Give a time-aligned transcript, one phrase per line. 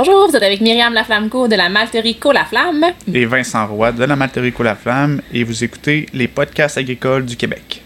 [0.00, 2.84] Bonjour, vous êtes avec Myriam Laflamco de la Malterie La Flamme.
[3.12, 5.20] Et Vincent Roy de la Malterie La Flamme.
[5.34, 7.82] Et vous écoutez les podcasts agricoles du Québec.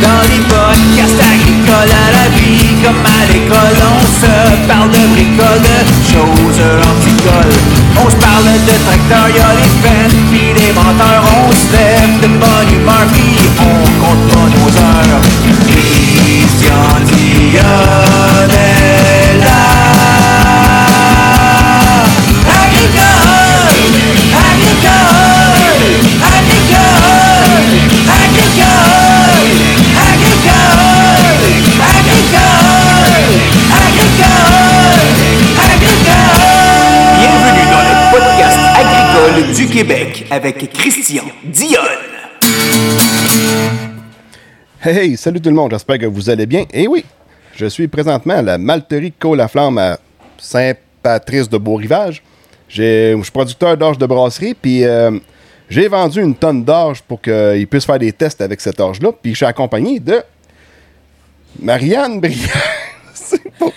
[0.00, 4.32] Dans les podcasts agricoles à la vie, comme à l'école, on se
[4.66, 5.78] parle de bricoles, de
[6.08, 7.58] choses anticoles.
[8.00, 10.27] On se parle de tracteurs, y'a les fans, pis
[10.68, 15.20] les menteurs, on se lève de bonne humeur, pis on compte pas nos heures.
[15.66, 18.27] Christian Dion
[39.72, 41.82] Québec avec Christian Dionne.
[44.82, 46.64] Hey, salut tout le monde, j'espère que vous allez bien.
[46.72, 47.04] Et oui,
[47.54, 49.98] je suis présentement à la malterie Côte la Flamme à
[50.38, 52.22] Saint-Patrice de Beau-Rivage.
[52.68, 55.18] Je suis producteur d'orge de brasserie, puis euh,
[55.68, 59.10] j'ai vendu une tonne d'orge pour qu'ils puissent faire des tests avec cette orge-là.
[59.22, 60.22] Puis je suis accompagné de
[61.60, 62.87] Marianne Brière.
[63.58, 63.72] Pour-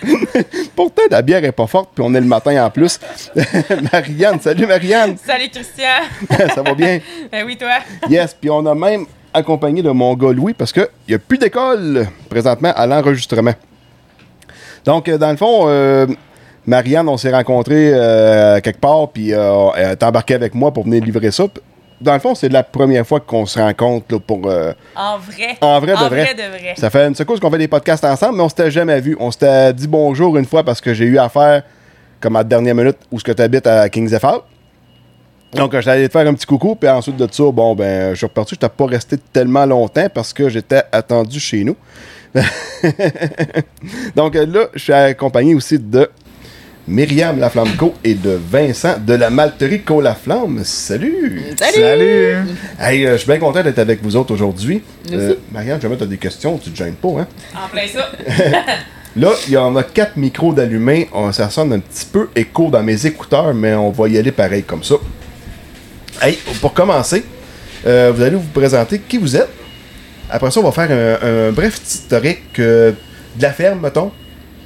[0.76, 3.00] Pourtant, la bière est pas forte, puis on est le matin en plus.
[3.92, 6.48] Marianne, salut Marianne, Salut Christian!
[6.56, 7.00] ça va bien?
[7.32, 7.78] ben oui, toi?
[8.10, 11.38] Yes, puis on a même accompagné de mon gars Louis parce qu'il n'y a plus
[11.38, 13.54] d'école présentement à l'enregistrement.
[14.86, 16.08] Donc, euh, dans le fond, euh,
[16.66, 20.84] Marianne, on s'est rencontrés euh, quelque part, puis euh, elle est embarquée avec moi pour
[20.86, 21.46] venir livrer ça.
[22.02, 24.48] Dans le fond, c'est la première fois qu'on se rencontre là, pour.
[24.50, 25.58] euh, En vrai.
[25.62, 26.24] en vrai de En vrai.
[26.24, 26.74] vrai de vrai.
[26.78, 29.16] Ça fait une seconde qu'on fait des podcasts ensemble, mais on s'était jamais vu.
[29.20, 31.62] On s'était dit bonjour une fois parce que j'ai eu affaire,
[32.20, 34.40] comme à la dernière minute, où ce que tu habites à Kings FR.
[35.54, 38.16] Donc, j'étais allé te faire un petit coucou, puis ensuite de ça, bon, ben, je
[38.16, 38.56] suis reparti.
[38.56, 41.76] Je n'étais pas resté tellement longtemps parce que j'étais attendu chez nous.
[44.16, 46.10] Donc, là, je suis accompagné aussi de
[46.88, 50.62] Myriam Laflamco et de Vincent de la Malterie Co La Flamme.
[50.64, 51.44] Salut!
[51.58, 52.36] Salut!
[52.80, 54.82] Hey, euh, je suis bien content d'être avec vous autres aujourd'hui.
[55.10, 55.38] Nous Euh, aussi.
[55.52, 57.28] Marianne, jamais tu as des questions, tu te gênes pas, hein?
[57.56, 58.10] En plein ça.
[59.16, 61.10] Là, il y en a quatre micros d'allumés.
[61.34, 64.64] Ça sonne un petit peu écho dans mes écouteurs, mais on va y aller pareil
[64.64, 64.96] comme ça.
[66.22, 67.24] Hey, pour commencer,
[67.86, 69.50] euh, vous allez vous présenter qui vous êtes.
[70.30, 70.90] Après ça, on va faire
[71.22, 72.94] un, un bref historique euh,
[73.36, 74.12] de la ferme, mettons,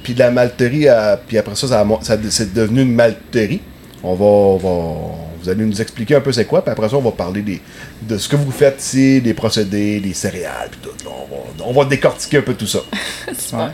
[0.06, 3.60] puis de la malterie, à- puis après ça, ça, c'est devenu une malterie.
[4.04, 6.94] On va, on va- vous allez nous expliquer un peu c'est quoi, puis après ça,
[6.96, 7.60] on va parler des,
[8.02, 10.90] de ce que vous faites ici, des procédés, des céréales, puis tout.
[11.08, 12.78] On, va, on va décortiquer un peu tout ça.
[13.36, 13.72] Super.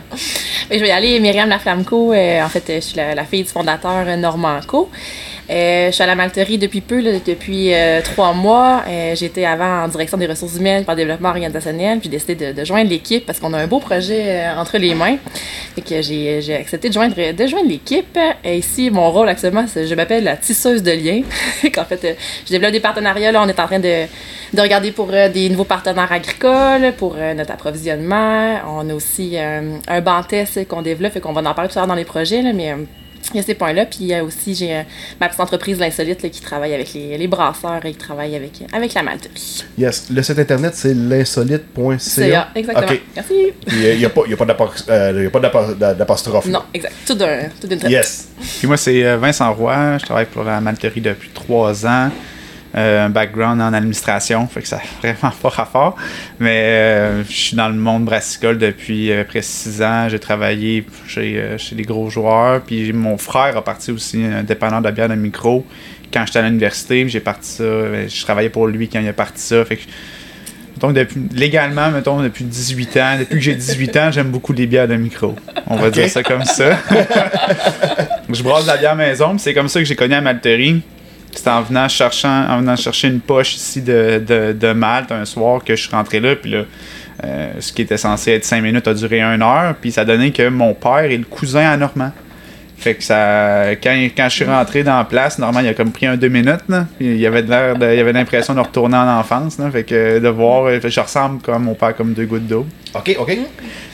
[0.71, 2.13] Je vais y aller, Myriam Laflamco.
[2.13, 4.89] euh, en fait, euh, je suis la, la fille du fondateur euh, Normand Co.
[4.89, 8.83] Euh, je suis à la Malterie depuis peu, depuis euh, trois mois.
[8.87, 11.99] Euh, J'étais avant en direction des ressources humaines par développement organisationnel.
[12.03, 14.95] J'ai décidé de, de joindre l'équipe parce qu'on a un beau projet euh, entre les
[14.95, 15.17] mains.
[15.77, 17.15] J'ai accepté de joindre,
[17.67, 18.17] l'équipe.
[18.43, 21.23] Et ici, mon rôle actuellement, je m'appelle la tisseuse de liens.
[21.73, 22.13] Qu'en fait, euh,
[22.45, 23.31] je développe des partenariats.
[23.35, 24.05] On est en train de,
[24.53, 28.59] de regarder pour euh, des nouveaux partenaires agricoles, pour euh, notre approvisionnement.
[28.67, 31.77] On a aussi euh, un banc test qu'on développe, et qu'on va en parler tout
[31.77, 32.75] à l'heure dans les projets, mais euh,
[33.33, 33.85] il y a ces points-là.
[33.85, 34.81] Puis il y a aussi, j'ai euh,
[35.19, 38.63] ma petite entreprise, l'Insolite, là, qui travaille avec les, les brasseurs et qui travaille avec,
[38.71, 39.63] avec la malterie.
[39.77, 41.97] Yes, le site internet c'est l'insolite.ca.
[41.99, 42.87] CA, exactement.
[42.87, 43.01] Ok.
[43.15, 43.33] Merci.
[43.65, 46.45] Puis il n'y a a pas euh, d'apostrophe.
[46.47, 46.93] Non, exact.
[47.05, 47.91] Tout d'un tout d'une traite.
[47.91, 48.29] Yes.
[48.59, 49.97] Puis moi, c'est euh, Vincent Roy.
[49.99, 52.09] Je travaille pour la malterie depuis trois ans.
[52.75, 55.95] Euh, un background en administration, fait que ça n'a vraiment pas rapport.
[56.39, 60.07] Mais euh, je suis dans le monde brassicole depuis euh, près six ans.
[60.09, 62.61] J'ai travaillé chez, euh, chez des gros joueurs.
[62.61, 65.63] Puis mon frère a parti aussi un dépanneur de bière de micro
[66.11, 67.07] quand j'étais à l'université.
[67.07, 67.63] J'ai parti ça.
[67.63, 69.63] euh, Je travaillais pour lui quand il a parti ça.
[69.65, 69.83] Fait que
[70.79, 74.65] donc, depuis, légalement, mettons, depuis 18 ans, depuis que j'ai 18 ans, j'aime beaucoup les
[74.65, 75.35] bières de micro.
[75.67, 76.79] On va dire ça comme ça.
[78.29, 80.81] je brasse de la bière maison, puis c'est comme ça que j'ai connu la malterie.
[81.35, 85.25] C'était en venant, cherchant, en venant chercher une poche ici de, de, de Malte un
[85.25, 86.63] soir que je suis rentré là, puis là,
[87.23, 90.31] euh, ce qui était censé être 5 minutes a duré 1 heure, puis ça donnait
[90.31, 92.11] que mon père est le cousin à Normand.
[92.77, 93.75] Fait que ça.
[93.81, 96.27] Quand, quand je suis rentré dans la place, Normand il a comme pris un deux
[96.27, 96.63] minutes.
[96.67, 99.57] Là, puis il avait l'air il avait l'impression de retourner en enfance.
[99.57, 100.65] Là, fait que de voir.
[100.65, 102.65] euh, je ressemble comme à mon père comme deux gouttes d'eau.
[102.93, 103.37] Ok, ok.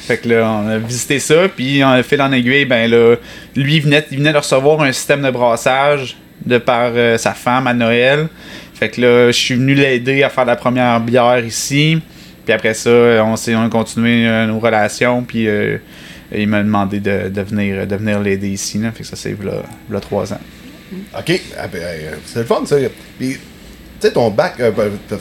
[0.07, 3.15] Fait que là, on a visité ça, puis on a fait en aiguille, ben là,
[3.55, 7.33] lui, il venait, il venait de recevoir un système de brassage de par euh, sa
[7.33, 8.27] femme à Noël.
[8.73, 12.01] Fait que là, je suis venu l'aider à faire la première bière ici.
[12.45, 15.77] Puis après ça, on, s'est, on a continué euh, nos relations, puis euh,
[16.33, 18.77] il m'a demandé de, de venir, de venir l'aider ici.
[18.79, 18.91] Là.
[18.91, 19.35] Fait que ça, c'est
[19.89, 20.39] là, trois ans.
[21.17, 21.39] Ok.
[21.57, 22.77] Ah, ben, euh, c'est le fun, ça.
[23.19, 23.39] Puis, tu
[23.99, 24.71] sais, ton bac, euh,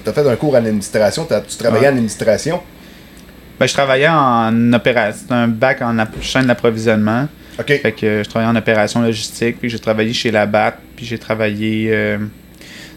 [0.05, 1.89] t'as fait un cours en administration, tu travaillais Ouais.
[1.89, 2.63] en administration?
[3.59, 7.27] Ben, je travaillais en opération, un bac en chaîne d'approvisionnement.
[7.59, 7.67] OK.
[7.83, 11.07] Fait que euh, je travaillais en opération logistique, puis j'ai travaillé chez la BAT, puis
[11.07, 12.19] j'ai travaillé euh,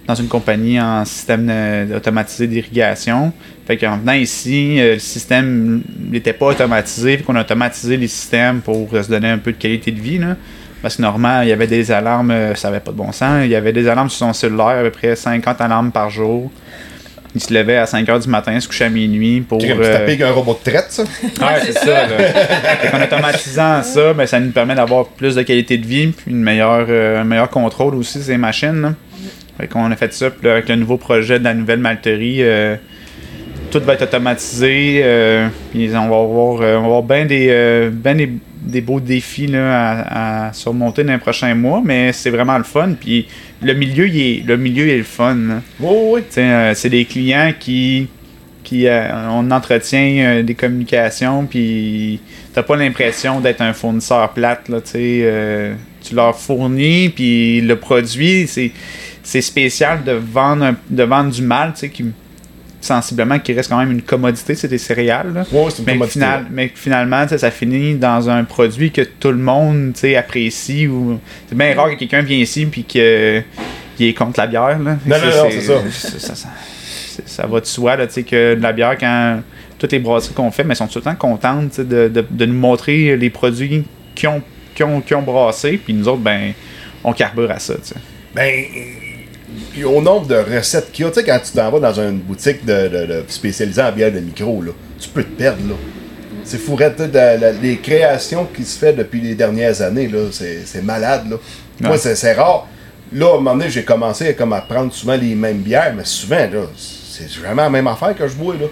[0.07, 1.51] dans une compagnie en système
[1.95, 3.31] automatisé d'irrigation.
[3.67, 8.07] Fait qu'en venant ici, euh, le système n'était pas automatisé, puis qu'on a automatisé les
[8.07, 10.19] systèmes pour euh, se donner un peu de qualité de vie.
[10.81, 13.43] Parce que normalement, il y avait des alarmes, ça avait pas de bon sens.
[13.43, 16.51] Il y avait des alarmes sur son cellulaire, à peu près 50 alarmes par jour.
[17.33, 19.59] Il se levait à 5 h du matin, se couchait à minuit pour.
[19.59, 21.03] Tu euh, tapé un robot de traite, ça?
[21.03, 22.07] Ouais, c'est ça.
[22.07, 22.17] Là.
[22.91, 26.43] Qu'en automatisant ça, ben, ça nous permet d'avoir plus de qualité de vie, puis une
[26.43, 28.81] meilleure, euh, un meilleur contrôle aussi ces machines.
[28.81, 28.93] Là.
[29.57, 32.37] Fait qu'on a fait ça, puis là, avec le nouveau projet de la nouvelle malterie,
[32.41, 32.75] euh,
[33.71, 35.01] tout va être automatisé.
[35.03, 38.29] euh, puis on va avoir, euh, on va avoir bien des, euh, ben des,
[38.61, 39.65] des beaux défis là,
[40.05, 42.93] à, à surmonter dans les prochains mois, mais c'est vraiment le fun.
[42.99, 43.27] Puis
[43.61, 45.35] le milieu, il est, le milieu il est le fun.
[45.79, 48.07] Oui, oui, euh, c'est des clients qui,
[48.63, 52.19] qui euh, on entretient euh, des communications, puis
[52.53, 59.41] t'as pas l'impression d'être un fournisseur plate, là, tu leur fournis, puis le produit, c'est,
[59.41, 62.05] spécial de vendre, un- de vendre du mal, tu sais, qui
[62.81, 65.45] sensiblement qui reste quand même une commodité, c'est des céréales, là.
[65.51, 66.45] Ouais, c'est une Mais, final-
[66.75, 70.87] finalement, ça finit dans un produit que tout le monde apprécie.
[70.87, 71.19] Ou...
[71.47, 72.99] C'est bien rare que quelqu'un vienne ici et qu'il
[74.07, 74.79] est contre la bière.
[74.79, 74.97] Là.
[75.05, 75.73] Non, non, non, c'est ça.
[75.91, 76.49] ça, ça,
[77.25, 79.41] ça- va de soi là, que la bière, quand
[79.77, 82.45] toutes les brasseries qu'on fait, mais elles sont tout le temps contentes de, de, de
[82.45, 83.83] nous montrer les produits
[84.15, 84.41] qu'ils ont,
[84.75, 85.77] qu'ils ont, ont brassés.
[85.83, 86.53] Puis nous autres, ben,
[87.03, 87.73] on carbure à ça.
[88.35, 88.63] Ben,
[89.79, 91.99] euh, au nombre de recettes qu'il y a, tu sais, quand tu t'en vas dans
[92.01, 95.67] une boutique de, de- de spécialisée en bière de micro, là, tu peux te perdre,
[95.69, 95.75] là.
[96.43, 100.27] C'est fourrette, là, de la- les créations qui se fait depuis les dernières années, là,
[100.31, 101.37] c'est c'est malade, là.
[101.79, 101.97] Moi, Ouais.
[101.97, 102.67] c'est c'est rare.
[103.13, 105.93] Là, à un moment donné, j'ai commencé à, comme, à prendre souvent les mêmes bières,
[105.95, 108.67] mais souvent, là, c'est vraiment la même affaire que je bois, là.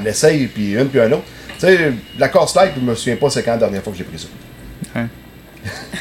[0.00, 1.22] On essaye, puis une, puis un autre.
[1.58, 3.98] Tu sais, la Course Light, je me souviens pas c'est quand la dernière fois que
[3.98, 4.26] j'ai pris ça.
[4.94, 5.08] Ben,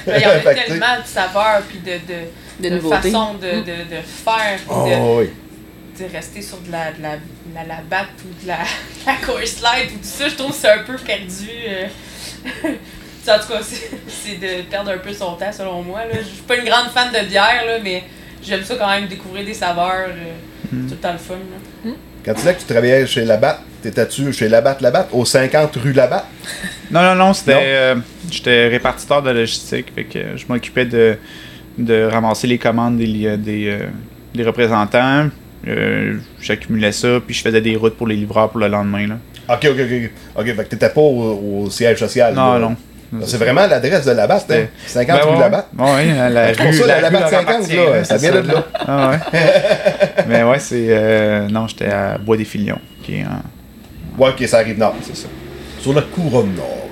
[0.07, 2.19] Il y en a tellement de saveurs puis de, de,
[2.59, 5.29] De de façons de, de, de faire Oh, oui.
[5.99, 7.21] de, de rester sur de la, de la, de
[7.55, 8.59] la, la batte ou de la,
[9.05, 10.29] la course light ou tout ça.
[10.29, 11.49] Je trouve que c'est un peu perdu.
[11.67, 11.87] euh.
[13.27, 15.99] en tout cas, c'est c'est de perdre un peu son temps selon moi.
[16.05, 16.19] Là.
[16.19, 18.03] Je suis pas une grande fan de bière, là, mais
[18.45, 20.09] j'aime ça quand même découvrir des saveurs.
[20.09, 20.33] euh,
[20.71, 20.87] Hmm.
[20.87, 21.35] Tout le temps le fun.
[21.35, 21.91] Là.
[22.25, 25.91] Quand tu disais que tu travaillais chez Labatt, t'étais-tu chez Labatt Labatt, au 50 rue
[25.93, 26.25] Labatt?
[26.89, 27.53] Non, non, non, c'était.
[27.57, 27.95] Euh,
[28.31, 29.91] J'étais répartiteur de logistique.
[29.93, 31.17] Fait que je m'occupais de,
[31.77, 33.87] de ramasser les commandes des, des, euh,
[34.33, 35.29] des représentants.
[35.67, 39.07] Euh, J'accumulais ça, puis je faisais des routes pour les livreurs pour le lendemain.
[39.07, 39.15] Là.
[39.49, 40.11] Ok, ok, ok.
[40.37, 42.33] Ok, fait que t'étais pas au, au siège social.
[42.33, 42.59] Non, là.
[42.59, 42.75] non.
[43.25, 44.65] C'est vraiment l'adresse de Labatt, hein?
[44.87, 45.67] 50 Ben rue ouais, Labatt.
[45.77, 48.65] Ouais, ouais, la pour ça, la rue leur 50, appartient, là, ça vient de là.
[48.87, 49.39] Ah ouais.
[50.27, 50.87] Mais ouais, c'est.
[50.89, 54.19] euh, non, j'étais à Bois des Filions, qui est en.
[54.21, 54.95] Ouais, ok, ça arrive nord.
[55.03, 55.27] C'est ça.
[55.79, 56.89] Sur la couronne nord.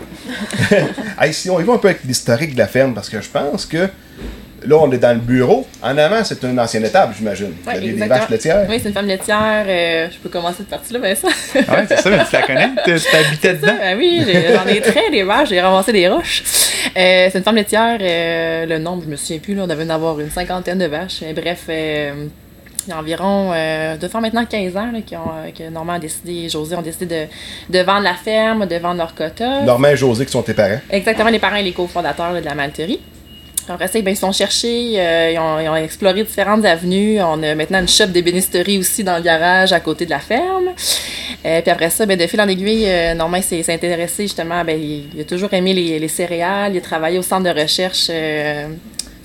[1.20, 3.30] hey, si on y va un peu avec l'historique de la ferme, parce que je
[3.30, 3.90] pense que
[4.66, 5.66] là, on est dans le bureau.
[5.82, 7.54] En avant, c'est une ancienne étable, j'imagine.
[7.66, 8.20] Ouais, des exactement.
[8.20, 8.66] vaches laitières.
[8.70, 9.66] Oui, c'est une femme laitière.
[9.68, 11.28] euh, je peux commencer cette partie-là, ben ça.
[11.68, 12.70] Ah ouais, c'est ça, mais tu la connais?
[12.86, 13.74] Tu t'habitais dedans?
[13.80, 16.44] Ben oui, j'en ai très des vaches, j'ai ramassé des roches.
[16.98, 19.86] Euh, c'est une femme laitière, euh, le nombre, je me souviens plus, là, on devait
[19.86, 21.20] en avoir une cinquantaine de vaches.
[21.22, 22.26] Mais bref, euh,
[22.88, 25.72] il y a environ, euh, de faire maintenant 15 ans, là, qui ont, euh, que
[25.72, 29.14] Normand a décidé, et José ont décidé de, de vendre la ferme, de vendre leur
[29.14, 29.62] quota.
[29.62, 30.80] Normand et José, qui sont tes parents.
[30.90, 33.00] Exactement, les parents et les cofondateurs là, de la malterie.
[33.70, 37.22] Après ça, ben, ils sont cherchés, euh, ils, ont, exploré différentes avenues.
[37.22, 40.70] On a maintenant une shop d'ébénisterie aussi dans le garage à côté de la ferme.
[41.46, 45.22] Euh, puis après ça, ben, de fil en aiguille, euh, s'est intéressé justement, ben, il,
[45.22, 48.10] a toujours aimé les, les céréales, il a travaillé au centre de recherche.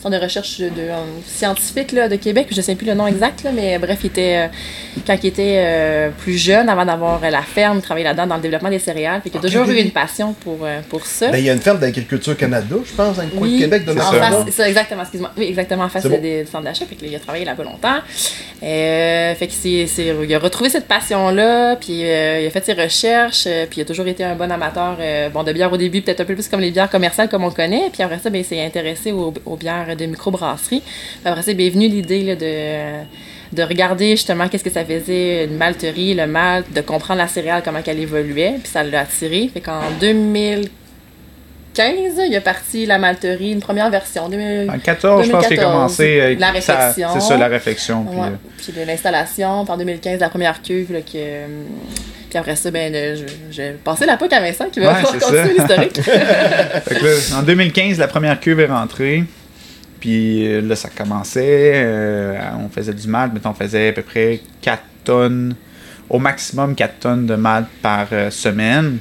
[0.07, 0.95] Euh, centre de recherche de, euh,
[1.27, 4.07] scientifique là, de Québec, je ne sais plus le nom exact, là, mais bref, il
[4.07, 8.09] était, euh, quand il était euh, plus jeune, avant d'avoir euh, la ferme, il travaillait
[8.09, 9.21] là-dedans dans le développement des céréales.
[9.23, 11.31] Fait qu'il a Ok, toujours eu une passion pour, euh, pour ça.
[11.31, 13.85] Ben, il y a une ferme d'agriculture Canada, je pense, dans le coin de Québec,
[13.85, 14.21] de c'est en ça.
[14.45, 15.31] Face, exactement, excuse-moi.
[15.37, 16.21] Oui, exactement, en face bon.
[16.21, 16.85] des- du centre d'achat.
[16.87, 17.99] Fait il a travaillé là-bas longtemps.
[18.63, 19.87] Euh, fait que c'est,
[20.25, 23.83] il a retrouvé cette passion-là, puis euh, il a fait ses recherches, euh, puis il
[23.83, 26.35] a toujours été un bon amateur euh, bon, de bière au début, peut-être un peu
[26.35, 27.91] plus comme les bières commerciales comme on connaît.
[27.93, 30.83] Puis après ça, ben, il s'est intéressé aux, aux bières de microbrasserie.
[31.25, 33.05] Après ça, est venue l'idée de
[33.53, 37.63] de regarder justement qu'est-ce que ça faisait une malterie, le malt, de comprendre la céréale,
[37.65, 39.49] comment qu'elle évoluait, puis ça l'a attiré.
[39.55, 40.69] Fait qu'en 2015,
[42.29, 44.29] il a parti la malterie, une première version.
[44.29, 46.21] 2000 En 14, je pense qu'il a 2014, commencé.
[46.21, 47.09] euh, la réflexion.
[47.15, 48.05] C'est ça, la réflexion.
[48.05, 48.27] Puis, Ouais.
[48.27, 50.93] euh, Puis l'installation, en 2015, la première cuve.
[50.93, 51.13] Là, que,
[52.29, 53.23] puis après ça, ben, je-
[53.53, 55.77] j'ai passé la POC à Vincent qui va Ouais, continuer ça.
[55.77, 56.01] l'historique.
[57.39, 59.23] En 2015, la première cuve est rentrée.
[60.07, 61.73] Puis euh, là, ça commençait.
[61.75, 63.35] euh, on faisait du malt.
[63.35, 65.57] Mettons, on faisait à peu près 4 tonnes,
[66.09, 68.99] au maximum 4 tonnes de malt par euh, semaine.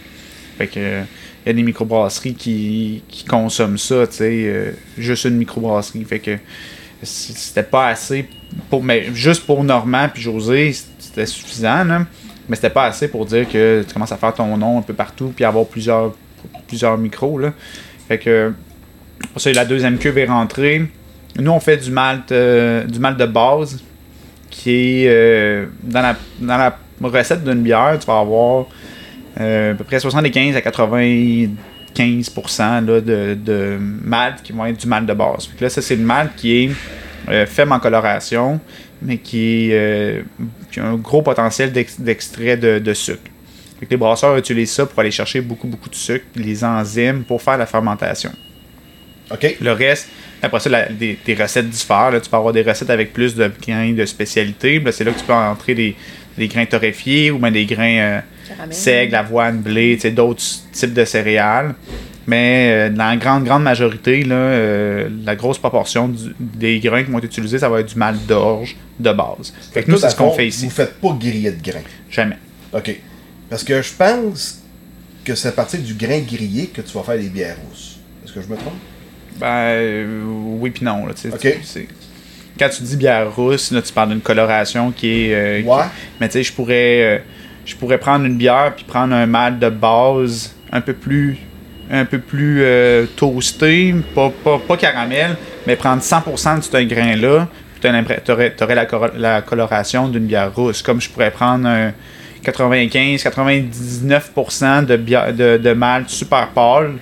[0.57, 5.37] Fait que il y a des microbrasseries qui, qui consomment ça, tu sais, juste une
[5.37, 6.03] microbrasserie.
[6.05, 6.39] Fait que
[7.03, 8.27] c'était pas assez
[8.71, 11.85] pour mais juste pour Normand puis José, c'était suffisant.
[12.49, 14.95] Mais c'était pas assez pour dire que tu commences à faire ton nom un peu
[14.95, 16.15] partout puis avoir plusieurs
[16.67, 17.53] plusieurs micros là.
[18.07, 18.51] Fait que
[19.37, 20.85] ça, la deuxième cuve est rentrée.
[21.37, 23.83] Nous, on fait du malt, euh, du malt de base
[24.49, 28.65] qui est euh, dans, la, dans la recette d'une bière, tu vas avoir
[29.41, 31.49] euh, à peu près 75 à 95%
[32.85, 35.49] là, de, de malt qui vont être du malt de base.
[35.59, 36.69] Là, ça, c'est le malt qui est
[37.29, 38.59] euh, faible en coloration,
[39.01, 39.71] mais qui,
[40.71, 43.19] qui a un gros potentiel d'ex- d'extrait de, de sucre.
[43.81, 47.41] Que les brasseurs utilisent ça pour aller chercher beaucoup, beaucoup de sucre, les enzymes pour
[47.41, 48.31] faire la fermentation.
[49.31, 49.57] OK.
[49.61, 50.07] Le reste,
[50.41, 52.11] après ça, la- des, des recettes diffèrent.
[52.11, 52.19] là.
[52.21, 54.79] Tu peux avoir des recettes avec plus de grains de spécialité.
[54.79, 55.95] Là, c'est là que tu peux entrer des,
[56.37, 58.19] des grains torréfiés ou bien des grains euh,
[58.71, 61.73] seigle, avoine, blé, tu sais, d'autres types de céréales.
[62.27, 67.03] Mais euh, dans la grande, grande majorité, là, euh, la grosse proportion du- des grains
[67.03, 69.53] qui vont être utilisés, ça va être du mal d'orge de base.
[69.73, 70.65] Fait que nous, c'est ce qu'on fait ici.
[70.65, 71.81] Vous faites pas griller de grains.
[72.09, 72.37] Jamais.
[72.73, 72.95] OK.
[73.49, 74.61] Parce que je pense
[75.23, 77.97] que c'est à partir du grain grillé que tu vas faire les bières rousses.
[78.23, 78.73] Est-ce que je me trompe?
[79.39, 80.21] Ben, euh,
[80.59, 81.05] oui puis non.
[81.05, 81.29] Là, tu
[81.73, 81.87] tu-
[82.57, 85.33] Quand tu dis bière rousse, là, tu parles d'une coloration qui est...
[85.35, 85.83] euh, qui- Ouais.
[86.21, 87.17] Mais tu sais, je pourrais, euh,
[87.65, 91.37] je pourrais prendre une bière puis prendre un malt de base un peu plus,
[91.91, 95.35] un peu plus euh, toasté, pas, pas, pas caramel,
[95.67, 97.47] mais prendre 100% de ce grain-là,
[98.25, 98.87] t'aurais, t'aurais
[99.17, 100.81] la, coloration d'une bière rousse.
[100.81, 101.91] Comme je pourrais prendre un
[102.43, 106.93] 95-99% de, bière- de, de malt super pâle,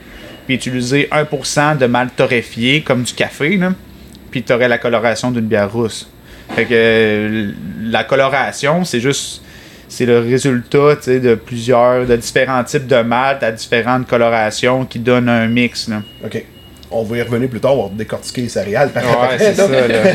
[0.45, 3.73] puis utiliser 1% de malt torréfié, comme du café, là,
[4.31, 6.09] puis t'aurais la coloration d'une bière rousse.
[6.55, 9.41] Fait que euh, la coloration, c'est juste
[9.87, 14.97] c'est le résultat tu de plusieurs de différents types de malt à différentes colorations qui
[14.97, 16.01] donnent un mix là.
[16.93, 18.91] On va y revenir plus tard, on va décortiquer les céréales.
[18.91, 19.77] par Ouais, après, c'est ça là.
[19.87, 20.13] Ouais,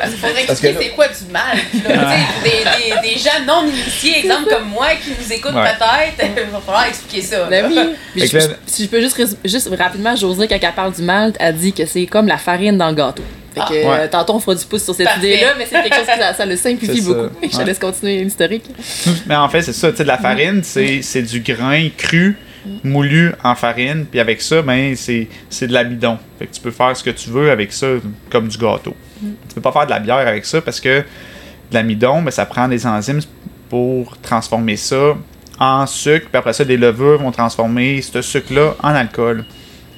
[0.00, 1.56] parce qu'il faudrait que expliquer c'est quoi du mal.
[1.88, 2.16] là.
[2.44, 5.70] Des, des, des gens non initiés, exemple comme moi, qui nous écoutent Ouais.
[5.78, 7.44] peut-être, il va falloir expliquer ça.
[7.48, 7.68] Ben là.
[7.68, 7.94] oui.
[8.12, 10.72] Puis Fait je- que là- je- si je peux juste, juste rapidement, José, quand elle
[10.72, 13.22] parle du malt, a dit que c'est comme la farine dans le gâteau.
[13.54, 13.70] Fait que Ah.
[13.90, 13.96] Ouais.
[14.00, 16.34] euh, tantôt on fera du pouce sur cette idée-là, mais c'est quelque chose qui ça,
[16.34, 17.08] ça le simplifie ça.
[17.08, 17.34] beaucoup.
[17.42, 18.64] Je te laisse continuer l'historique.
[19.26, 22.36] Mais en fait, c'est ça, tu sais de la farine, c'est c'est du grain cru
[22.84, 25.28] moulu en farine, puis avec ça ben c'est
[25.66, 26.18] de l'amidon.
[26.38, 27.86] Fait que tu peux faire ce que tu veux avec ça
[28.30, 28.94] comme du gâteau.
[29.48, 31.04] Tu peux pas faire de la bière avec ça parce que de
[31.74, 33.20] l'amidon, ben, ça prend des enzymes
[33.68, 35.16] pour transformer ça
[35.58, 39.44] en sucre, puis après ça, les levures vont transformer ce sucre-là en alcool.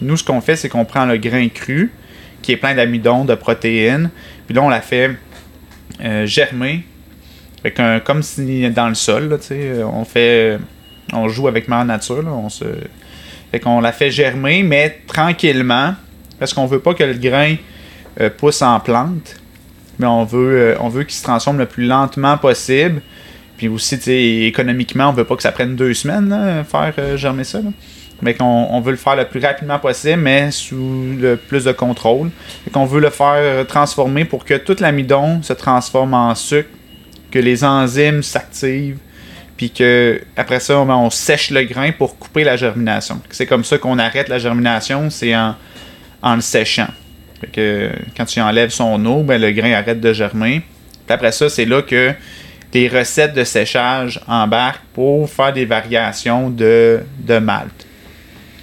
[0.01, 1.93] Nous, ce qu'on fait, c'est qu'on prend le grain cru,
[2.43, 4.09] qui est plein d'amidon, de protéines,
[4.47, 5.11] puis là, on la fait
[6.03, 6.85] euh, germer.
[7.63, 10.59] Fait qu'un- comme si dans le sol, là, tu sais, on fait.
[11.13, 12.65] On joue avec mère nature, là, on se.
[13.51, 15.95] Fait qu'on la fait germer, mais tranquillement,
[16.39, 17.57] parce qu'on veut pas que le grain
[18.21, 19.37] euh, pousse en plante,
[19.99, 23.03] mais on veut, euh, on veut qu'il se transforme le plus lentement possible.
[23.57, 23.95] Puis aussi,
[24.47, 27.61] économiquement, on veut pas que ça prenne deux semaines, là, faire euh, germer ça.
[28.23, 31.73] Mais qu'on on veut le faire le plus rapidement possible, mais sous le plus de
[31.73, 32.31] contrôle.
[32.65, 36.69] Fait qu'on veut le faire transformer pour que tout l'amidon se transforme en sucre,
[37.31, 38.99] que les enzymes s'activent,
[39.61, 43.21] puis que après ça, on sèche le grain pour couper la germination.
[43.29, 45.55] C'est comme ça qu'on arrête la germination, c'est en,
[46.23, 46.89] en le séchant.
[47.53, 50.63] Que quand tu enlèves son eau, ben, le grain arrête de germer.
[51.07, 52.15] Puis après ça, c'est là que
[52.73, 57.87] les recettes de séchage embarquent pour faire des variations de, de malt.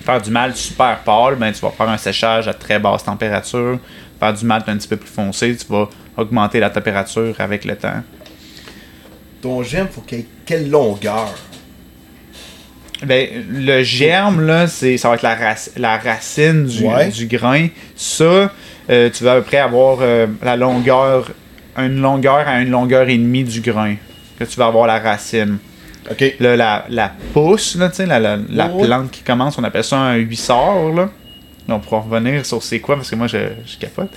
[0.04, 3.78] Faire du malt super pâle, ben, tu vas faire un séchage à très basse température.
[4.20, 7.76] Faire du malt un petit peu plus foncé, tu vas augmenter la température avec le
[7.76, 8.02] temps.
[9.42, 11.34] Ton gemme, faut qu'il ait quelle longueur?
[13.06, 17.10] Ben, le germe, là, c'est, ça va être la, rac- la racine du, Ouais.
[17.10, 17.68] du grain.
[17.96, 18.52] Ça,
[18.90, 21.30] euh, tu vas à peu près avoir euh, la longueur,
[21.78, 23.96] une longueur à une longueur et demie du grain.
[24.40, 25.60] Que tu vas avoir la racine.
[26.10, 26.36] OK.
[26.40, 29.84] Là, la, la pousse, là, tu sais, la, la, la plante qui commence, on appelle
[29.84, 31.10] ça un huissard, là.
[31.68, 34.10] Là, On pourra revenir sur c'est quoi, parce que moi, je, je capote.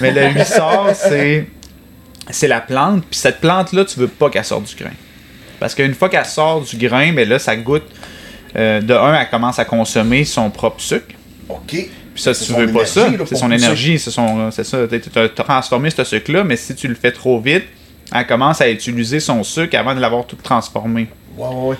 [0.00, 1.46] Mais le huissard, c'est,
[2.30, 3.04] c'est la plante.
[3.10, 4.92] Puis cette plante-là, tu veux pas qu'elle sorte du grain.
[5.60, 7.82] Parce qu'une fois qu'elle sort du grain, ben là, ça goûte.
[8.56, 11.14] euh, de un, elle commence à consommer son propre sucre.
[11.48, 11.60] OK.
[11.70, 11.90] Puis
[12.22, 13.08] ça, tu veux pas ça.
[13.26, 14.78] C'est son énergie, c'est son, c'est ça.
[14.88, 17.64] Tu as transformé ce sucre-là, mais si tu le fais trop vite,
[18.12, 21.08] elle commence à utiliser son sucre avant de l'avoir tout transformé.
[21.36, 21.76] Ouais, ouais, ouais.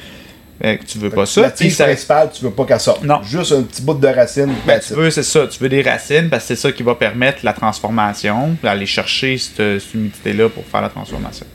[0.61, 1.41] Fait que tu veux Fait pas ça.
[1.43, 3.05] La tige ça, principale, tu veux pas qu'elle sorte.
[3.05, 3.23] Non.
[3.23, 4.53] Juste un petit bout de racine.
[4.67, 6.95] Ben, tu veux, c'est ça, tu veux des racines parce que c'est ça qui va
[6.97, 11.47] permettre la transformation, aller chercher cette, cette humidité-là pour faire la transformation.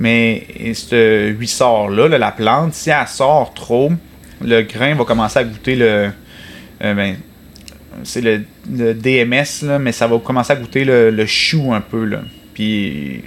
[0.00, 3.92] Mais ce huissard-là, là, la plante, si elle sort trop,
[4.42, 6.10] le grain va commencer à goûter le.
[6.82, 7.16] euh, ben,
[8.02, 11.80] c'est le, le DMS, là, mais ça va commencer à goûter le, le chou un
[11.80, 12.04] peu.
[12.04, 12.22] Là.
[12.52, 13.22] Puis,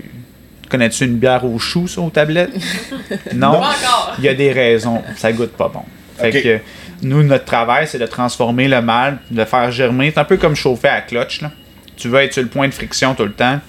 [0.69, 2.51] connais-tu une bière au chou, ça, aux tablettes?
[3.33, 3.61] non.
[4.19, 5.01] Il y a des raisons.
[5.15, 5.83] Ça goûte pas bon.
[6.17, 6.59] Fait que
[7.03, 10.11] nous, notre travail, c'est de transformer le malt, de le faire germer.
[10.13, 11.41] C'est un peu comme chauffer à clutch.
[11.41, 11.51] Là.
[11.95, 13.59] Tu veux être sur le point de friction tout le temps.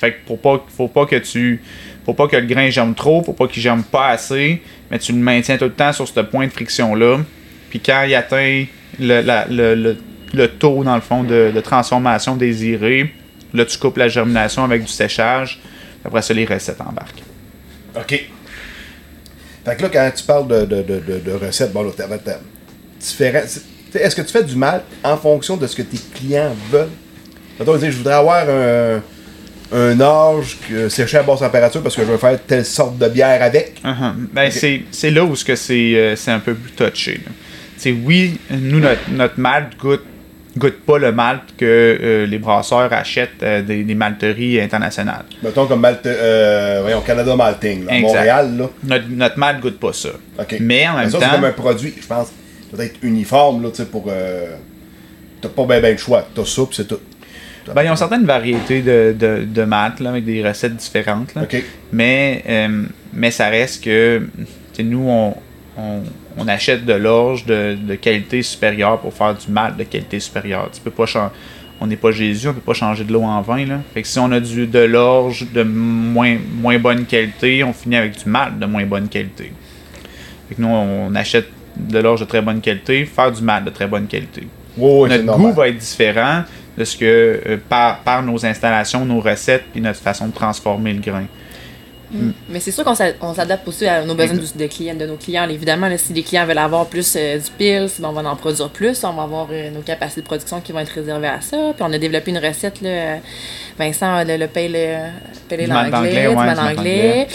[0.00, 1.62] Fait que pour pas, faut pas que tu.
[2.04, 5.12] Faut pas que le grain germe trop, faut pas qu'il germe pas assez, mais tu
[5.12, 7.18] le maintiens tout le temps sur ce point de friction-là.
[7.70, 8.64] Puis quand il atteint
[8.98, 9.96] le, la- le, le-
[10.34, 13.12] le taux, dans le fond, de, de transformation désiré,
[13.54, 15.60] là, tu coupes la germination avec du séchage.
[16.04, 17.22] Après ça, les recettes embarquent.
[17.96, 18.28] OK.
[19.64, 22.06] Fait que là, quand tu parles de, de, de, de, recettes, bon, là, t'as
[22.98, 23.44] t'sais,
[23.94, 26.88] Est-ce que tu fais du mal en fonction de ce que tes clients veulent?
[27.58, 29.00] Mettons, je voudrais avoir un,
[29.72, 33.08] un orge que séché à basse température parce que je veux faire telle sorte de
[33.08, 33.80] bière avec.
[33.84, 34.14] Uh-huh.
[34.32, 37.20] Ben, c'est, c'est là où c'est, euh, c'est un peu plus touché.
[37.24, 37.32] là.
[37.76, 40.04] C'est oui, nous, notre, notre malt goûte,
[40.56, 45.24] goûte pas le malt que euh, les brasseurs achètent euh, des, des malteries internationales.
[45.42, 47.98] Mettons comme Malte, euh, voyons, Canada Malting, là.
[48.00, 48.70] Montréal, là.
[48.84, 50.10] Notre, notre malt goûte pas ça.
[50.60, 52.32] Mais en même ça, temps- c'est comme un produit, je pense,
[52.70, 54.06] peut-être uniforme, là, tu sais, pour.
[54.08, 54.56] Euh,
[55.40, 56.24] T'as pas bien ben le choix.
[56.34, 57.00] T'as ça, c'est tout.
[57.74, 61.34] Ben, ils ont certaines variétés de, de, de malt là, avec des recettes différentes.
[61.34, 61.42] Là.
[61.42, 61.64] OK.
[61.92, 64.22] Mais, euh, mais ça reste que
[64.80, 65.34] nous, on,
[65.76, 66.02] on,
[66.36, 70.68] on achète de l'orge de, de qualité supérieure pour faire du malt de qualité supérieure.
[70.72, 71.06] Tu peux pas
[71.82, 73.66] on n'est pas Jésus, on peut pas changer de l'eau en vin.
[73.66, 73.80] Là.
[73.92, 77.96] Fait que si on a du, de l'orge de moins, moins bonne qualité, on finit
[77.96, 79.52] avec du malt de moins bonne qualité.
[80.48, 83.70] Fait que nous, on achète de l'orge de très bonne qualité, faire du malt de
[83.70, 84.46] très bonne qualité.
[84.78, 85.46] Notre normal.
[85.46, 86.44] goût va être différent
[86.78, 90.92] de ce que euh, par, par nos installations, nos recettes puis notre façon de transformer
[90.92, 91.24] le grain.
[92.48, 95.06] Mais c'est sûr qu'on s'a- on s'adapte aussi à nos besoins de, de clients, de
[95.06, 95.48] nos clients.
[95.48, 98.36] Évidemment, là, si les clients veulent avoir plus euh, du pils, ben, on va en
[98.36, 99.02] produire plus.
[99.04, 101.56] On va avoir euh, nos capacités de production qui vont être réservées à ça.
[101.74, 103.16] Puis on a développé une recette, là,
[103.78, 104.76] Vincent le, le pale,
[105.66, 106.36] l'anglais, du
[106.78, 107.26] anglais.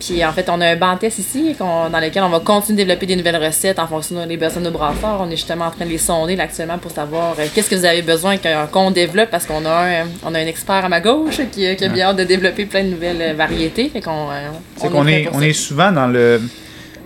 [0.00, 2.88] Puis en fait, on a un banc test ici dans lequel on va continuer de
[2.88, 5.18] développer des nouvelles recettes en fonction des besoins de nos brasseurs.
[5.20, 7.76] On est justement en train de les sonder là, actuellement pour savoir euh, qu'est-ce que
[7.76, 8.34] vous avez besoin
[8.72, 11.84] qu'on développe parce qu'on a un, on a un expert à ma gauche qui, qui
[11.84, 13.90] a bien hâte de développer plein de nouvelles euh, variétés.
[13.90, 16.40] Fait qu'on euh, C'est on qu'on est, on est souvent dans le.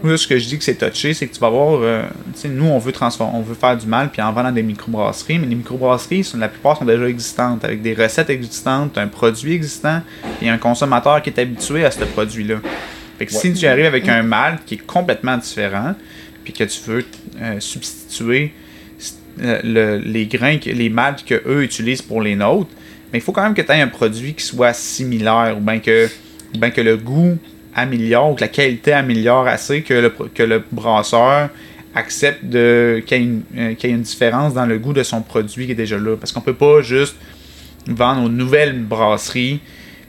[0.02, 1.80] Moi, ce que je dis que c'est touché, c'est que tu vas voir.
[1.82, 2.02] euh,
[2.44, 5.46] nous, on veut transformer, on veut faire du mal, puis en vendant des microbrasseries, mais
[5.46, 10.02] les microbrasseries, sont, la plupart sont déjà existantes, avec des recettes existantes, un produit existant,
[10.42, 12.56] et un consommateur qui est habitué à ce produit-là.
[13.18, 15.94] Fait que si tu arrives avec un mal qui est complètement différent,
[16.44, 17.04] puis que tu veux
[17.40, 18.52] euh, substituer
[19.42, 22.70] euh, le- les grains, que- les maltes que eux utilisent pour les nôtres,
[23.12, 25.78] mais il faut quand même que tu aies un produit qui soit similaire, ou bien
[25.78, 26.08] que,
[26.54, 27.38] ou bien que le goût
[27.74, 31.50] améliore, ou que la qualité améliore assez, que le, que le brasseur
[31.94, 35.22] accepte de qu'il y, ait une, euh, y une différence dans le goût de son
[35.22, 36.16] produit qui est déjà là.
[36.16, 37.16] Parce qu'on peut pas juste
[37.86, 39.60] vendre aux nouvelles brasseries,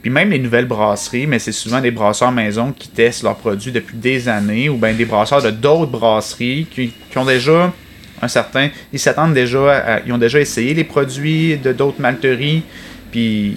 [0.02, 3.72] puis même les nouvelles brasseries, mais c'est souvent des brasseurs maison qui testent leurs produits
[3.72, 7.72] depuis des années, ou bien des brasseurs de d'autres brasseries qui, qui ont déjà
[8.20, 8.68] un certain.
[8.92, 12.62] Ils s'attendent déjà à- Ils ont déjà essayé les produits de d'autres malteries,
[13.10, 13.56] puis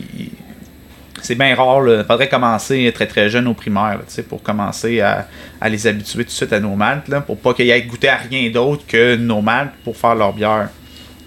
[1.22, 1.82] c'est bien rare.
[1.88, 5.28] Il faudrait commencer très très jeune au primaire, là, pour commencer à,
[5.68, 8.18] les habituer tout de suite à nos maltes, là, pour pas qu'ils aient goûté à
[8.18, 10.70] rien d'autre que nos maltes pour faire leur bière.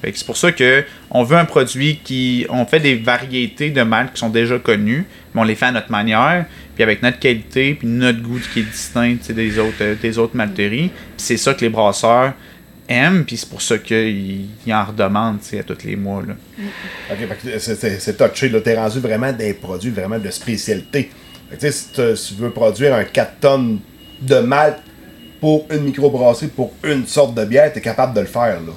[0.03, 2.47] C'est pour ça que on veut un produit qui.
[2.51, 5.73] On fait des variétés de maltes qui sont déjà connues, mais on les fait à
[5.73, 9.95] notre manière, puis avec notre qualité, puis notre goût qui est distinct des autres, euh,
[9.95, 10.91] des autres malteries.
[11.17, 12.35] C'est ça que les brasseurs
[12.89, 14.85] aiment, puis c'est pour ça qu'ils ils en
[15.41, 16.23] sais, à tous les mois.
[16.27, 16.35] Là.
[17.11, 17.19] Ok,
[17.59, 17.75] c'est-
[18.17, 18.61] touché, là.
[18.61, 21.11] T'es rendu vraiment des produits vraiment de spécialité.
[21.51, 21.87] Fait que, si,
[22.29, 23.81] tu veux produire un 4 tonnes
[24.21, 24.77] de malt
[25.41, 28.73] pour une microbrasserie, pour une sorte de bière, t'es capable de le faire, là.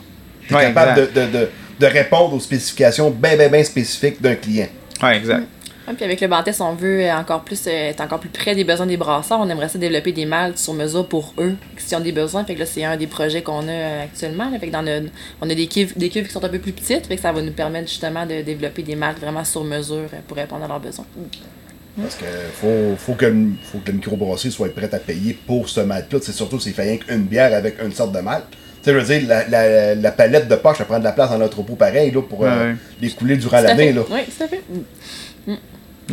[0.48, 4.68] T'es Ouais, capable de, de, de répondre aux spécifications bien, bien, bien spécifiques d'un client.
[5.04, 5.44] Ouais, exact.
[5.96, 8.86] Puis avec le Bantès, on veut encore plus euh, être encore plus près des besoins
[8.86, 9.40] des brasseurs.
[9.40, 12.44] On aimerait ça développer des maltes sur mesure pour eux, s'ils ont des besoins.
[12.44, 14.50] Fait que là, c'est un des projets qu'on a euh, actuellement.
[14.50, 14.60] là.
[14.60, 15.08] Fait que dans notre-
[15.42, 17.32] on a des cuves, des cuves qui sont un peu plus petites, fait que ça
[17.32, 20.68] va nous permettre justement de développer des maltes vraiment sur mesure euh, pour répondre à
[20.68, 21.06] leurs besoins.
[22.00, 22.26] Parce que
[22.62, 26.20] faut, faut, que, le- faut que le microbrasserie soit prête à payer pour ce malt-là.
[26.22, 28.44] C'est surtout s'il fait rien qu'une bière avec une sorte de malt.
[28.52, 31.12] Tu sais, je veux dire, la, la, la palette de poche, elle prend de la
[31.14, 33.94] place dans l'entrepôt pareil, là, pour euh, Ouais, les couler durant l'année.
[34.12, 34.62] Oui, tout à fait.
[35.48, 35.56] Mais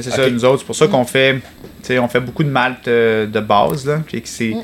[0.01, 1.41] c'est ça, nous autres, c'est pour ça qu'on fait, tu
[1.83, 4.55] sais, on fait beaucoup de malt euh, de base, là, puis que c'est,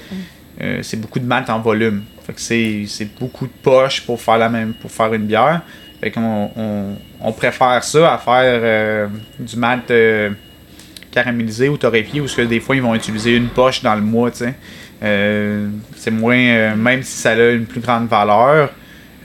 [0.61, 2.03] euh, c'est beaucoup de malt en volume.
[2.27, 5.63] Fait que c'est, c'est beaucoup de poches pour faire la même, pour faire une bière.
[6.01, 9.07] Fait qu'on on, on préfère ça à faire euh,
[9.39, 10.31] du malt euh,
[11.11, 14.03] caramélisé ou torréfié, où ce que des fois ils vont utiliser une poche dans le
[14.03, 14.55] mois, tu sais.
[15.03, 18.71] Euh, c'est moins, euh, même si ça a une plus grande valeur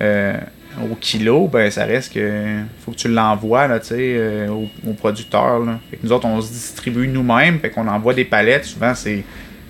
[0.01, 0.37] euh,
[0.83, 5.59] au kilo, ben ça reste que faut que tu l'envoies là, euh, au, au producteur.
[5.59, 5.79] Là.
[5.89, 8.65] Fait que nous autres, on se distribue nous-mêmes, fait qu'on envoie des palettes.
[8.65, 9.23] Souvent, c'est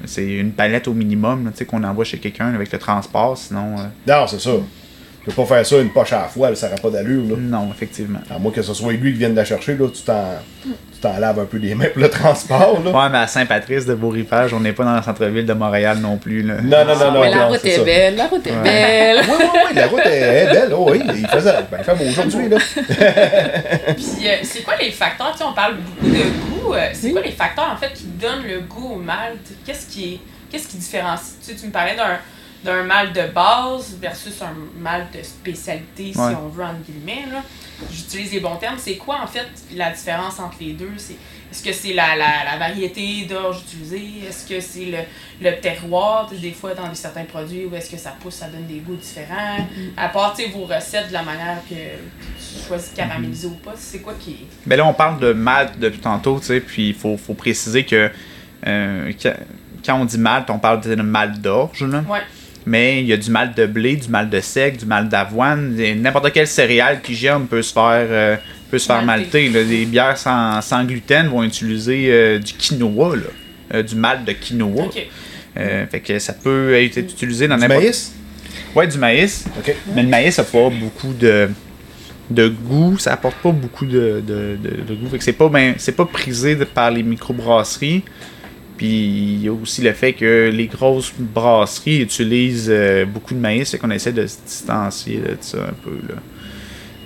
[0.06, 3.76] c'est une palette au minimum qu'on envoie chez quelqu'un avec le transport, sinon.
[3.80, 4.52] euh, Non, c'est ça.
[5.28, 7.24] Tu peux pas faire ça une poche à la fois, là, ça n'aurait pas d'allure.
[7.30, 7.36] Là.
[7.40, 8.20] non, effectivement.
[8.30, 11.18] À moins que ce soit lui qui vienne la chercher, là, tu t'en, tu t'en
[11.18, 12.80] laves un peu les mains pour le transport.
[12.86, 12.92] Là.
[12.92, 16.18] Ouais, mais à Saint-Patrice de Beaurivage, on n'est pas dans le centre-ville de Montréal non
[16.18, 16.44] plus.
[16.44, 16.56] Là.
[16.62, 17.22] Non, non, non, non.
[17.22, 17.84] mais la non, route est ça.
[17.84, 18.62] belle, la route est Ouais.
[18.64, 19.22] belle.
[19.28, 20.74] Oui, oui, oui, la route est, est belle.
[20.78, 22.50] Oh, oui, il, faisait, ben, il fait beau aujourd'hui.
[22.50, 22.58] Là.
[23.96, 27.12] Puis, euh, c'est quoi les facteurs, tu sais, on parle beaucoup de goût, euh, c'est
[27.12, 29.40] quoi les facteurs, en fait, qui donnent le goût au malt?
[29.66, 30.20] Qu'est-ce qui est,
[30.52, 31.36] qu'est-ce qui différencie?
[31.44, 32.20] Tu sais, tu me parlais d'un,
[32.66, 36.34] d'un malt de base versus un malt de spécialité, si Ouais.
[36.44, 37.42] on veut, entre guillemets, là.
[37.92, 38.78] J'utilise les bons termes.
[38.78, 40.92] C'est quoi, en fait, la différence entre les deux?
[40.98, 41.16] C'est,
[41.52, 44.28] est-ce que c'est la, la, la variété d'orge utilisée?
[44.28, 44.98] Est-ce que c'est le,
[45.42, 46.30] le terroir?
[46.32, 49.58] Des fois, dans certains produits, où est-ce que ça pousse, ça donne des goûts différents?
[49.98, 54.00] À part, vos recettes, de la manière que tu choisis de caraméliser ou pas, c'est
[54.00, 54.48] quoi qui est...
[54.66, 57.86] Ben là, on parle de malt depuis tantôt, tu sais, puis il faut, faut préciser
[57.86, 58.10] que
[58.68, 59.34] euh, quand-
[59.86, 62.04] quand on dit malt, on parle de malt d'orge, là.
[62.10, 62.22] Ouais.
[62.68, 65.80] Mais il y a du malt de blé, du malt de sec, du malt d'avoine.
[65.80, 68.36] et N'importe quelle céréale qui germe peut se faire, euh,
[68.72, 69.50] peut se faire Malter.
[69.50, 69.50] malter.
[69.50, 69.64] là.
[69.64, 73.22] Les bières sans, sans gluten vont utiliser euh, du quinoa, là.
[73.76, 74.86] Euh, du malt de quinoa.
[75.58, 78.14] Euh, fait que ça peut être utilisé dans Du n'importe maïs?
[78.76, 79.46] Ouais, du maïs.
[79.96, 81.50] Mais le maïs n'a pas beaucoup de,
[82.30, 85.08] de goût, ça apporte pas beaucoup de, de, de- de goût.
[85.10, 88.04] Fait que c'est pas, ben, c'est pas prisé de- par les microbrasseries.
[88.78, 93.40] Puis il y a aussi le fait que les grosses brasseries utilisent euh, beaucoup de
[93.40, 95.98] maïs, et qu'on essaie de se distancier de ça un peu.
[96.10, 96.16] Là.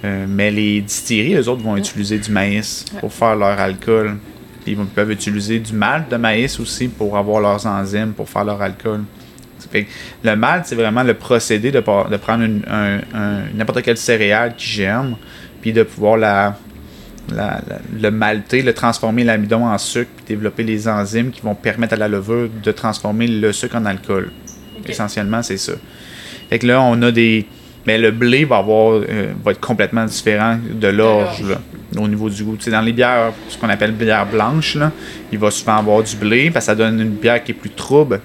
[0.05, 4.17] Euh, mais les distilleries, eux autres, vont utiliser du maïs pour faire leur alcool.
[4.63, 8.27] Puis ils vont- peuvent utiliser du malt de maïs aussi pour avoir leurs enzymes, pour
[8.29, 9.01] faire leur alcool.
[9.59, 9.89] Ça fait que
[10.23, 14.67] le malt, c'est vraiment le procédé de, prendre une- un- un- n'importe quelle céréale qui
[14.67, 15.17] germe,
[15.61, 16.57] puis de pouvoir la,
[17.35, 21.55] la- la- le malter, le transformer l'amidon en sucre, puis développer les enzymes qui vont
[21.55, 24.31] permettre à la levure de transformer le sucre en alcool.
[24.87, 25.73] Essentiellement, c'est ça.
[26.49, 27.45] Fait que là, on a des.
[27.87, 31.43] Mais le blé va avoir euh, va être complètement différent de l'orge
[31.97, 32.55] au niveau du goût.
[32.57, 34.91] Tu sais, dans les bières, ce qu'on appelle bière blanche, là,
[35.31, 37.69] il va souvent avoir du blé, parce que ça donne une bière qui est plus
[37.69, 38.19] trouble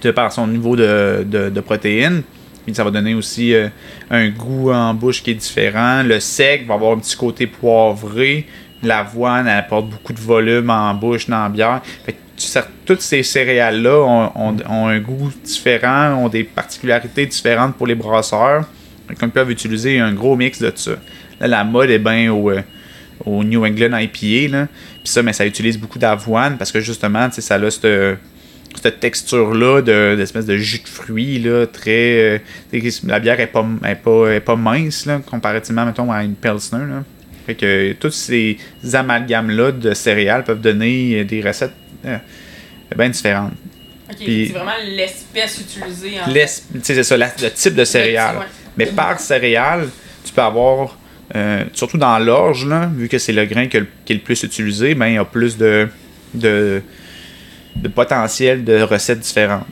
[0.00, 2.22] de par son niveau de, de, de protéines.
[2.64, 3.68] Puis ça va donner aussi euh,
[4.10, 6.02] un goût en bouche qui est différent.
[6.02, 8.46] Le sec va avoir un petit côté poivré.
[8.82, 11.80] L'avoine, elle apporte beaucoup de volume en bouche dans la bière.
[12.04, 12.18] Fait que
[12.84, 18.66] toutes ces céréales-là ont, un goût différent, ont des particularités différentes pour les brasseurs.
[19.08, 20.92] Fait qu'ils peuvent utiliser un gros mix de ça.
[21.40, 22.62] Là, la mode est bien au, euh,
[23.26, 24.56] New England IPA.
[24.56, 24.66] Là.
[25.02, 28.18] Puis ça, mais ça utilise beaucoup d'avoine parce que justement, ça a cette,
[28.82, 32.40] cette texture-là de, d'espèce de jus de fruits, là, très.
[32.72, 36.34] euh, la bière est pas, est pas, est pas mince, là, comparativement, mettons, à une
[36.34, 36.78] Pilsner.
[36.88, 37.04] Là.
[37.46, 38.56] Fait que tous ces
[38.92, 41.72] amalgames-là de céréales peuvent donner des recettes
[42.06, 42.16] euh,
[42.96, 43.52] bien différentes.
[44.10, 46.30] Ok, Puis- c'est vraiment l'espèce utilisée en
[46.82, 48.36] c'est ça, la- le type de céréales.
[48.36, 48.44] ouais.
[48.76, 49.88] Mais par céréale,
[50.24, 50.98] tu peux avoir,
[51.34, 54.42] euh, surtout dans l'orge, là, vu que c'est le grain que qui est le plus
[54.42, 55.88] utilisé, ben, il y a plus de,
[56.34, 56.82] de,
[57.76, 59.66] de potentiel de recettes différentes.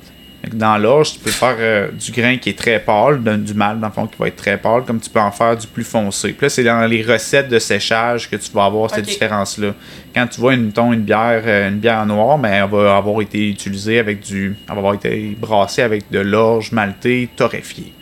[0.52, 3.86] Dans l'orge, tu peux faire euh, du grain qui est très pâle, du mal dans
[3.86, 6.32] le fond qui va être très pâle, comme tu peux en faire du plus foncé.
[6.32, 9.12] Puis là, c'est dans les recettes de séchage que tu vas avoir cette Ok.
[9.12, 9.72] différence-là.
[10.12, 13.20] Quand tu vois une, mettons, une bière, euh, une bière noire, ben, elle va avoir
[13.20, 14.56] été utilisée avec du.
[14.66, 17.92] Elle va avoir été brassée avec de l'orge malté torréfié.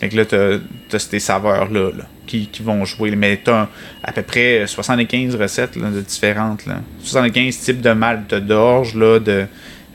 [0.00, 2.04] Fait que là, t'as as ces saveurs-là là,
[2.40, 3.10] qui, vont jouer.
[3.16, 3.68] Mais t'as
[4.02, 6.66] à peu près 75 recettes là, de différentes.
[6.66, 6.80] Là.
[7.02, 9.46] 75 types de malt d'orge, là, de,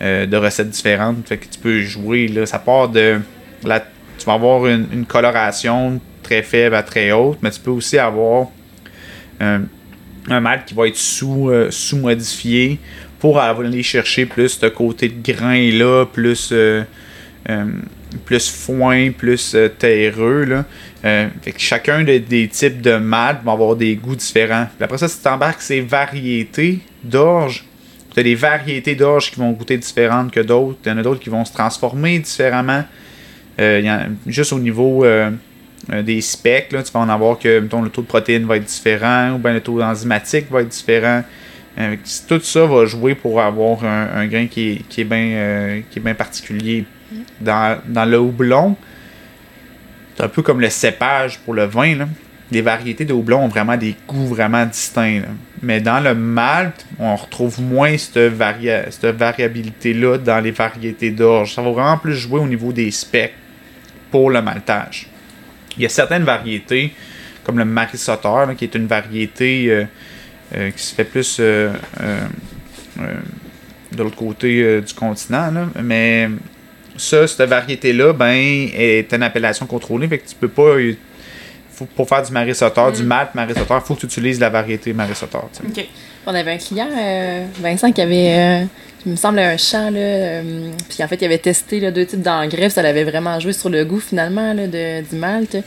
[0.01, 1.27] euh, de recettes différentes.
[1.27, 2.27] Fait que tu peux jouer.
[2.27, 2.45] Là.
[2.45, 3.19] Ça part de.
[3.61, 8.47] Tu vas avoir une, coloration très faible à très haute, mais tu peux aussi avoir
[9.39, 9.61] un,
[10.29, 12.79] un malt qui va être sous, euh, sous-modifié
[13.19, 16.49] pour aller chercher plus ce côté de grain-là, plus.
[16.51, 16.83] euh,
[17.49, 17.65] euh,
[18.25, 20.43] plus foin, plus euh, terreux.
[20.43, 20.65] Là.
[21.07, 24.67] Euh, fait que chacun de- des types de malt va avoir des goûts différents.
[24.81, 27.63] Après ça, si tu embarques ces variétés d'orge,
[28.13, 30.79] tu as des variétés d'orge qui vont goûter différentes que d'autres.
[30.85, 32.83] Il y en a d'autres qui vont se transformer différemment.
[33.59, 35.31] Euh, y juste au niveau euh,
[36.03, 39.33] des specs, tu vas en avoir que mettons, le taux de protéines va être différent,
[39.35, 41.23] ou bien le taux enzymatique va être différent.
[42.27, 46.85] Tout ça va jouer pour avoir un, grain qui est, qui est bien particulier.
[47.39, 48.75] Dans le houblon,
[50.17, 52.07] c'est un peu comme le cépage pour le vin.
[52.49, 55.21] Les variétés de houblon ont vraiment des goûts vraiment distincts.
[55.61, 61.53] Mais dans le malt, on retrouve moins cette, varia- cette variabilité-là dans les variétés d'orge.
[61.53, 63.33] Ça va vraiment plus jouer au niveau des specs
[64.09, 65.07] pour le maltage.
[65.75, 66.93] Il y a certaines variétés,
[67.43, 69.83] comme le Marissoteur, qui est une variété euh,
[70.55, 71.71] euh, qui se fait plus euh,
[73.91, 75.51] de l'autre côté du continent.
[75.83, 76.29] Mais
[76.97, 80.07] ça, cette variété-là, ben, est une appellation contrôlée.
[80.07, 80.75] Fait que tu peux pas.
[81.71, 84.93] Faut, pour faire du marissoteur, du malt marissoteur, il faut que tu utilises la variété
[84.93, 84.99] tu
[85.73, 85.81] sais.
[85.81, 85.87] Ok.
[86.25, 88.65] On avait un client, euh, Vincent, qui avait, euh,
[89.07, 92.05] il me semble, un champ, là, euh, puis en fait, il avait testé là, deux
[92.05, 95.57] types d'engrais, ça l'avait vraiment joué sur le goût, finalement, là, de, du malt.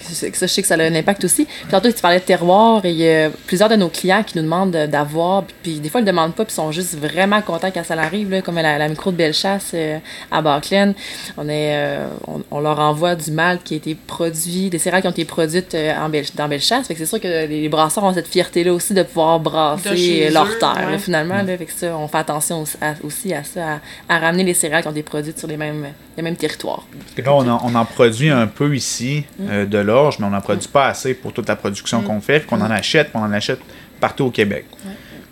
[0.00, 1.44] Ça, je sais que ça a un impact aussi.
[1.44, 4.36] Puis tantôt, tu parlais de terroir, et il y a plusieurs de nos clients qui
[4.38, 6.96] nous demandent de- d'avoir, puis, des fois, ils ne demandent pas, puis ils sont juste
[6.98, 9.98] vraiment contents quand ça arrive, là, comme la, la micro de Bellechasse euh,
[10.30, 10.94] à Barclaine.
[11.36, 15.02] On, est, euh, on, on leur envoie du malt qui a été produit, des céréales
[15.02, 16.86] qui ont été produites euh, en Belle, dans Bellechasse.
[16.86, 20.26] Fait que c'est sûr que les, les brasseurs ont cette fierté-là aussi de pouvoir brasser
[20.28, 20.92] De leur eux, terre, ouais.
[20.92, 21.42] là, finalement.
[21.42, 24.44] Là, fait que ça, on fait attention aussi à, aussi à ça, à, à ramener
[24.44, 26.86] les céréales qui ont été produites sur les mêmes, les mêmes territoires.
[26.98, 30.26] Parce que là, on en, on en produit un peu ici euh, de l'orge, mais
[30.26, 32.46] on n'en produit pas assez pour toute la production qu'on fait.
[32.46, 33.60] Qu'on en achète, puis on en achète
[34.00, 34.64] partout au Québec.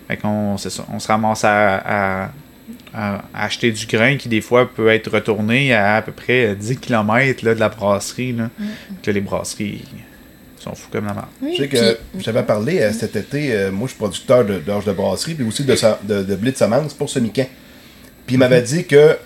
[0.09, 2.31] Fait qu'on c'est ça, on se ramasse à, à-
[2.97, 6.77] à acheter du grain qui, des fois, peut être retourné à à peu près 10
[6.79, 8.33] km là, de la brasserie.
[8.33, 8.49] Là,
[9.03, 9.85] Que les brasseries
[10.65, 11.27] sont fous comme la merde.
[11.43, 14.45] Oui, Je sais que je t'avais parlé euh, cet été, euh, moi je suis producteur
[14.67, 17.47] d'orge de, brasserie, puis aussi de, sa- de, de blé de semence pour Semican.
[18.27, 19.17] Puis il m'avait dit que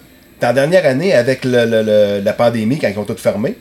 [0.41, 3.57] dans la dernière année, avec le- le- le- la pandémie, quand ils ont tout fermé,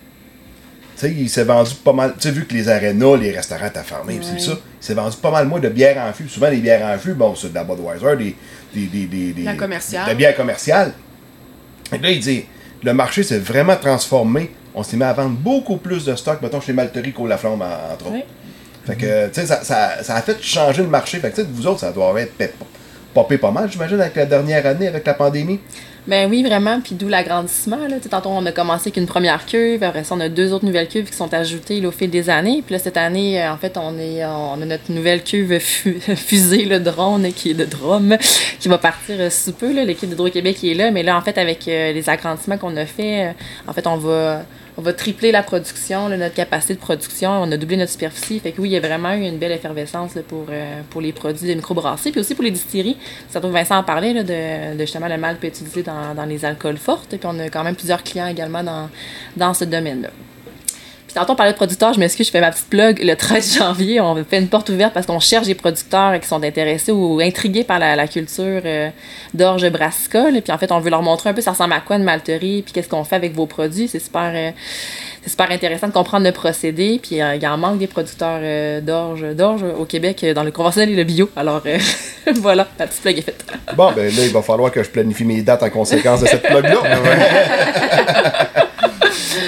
[0.99, 2.13] tu sais, il s'est vendu pas mal.
[2.19, 4.19] Tu sais, vu que les arénas, les restaurants étaient fermés, Ouais.
[4.23, 6.27] c'est ça, il s'est vendu pas mal moins de bières en fût.
[6.27, 8.35] Souvent, les bières en fût, bon, c'est de la Budweiser, des.
[8.73, 10.05] des, des, des, des La commerciale.
[10.05, 10.93] De la bière commerciale.
[11.93, 12.45] Et là, il dit
[12.83, 14.49] le marché s'est vraiment transformé.
[14.79, 17.93] On s'est mis à vendre beaucoup plus de stock, mettons, chez Malterie qu'au Laflamme, en-
[17.93, 18.13] entre autres.
[18.13, 18.23] Oui.
[18.85, 21.17] Fait que, tu sais, ça, ça, ça a fait changer le marché.
[21.19, 22.53] Fait que, tu sais, vous autres, ça doit être
[23.13, 25.59] popé pas mal, j'imagine, avec la dernière année, avec la pandémie.
[26.07, 26.79] Ben oui, vraiment.
[26.79, 27.85] Puis d'où l'agrandissement.
[27.89, 27.97] Là.
[28.09, 29.83] Tantôt, on a commencé avec une première cuve.
[29.83, 32.29] Après ça, on a deux autres nouvelles cuves qui sont ajoutées là, au fil des
[32.29, 32.63] années.
[32.65, 35.99] Puis là, cette année, euh, en fait, on, est, on a notre nouvelle cuve fu-
[36.15, 38.15] fusée, le drone, qui est de Drôme,
[38.57, 39.73] qui va partir euh, sous peu.
[39.73, 39.83] là.
[39.83, 40.91] L'équipe d'Hydro-Québec qui est là.
[40.91, 43.31] Mais là, en fait, avec euh, les agrandissements qu'on a fait, euh,
[43.67, 44.43] en fait, on va...
[44.79, 47.31] On va tripler la production, notre capacité de production.
[47.31, 48.39] On a doublé notre superficie.
[48.39, 51.49] Fait que oui, il y a vraiment eu une belle effervescence euh, pour les produits
[51.49, 52.95] de microbrasserie, puis aussi pour les distilleries.
[53.27, 56.25] Ça trouve Vincent en parlait là, de, justement le mal peut être utilisé dans, dans
[56.25, 57.09] les alcools fortes.
[57.09, 58.87] Puis on a quand même plusieurs clients également dans,
[59.35, 60.09] dans ce domaine-là.
[61.17, 63.03] Tantôt, on parlait de producteurs, je m'excuse, je fais ma petite plug.
[63.03, 66.43] Le 13 janvier, on fait une porte ouverte parce qu'on cherche des producteurs qui sont
[66.43, 68.89] intéressés ou intrigués par la, la culture euh,
[69.33, 70.39] d'orge brassicole.
[70.43, 72.61] Puis en fait, on veut leur montrer un peu ça ressemble à quoi une malterie,
[72.61, 73.87] puis qu'est-ce qu'on fait avec vos produits.
[73.87, 74.51] C'est super, euh,
[75.23, 76.99] c'est super intéressant de comprendre le procédé.
[77.01, 78.39] Puis euh, il y en manque des producteurs
[78.83, 81.31] d'orge, d'orge au Québec dans le conventionnel et le bio.
[81.35, 81.63] Alors
[82.35, 83.43] voilà, la petite plug est faite.
[83.75, 86.43] Bon, ben là, il va falloir que je planifie mes dates en conséquence de cette
[86.43, 86.77] plug-là.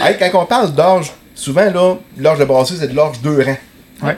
[0.01, 3.57] Hey, quand on parle d'orge, souvent, là, l'orge de brasserie, c'est de l'orge deux rangs.
[4.03, 4.17] Ouais.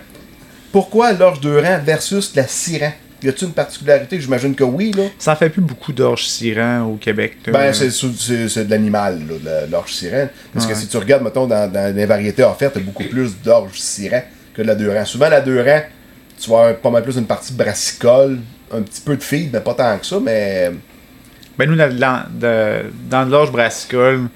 [0.72, 2.94] Pourquoi l'orge deux rangs versus la six rangs?
[3.24, 4.20] Y a-t-il une particularité?
[4.20, 5.04] J'imagine que oui, là.
[5.20, 7.38] Ça en fait plus beaucoup d'orge siran au Québec.
[7.46, 7.54] là.
[7.54, 10.30] Ben, c'est, de l'animal, la- l'orge sirène.
[10.54, 13.78] Parce que si tu regardes, mettons, dans, dans les variétés offertes, t'as beaucoup plus d'orge
[13.80, 14.24] sirène
[14.56, 15.06] que de la deux rangs.
[15.06, 15.84] Souvent, la deux rangs,
[16.42, 18.40] tu vas avoir pas mal plus une partie brassicole,
[18.74, 20.72] un petit peu de feed, mais pas tant que ça, mais.
[21.60, 24.30] Ben nous, dans, dans, de- dans de l'orge brassicole,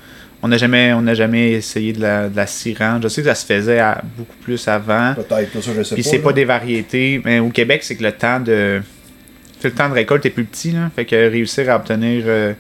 [0.46, 2.46] on n'a jamais, on jamais essayé de la, de la.
[2.46, 5.16] Je sais que ça se faisait à- beaucoup plus avant.
[5.16, 6.10] Peut-être, ça, je sais Puis pas.
[6.12, 6.24] c'est là.
[6.24, 7.20] pas des variétés.
[7.26, 8.82] Mais au Québec, c'est que le temps de.
[9.64, 10.92] Le temps de récolte est plus petit, là.
[10.96, 12.54] Fait que réussir à obtenir euh,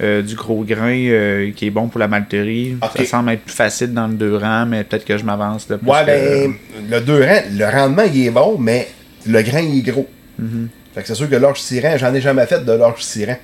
[0.00, 3.54] euh, du gros grain euh, qui est bon pour la malterie, ça semble être plus
[3.54, 5.78] facile dans le deux rangs, mais peut-être que je m'avance là.
[5.78, 6.54] plus Ouais, que- ben,
[6.90, 8.86] le deux rangs, le rendement, il est bon, mais
[9.26, 10.08] le grain, il est gros.
[10.38, 10.68] Mhm.
[10.94, 13.38] Fait que c'est sûr que l'orge sirène, j'en ai jamais fait de l'orge sirène.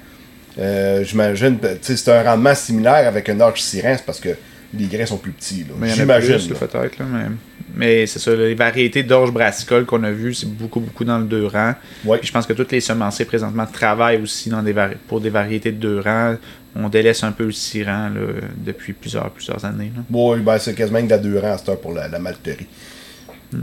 [0.58, 4.30] Euh, J'imagine, sais, c'est un rendement similaire avec un orge sirène, c'est parce que
[4.74, 5.64] les grains sont plus petits.
[5.94, 6.38] J'imagine.
[6.54, 6.98] peut-être.
[7.00, 7.26] Mais,
[7.74, 11.24] mais c'est ça, les variétés d'orge brassicole qu'on a vues, c'est beaucoup, beaucoup dans le
[11.24, 11.74] deux rangs.
[12.04, 12.18] Ouais.
[12.18, 14.74] Puis je pense que tous les semenciers présentement travaillent aussi dans des
[15.08, 16.36] pour des variétés de deux rangs.
[16.76, 18.20] On délaisse un peu le siran là,
[18.56, 19.90] depuis plusieurs, plusieurs années.
[20.08, 22.66] Bon, ben, c'est quasiment de la deux rangs à pour la, la malterie.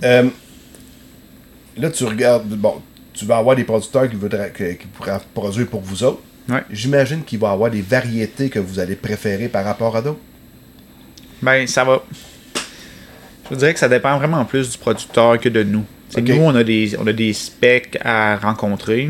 [0.03, 0.23] Euh,
[1.77, 2.81] là, tu regardes, bon,
[3.13, 6.21] tu vas avoir des producteurs qui, voudraient, que- qui pourraient produire pour vous autres.
[6.49, 6.63] Ouais.
[6.71, 10.19] J'imagine qu'il va y avoir des variétés que vous allez préférer par rapport à d'autres.
[11.41, 12.01] Ben, ça va.
[13.43, 15.83] Je vous dirais que ça dépend vraiment plus du producteur que de nous.
[16.09, 16.29] C'est Ok.
[16.29, 19.09] Nous, on a, des, on a des specs à rencontrer.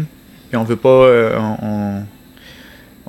[0.49, 0.89] Puis on veut pas.
[0.89, 2.03] euh, on, on-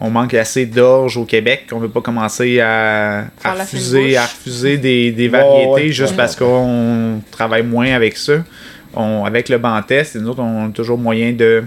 [0.01, 4.77] on manque assez d'orge au Québec qu'on veut pas commencer à, à refuser, à refuser
[4.79, 6.17] des, des variétés ouais, juste ouais.
[6.17, 8.45] parce qu'on travaille moins avec ça.
[8.95, 11.65] On, avec le banc test, nous autres, on a toujours moyen de,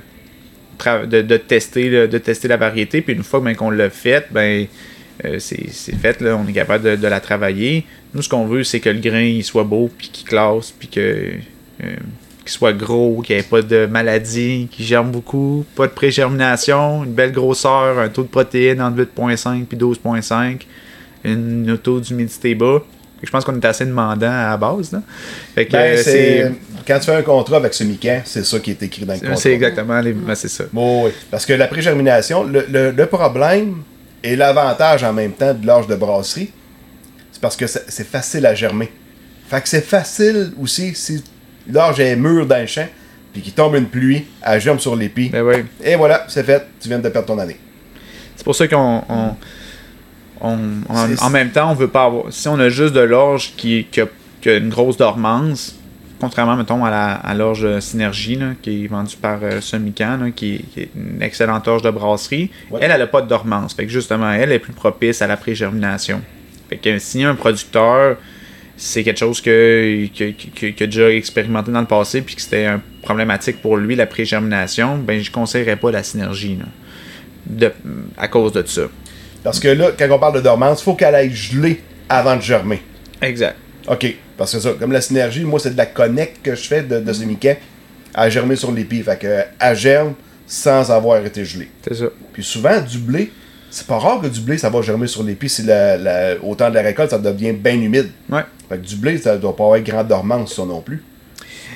[1.07, 3.01] de, de tester, de tester la variété.
[3.01, 4.67] Puis une fois ben, qu'on l'a fait, ben,
[5.25, 7.85] euh, c'est fait, là, on est capable de, de la travailler.
[8.13, 10.87] Nous, ce qu'on veut, c'est que le grain il soit beau, puis qu'il classe, puis
[10.87, 11.33] que.
[11.83, 11.95] euh,
[12.41, 17.03] qu'il soit gros, qu'il n'y ait pas de maladie, qu'il germe beaucoup, pas de pré-germination,
[17.03, 20.61] une belle grosseur, un taux de protéines entre 8.5 puis 12.5,
[21.23, 22.81] une taux d'humidité bas.
[23.21, 24.91] Je pense qu'on est assez demandant à la base.
[24.91, 25.03] Là.
[25.53, 26.51] Fait que, Ben, euh, c'est
[26.87, 29.19] Quand tu fais un contrat avec ce mican, c'est ça qui est écrit dans le
[29.19, 29.35] contrat.
[29.35, 30.63] c'est exactement les, ben, c'est ça.
[30.71, 31.11] Bon, oui.
[31.29, 33.83] Parce que la pré-germination, le, le- le problème
[34.23, 36.51] et l'avantage en même temps de l'âge de brasserie,
[37.31, 38.91] c'est parce que c'est facile à germer.
[39.49, 41.23] Fait que c'est facile aussi si
[41.69, 42.87] l'âge est mûr dans le champ,
[43.33, 45.29] puis qu'il tombe une pluie, elle germe sur l'épi.
[45.29, 45.65] Ben.
[45.83, 47.57] Et voilà, c'est fait, tu viens de perdre ton année.
[48.35, 49.03] C'est pour ça qu'on.
[49.07, 49.35] on-
[50.41, 50.69] on-
[51.21, 52.25] en, même temps, on veut pas avoir.
[52.33, 54.07] Si on a juste de l'orge qui, qui, a,
[54.41, 55.75] qui a une grosse dormance,
[56.21, 60.31] contrairement, mettons, à la- à l'orge Synergie, là, qui est vendue par euh, Semican, là,
[60.31, 62.79] qui, qui est une excellente orge de brasserie, Ouais.
[62.81, 63.73] elle, elle a pas de dormance.
[63.73, 66.21] Fait que justement, elle est plus propice à la pré-germination.
[66.69, 68.15] Fait que si un producteur,
[68.77, 72.41] c'est quelque chose que, que, que- que a déjà expérimenté dans le passé, puis que
[72.41, 76.57] c'était un problématique pour lui, la pré-germination, ben je conseillerais pas la Synergie.
[76.57, 76.65] là.
[77.45, 77.71] De,
[78.17, 78.83] à cause de ça.
[79.43, 82.41] Parce que là, quand on parle de dormance, il faut qu'elle aille geler avant de
[82.41, 82.81] germer.
[83.21, 83.55] Exact.
[83.87, 84.15] OK.
[84.37, 86.99] Parce que ça, comme la synergie, moi, c'est de la connecte que je fais de,
[86.99, 87.23] de ce
[88.13, 89.01] à germer sur l'épi.
[89.03, 90.13] Fait que elle germe
[90.47, 91.69] sans avoir été gelée.
[91.87, 92.05] C'est ça.
[92.33, 93.31] Puis souvent, du blé,
[93.69, 96.53] c'est pas rare que du blé, ça va germer sur l'épi si la, la- au
[96.55, 98.09] temps de la récolte, ça devient bien humide.
[98.29, 98.41] Ouais.
[98.67, 101.01] Fait que du blé, ça doit pas avoir grande dormance, ça non plus.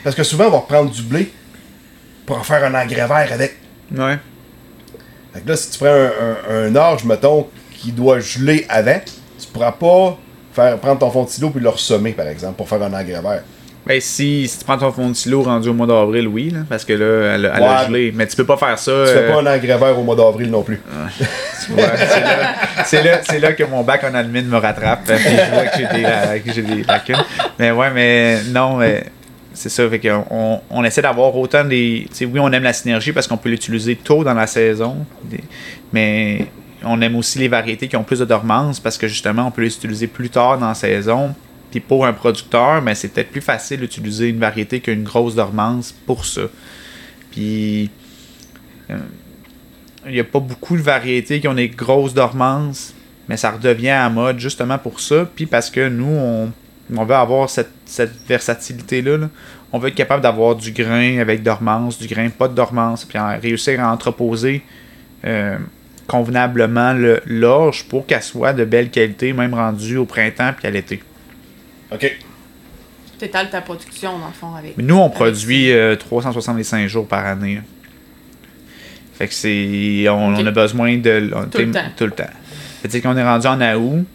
[0.03, 1.31] Parce que souvent, on va reprendre du blé
[2.25, 3.55] pour en faire un engrais vert avec.
[3.95, 4.17] Ouais.
[5.33, 6.11] Fait que là, si tu prends un,
[6.49, 8.99] un, un orge, mettons, qui doit geler avant,
[9.39, 10.17] tu pourras pas
[10.55, 13.21] faire, prendre ton fond de silo puis le ressemer, par exemple, pour faire un engrais
[13.21, 13.43] vert.
[13.85, 16.61] Ben, si, si tu prends ton fond de silo rendu au mois d'avril, oui, là,
[16.67, 18.11] parce que là, elle, elle a gelé.
[18.15, 18.91] Mais tu peux pas faire ça.
[19.05, 20.81] Tu fais euh, pas un engrais vert au mois d'avril non plus.
[21.69, 21.83] Ouais,
[22.85, 25.05] c'est là, là, que mon bac en admin me rattrape.
[25.05, 27.23] Puis je vois que j'ai des, j'ai des lacunes.
[27.57, 29.03] Mais ouais, mais non, mais
[29.53, 29.87] c'est ça.
[29.89, 32.07] Fait on, on essaie d'avoir autant des.
[32.21, 34.97] oui, on aime la synergie parce qu'on peut l'utiliser tôt dans la saison.
[35.91, 36.47] Mais
[36.83, 39.61] on aime aussi les variétés qui ont plus de dormance parce que justement, on peut
[39.61, 41.33] les utiliser plus tard dans la saison.
[41.71, 45.91] Puis pour un producteur, mais c'est peut-être plus facile d'utiliser une variété qu'une grosse dormance
[46.05, 46.43] pour ça.
[47.31, 47.89] Puis
[50.05, 52.93] il n'y a pas beaucoup de variétés qui ont des grosses dormances,
[53.27, 55.27] mais ça redevient à mode justement pour ça.
[55.35, 56.51] Puis parce que nous, on,
[56.95, 57.71] on veut avoir cette,
[58.27, 59.17] versatilité-là.
[59.17, 59.29] là.
[59.71, 63.17] On veut être capable d'avoir du grain avec dormance, du grain pas de dormance, puis
[63.41, 64.63] réussir à entreposer
[65.25, 65.57] euh,
[66.07, 70.71] convenablement le- l'orge pour qu'elle soit de belle qualité, même rendue au printemps puis à
[70.71, 71.01] l'été.
[71.91, 72.17] OK.
[73.17, 74.75] Tu étales ta production, dans le fond, avec.
[74.77, 77.61] Mais nous, on avec produit euh, 365 jours par année.
[79.13, 80.05] Fait que c'est.
[80.09, 80.39] On, Ok.
[80.41, 81.31] on a besoin de.
[81.33, 81.79] on- Tout le temps.
[81.95, 82.23] Tout le temps.
[82.81, 84.05] Fait que qu'on est rendu en août,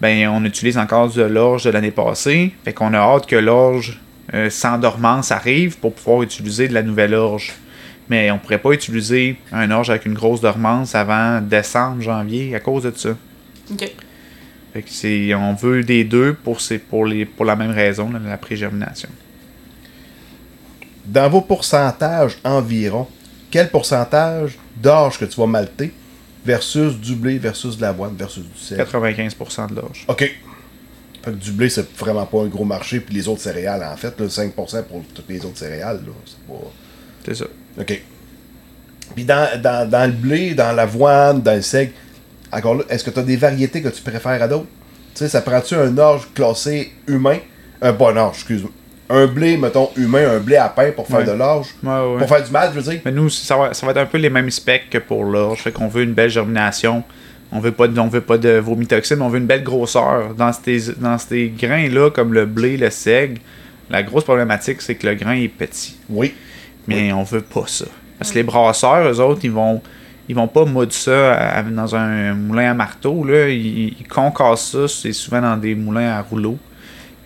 [0.00, 2.52] ben on utilise encore de l'orge de l'année passée.
[2.64, 4.00] Fait qu'on a hâte que l'orge
[4.34, 7.52] euh, sans dormance arrive pour pouvoir utiliser de la nouvelle orge.
[8.08, 12.60] Mais on pourrait pas utiliser un orge avec une grosse dormance avant décembre, janvier à
[12.60, 13.16] cause de ça.
[13.70, 13.90] Ok.
[14.72, 15.34] Fait que c'est.
[15.34, 19.08] On veut des deux pour, ces, pour, les, pour la même raison, là, la pré-germination.
[21.04, 23.06] Dans Dans vos pourcentages environ,
[23.50, 25.92] quel pourcentage d'orge que tu vas malter
[26.44, 28.80] versus du blé, versus de l'avoine, versus du sel?
[28.80, 30.04] 95% de l'orge.
[30.08, 30.20] OK.
[31.22, 33.96] Fait que du blé, c'est vraiment pas un gros marché, puis les autres céréales, en
[33.96, 36.70] fait, là, 5% pour toutes les autres céréales, là, c'est pas...
[37.24, 37.44] C'est ça.
[37.80, 38.02] OK.
[39.14, 41.92] Puis dans, dans, dans le blé, dans l'avoine, dans le seigle,
[42.50, 44.66] encore là, est-ce que tu as des variétés que tu préfères à d'autres?
[45.14, 47.38] Tu sais, ça prend-tu un orge classé humain?
[47.82, 48.70] Un bon orge, excuse-moi.
[49.10, 51.24] Un blé, mettons, humain, un blé à pain pour faire Ouais.
[51.26, 51.66] de l'orge?
[51.82, 52.18] Ouais, ouais.
[52.18, 53.00] Pour faire du mal, je veux dire?
[53.04, 55.58] Mais nous, ça va, ça va être un peu les mêmes specs que pour l'orge.
[55.60, 57.02] Fait qu'on veut une belle germination.
[57.50, 60.34] On veut pas de, on veut pas de vomitoxine, mais on veut une belle grosseur.
[60.34, 63.40] Dans ces, dans ces grains-là, comme le blé, le seigle,
[63.90, 65.96] la grosse problématique, c'est que le grain est petit.
[66.08, 66.32] Oui.
[66.86, 67.86] Mais on veut pas ça.
[68.18, 69.80] Parce que les brasseurs, eux autres, ils vont
[70.28, 73.24] ils vont pas moudre ça à- dans un moulin à marteau.
[73.24, 73.48] Là.
[73.48, 76.56] Ils, ils concassent ça, c'est souvent dans des moulins à rouleau.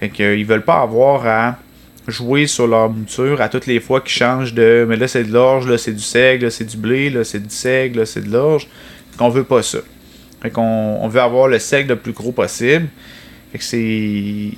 [0.00, 1.57] Fait que, euh, ils veulent pas avoir à
[2.09, 5.32] jouer sur leur mouture à toutes les fois qu'ils changent de mais là c'est de
[5.32, 8.22] l'orge, là c'est du seigle, là c'est du blé, là c'est du seigle, là c'est
[8.22, 8.68] de l'orge.
[9.18, 9.78] Qu'on veut pas ça.
[10.42, 10.62] Fait qu'on
[11.00, 12.88] on veut avoir le seigle le plus gros possible.
[13.52, 14.50] Fait que c'est.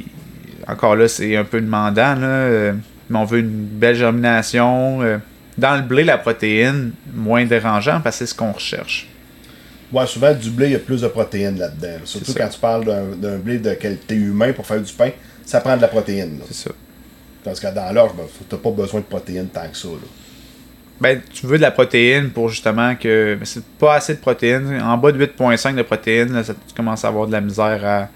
[0.66, 2.72] Encore là, c'est un peu demandant, là.
[3.10, 5.02] Mais on veut une belle germination.
[5.02, 5.18] euh,
[5.56, 9.08] Dans le blé, la protéine, moins dérangeant parce que c'est ce qu'on recherche.
[9.92, 11.88] Ouais, souvent, du blé, il y a plus de protéines là-dedans.
[11.88, 12.00] là.
[12.04, 12.84] Surtout quand tu parles
[13.16, 15.10] d'un blé de qualité humaine pour faire du pain,
[15.46, 16.40] ça prend de la protéine.
[16.48, 16.70] C'est ça.
[17.42, 19.88] Parce que dans l'orge, ben, tu n'as pas besoin de protéines tant que ça.
[19.88, 19.94] là.
[21.00, 23.36] Ben, tu veux de la protéine pour justement que.
[23.40, 24.80] Mais c'est pas assez de protéines.
[24.82, 27.80] En bas de 8,5 de protéines, là, ça, tu commences à avoir de la misère
[27.84, 28.08] à,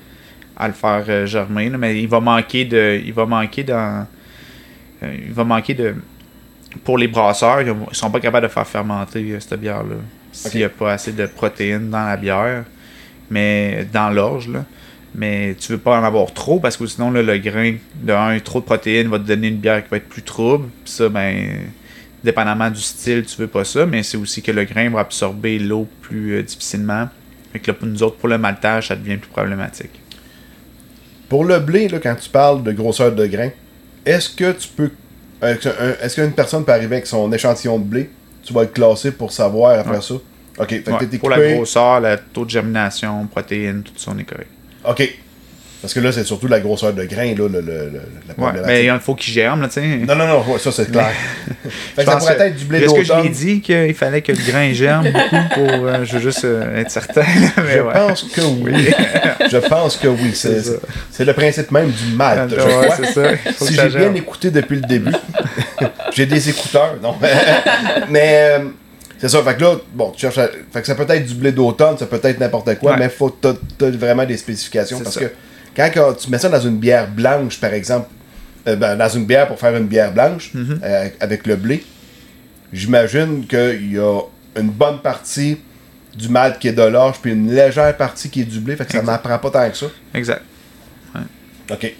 [0.63, 1.71] à le faire euh, germer.
[1.71, 1.79] là.
[1.79, 3.01] mais il va manquer de.
[3.03, 4.07] Il va manquer dans.
[5.03, 5.95] Euh, il va manquer de.
[6.85, 9.97] Pour les brasseurs, ils ils sont pas capables de faire fermenter euh, cette bière-là.
[10.33, 12.65] S'il n'y a pas assez de protéines dans la bière.
[13.31, 14.65] Mais dans l'orge, là.
[15.15, 18.39] Mais tu veux pas en avoir trop parce que sinon, là, le grain de un,
[18.41, 20.69] trop de protéines va te donner une bière qui va être plus trouble.
[20.85, 21.61] Puis ça, ben
[22.25, 25.59] dépendamment du style, tu veux pas ça, mais c'est aussi que le grain va absorber
[25.59, 27.09] l'eau plus euh, difficilement.
[27.53, 30.01] Fait que là, pour nous autres, pour le maltage, ça devient plus problématique.
[31.29, 33.51] Pour le blé, là, quand tu parles de grosseur de grain,
[34.07, 34.91] est-ce que tu peux.
[35.43, 38.11] Est-ce qu'une personne peut arriver avec son échantillon de blé?
[38.45, 40.01] Tu vas le classer pour savoir après Ouais.
[40.01, 40.15] ça?
[40.59, 44.13] Ok, fait que Ouais, t'es pour la grosseur, le taux de germination, protéines, tout ça,
[44.15, 44.51] on est correct.
[44.89, 45.19] Ok.
[45.83, 48.53] Parce que là, c'est surtout la grosseur de grain, là, le, le- le- la Ouais,
[48.65, 49.87] mais il faut qu'il germe, là, tu sais.
[50.07, 51.11] Non, non, non, ouais, ça c'est clair.
[51.97, 53.33] fait que ça pourrait que- être du blé Est-ce que je d'automne.
[53.33, 55.87] dit qu'il fallait que le grain germe beaucoup pour.
[55.89, 57.25] euh, je veux juste euh, être certain.
[57.57, 57.93] mais Je ouais.
[57.93, 58.73] pense que oui.
[59.51, 60.33] je pense que oui.
[60.35, 62.97] C'est le principe même du malte, je crois.
[62.97, 63.53] ça.
[63.57, 65.13] Faut Si j'ai bien écouté depuis le début,
[66.15, 67.17] j'ai des écouteurs, non.
[68.09, 68.59] mais euh,
[69.19, 71.35] c'est ça, fait que là, bon, tu cherches à- Fait que ça peut être du
[71.35, 73.53] blé d'automne, ça peut être n'importe quoi, mais faut t'as
[73.91, 75.01] vraiment des spécifications.
[75.01, 75.21] Parce ça.
[75.21, 75.33] que
[75.77, 78.09] quand tu mets ça dans une bière blanche, par exemple,
[78.69, 80.79] euh, ben, dans une bière pour faire une bière blanche, Mm-hmm.
[80.83, 81.85] euh, avec le blé,
[82.73, 84.21] j'imagine qu'il y a
[84.57, 85.59] une bonne partie
[86.17, 88.85] du malt qui est de l'orge, puis une légère partie qui est du blé, fait
[88.85, 89.87] que ça m'apprend pas tant que ça.
[90.15, 90.43] Exact.
[91.71, 91.95] Ok.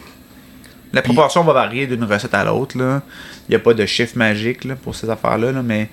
[0.93, 2.77] La proportion va varier d'une recette à l'autre.
[2.77, 3.01] là.
[3.49, 5.89] Il n'y a pas de chiffre magique là, pour ces affaires-là, là, mais,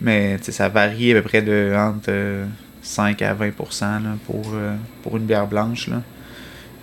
[0.00, 2.44] mais ça varie à peu près de entre euh,
[2.82, 5.86] 5 à 20 là, pour, euh, pour une bière blanche.
[5.86, 6.02] Là.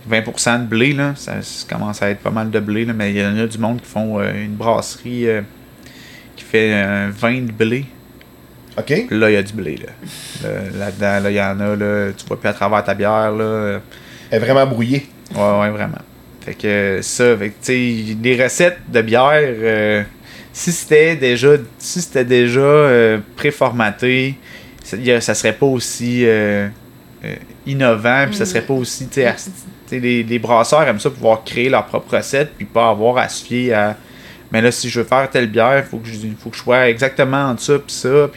[0.08, 3.10] 20% de blé, là, ça, ça commence à être pas mal de blé, là, mais
[3.10, 5.42] il y en a du monde qui font euh, une brasserie euh,
[6.36, 7.84] qui fait un vin de blé.
[8.78, 8.90] Ok.
[9.10, 9.76] Là, il y a du blé.
[9.76, 9.92] Là.
[10.48, 13.32] Là, Là-dedans, là, il y en a, là, tu vois plus à travers ta bière.
[13.32, 13.78] Là, euh,
[14.30, 15.06] Elle est vraiment brouillée.
[15.34, 15.98] Ouais, ouais, vraiment.
[16.44, 17.72] Fait que euh, ça, fait tu
[18.22, 20.02] les recettes de bière, euh,
[20.52, 24.36] si c'était déjà, si c'était déjà euh, préformaté,
[24.82, 26.68] ça, ça serait pas aussi euh,
[27.24, 27.34] euh,
[27.66, 29.34] innovant, puis ça serait pas aussi, tu sais,
[29.90, 33.44] les, les brasseurs aiment ça pouvoir créer leur propre recette, puis pas avoir à se
[33.44, 33.96] fier à.
[34.50, 36.88] Mais là, si je veux faire telle bière, faut que je, faut que je sois
[36.88, 38.28] exactement ça, puis ça,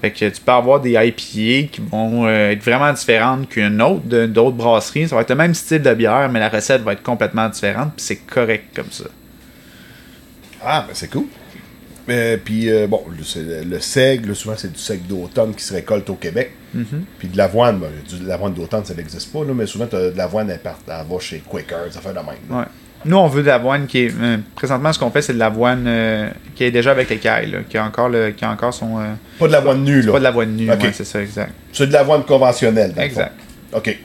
[0.00, 4.26] fait que tu peux avoir des IPA qui vont euh, être vraiment différentes qu'une autre
[4.26, 5.08] d'autres brasseries.
[5.08, 7.92] Ça va être le même style de bière, mais la recette va être complètement différente,
[7.94, 9.04] puis c'est correct comme ça.
[10.62, 11.26] Ah, ben c'est cool.
[12.08, 16.08] Euh, puis, euh, bon, le- le seigle, souvent, c'est du seigle d'automne qui se récolte
[16.10, 16.52] au Québec.
[17.18, 20.10] Puis de l'avoine, ben, du- de l'avoine d'automne, ça n'existe pas, là, mais souvent, t'as
[20.10, 22.26] de l'avoine, elle, elle va chez Quaker, ça fait de même.
[22.58, 22.64] Ouais.
[23.04, 24.12] Nous, on veut de l'avoine qui est.
[24.20, 27.78] euh, présentement, ce qu'on fait, c'est de l'avoine euh, qui est déjà avec l'écaille, qui
[27.78, 28.98] a encore, le, qui a encore son.
[29.00, 30.12] euh, Pas de l'avoine nue, là.
[30.12, 31.52] pas de l'avoine nue, ouais, c'est ça, exact.
[31.72, 32.92] C'est de l'avoine conventionnelle.
[32.92, 33.32] dans le Exact.
[33.72, 33.78] fond.
[33.78, 33.98] OK.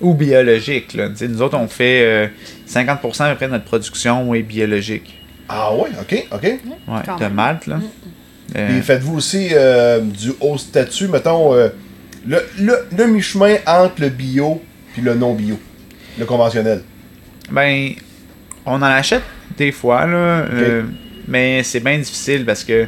[0.00, 0.94] Ou biologique.
[0.94, 1.08] Là.
[1.28, 2.26] Nous autres, on fait euh,
[2.68, 5.14] 50% à peu près de notre production est biologique.
[5.48, 6.42] Ah ouais, OK, OK.
[6.42, 6.58] Ouais,
[7.04, 7.34] Quand de même.
[7.34, 7.78] malte, là.
[8.56, 11.68] Euh, Puis faites-vous aussi euh, du haut statut, mettons, euh,
[12.26, 14.62] le, le, le mi-chemin entre le bio
[14.92, 15.58] puis le non-bio,
[16.18, 16.82] le conventionnel.
[17.50, 17.92] Ben,
[18.66, 19.22] on en achète
[19.56, 20.82] des fois, là, euh,
[21.28, 22.86] mais c'est bien difficile parce que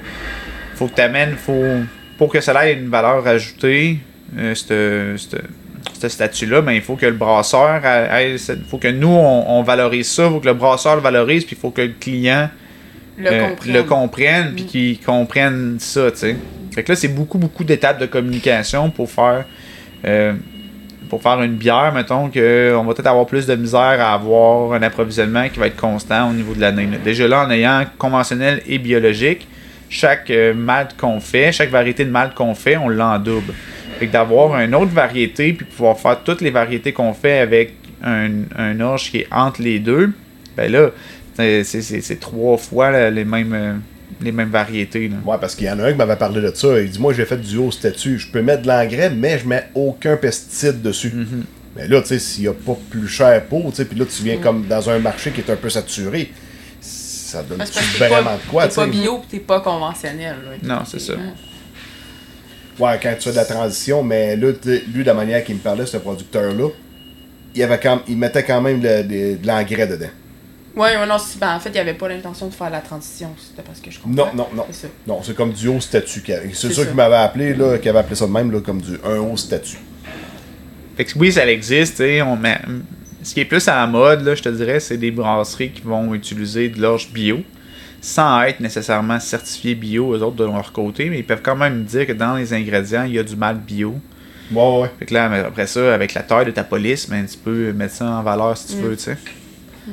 [0.74, 1.62] faut que tu amènes, faut,
[2.18, 3.99] pour que ça ait une valeur ajoutée,
[4.39, 5.16] euh, ce
[5.93, 7.80] ce statut-là, ben, il faut que le brasseur,
[8.20, 11.45] il faut que nous, on, on valorise ça, il faut que le brasseur le valorise,
[11.45, 12.51] puis il faut que le client
[13.16, 16.37] Le euh, comprenne, puis qu'ils comprennent ça, tu sais.
[16.74, 19.44] Fait que là, c'est beaucoup, beaucoup d'étapes de communication pour faire
[20.04, 20.32] euh,
[21.42, 25.48] une bière, mettons que on va peut-être avoir plus de misère à avoir un approvisionnement
[25.48, 26.88] qui va être constant au niveau de l'année.
[27.04, 29.46] Déjà là, en ayant conventionnel et biologique,
[29.88, 33.54] chaque euh, malt qu'on fait, chaque variété de malt qu'on fait, on l'en double.
[33.98, 37.74] Fait que d'avoir une autre variété, puis pouvoir faire toutes les variétés qu'on fait avec
[38.02, 40.12] un, orge qui est entre les deux,
[40.56, 40.90] ben là,
[41.34, 43.74] c'est- trois fois les mêmes euh,
[44.20, 45.08] les mêmes variétés.
[45.08, 45.16] Là.
[45.24, 46.80] Ouais, parce qu'il y en a un qui m'avait parlé de ça.
[46.80, 48.18] Il dit Moi, j'ai fait du haut statut.
[48.18, 51.08] Je peux mettre de l'engrais, mais je mets aucun pesticide dessus.
[51.08, 51.42] Mm-hmm.
[51.76, 54.04] Mais là, tu sais, s'il n'y a pas plus cher pour, tu sais, puis là,
[54.04, 56.30] tu viens comme dans un marché qui est un peu saturé,
[56.80, 58.90] ça donne Parce vraiment pas, de quoi, tu pas sais.
[58.90, 60.36] bio pis t'es pas conventionnel.
[60.62, 60.76] là.
[60.78, 61.14] Non, c'est ça.
[62.78, 64.50] Ouais, quand tu fais de la transition, mais là,
[64.92, 66.68] lui, de la manière qu'il me parlait, ce producteur-là,
[67.54, 69.02] il, avait quand, il mettait quand même le-
[69.36, 70.10] de l'engrais dedans.
[70.76, 73.30] Ouais, ouais, non, c'est- ben, en fait, il avait pas l'intention de faire la transition,
[73.38, 74.26] c'était parce que je comprends.
[74.26, 74.66] Non, non, non.
[74.70, 74.92] C'est ça.
[75.06, 76.22] Non, c'est comme du haut statut.
[76.52, 76.84] C'est ça.
[76.84, 79.36] qu'il m'avait appelé, là, qu'il avait appelé ça de même, là, comme du un haut
[79.36, 79.78] statut.
[80.96, 82.60] Fait que oui, ça existe, tu sais, on met-
[83.22, 85.80] Ce qui est plus à la mode, là, je te dirais, c'est des brasseries qui
[85.82, 87.38] vont utiliser de l'orge bio,
[88.02, 91.84] sans être nécessairement certifiés bio, eux autres, de leur côté, mais ils peuvent quand même
[91.84, 93.94] dire que dans les ingrédients, il y a du malt bio.
[94.52, 94.90] Ouais, ouais.
[94.98, 97.94] Fait que là, après ça, avec la taille de ta police, ben, tu peux mettre
[97.94, 99.16] ça en valeur si tu veux, tu sais.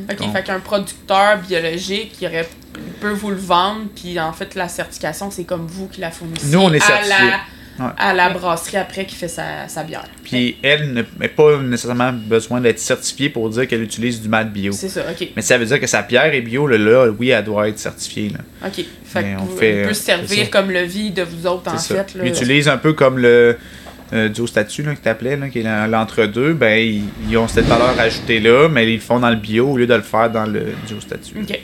[0.10, 0.32] Ok, Bon.
[0.34, 4.68] fait qu'un producteur biologique, il, aurait, il peut vous le vendre, puis en fait, la
[4.68, 7.16] certification, c'est comme vous qui la fournissez Nous, on est à certifiés.
[7.30, 7.40] la,
[7.80, 7.88] Ouais.
[7.98, 10.04] à la brasserie après qui fait sa, sa bière.
[10.24, 14.74] Puis elle n'a pas nécessairement besoin d'être certifiée pour dire qu'elle utilise du malt bio.
[14.74, 15.30] C'est ça, ok.
[15.36, 17.80] Mais ça veut dire que sa pierre est bio, là, là oui, elle doit être
[17.80, 18.30] certifiée.
[18.30, 18.68] Là.
[18.68, 18.86] Ok.
[19.06, 21.24] Fait Mais que on vous- fait, il euh, peut se c'est servir comme levier de
[21.24, 21.96] vous autres, en ça.
[22.04, 22.16] fait.
[22.20, 22.26] Là.
[22.26, 23.58] Utilisent un peu comme le
[24.14, 26.54] euh, duo statut là, que t'appelais, là, qui est l'en- l'entre-deux.
[26.54, 29.70] Ben, ils, ils ont cette valeur ajoutée là, mais ils le font dans le bio
[29.72, 31.36] au lieu de le faire dans le duo statut.
[31.42, 31.60] Ok.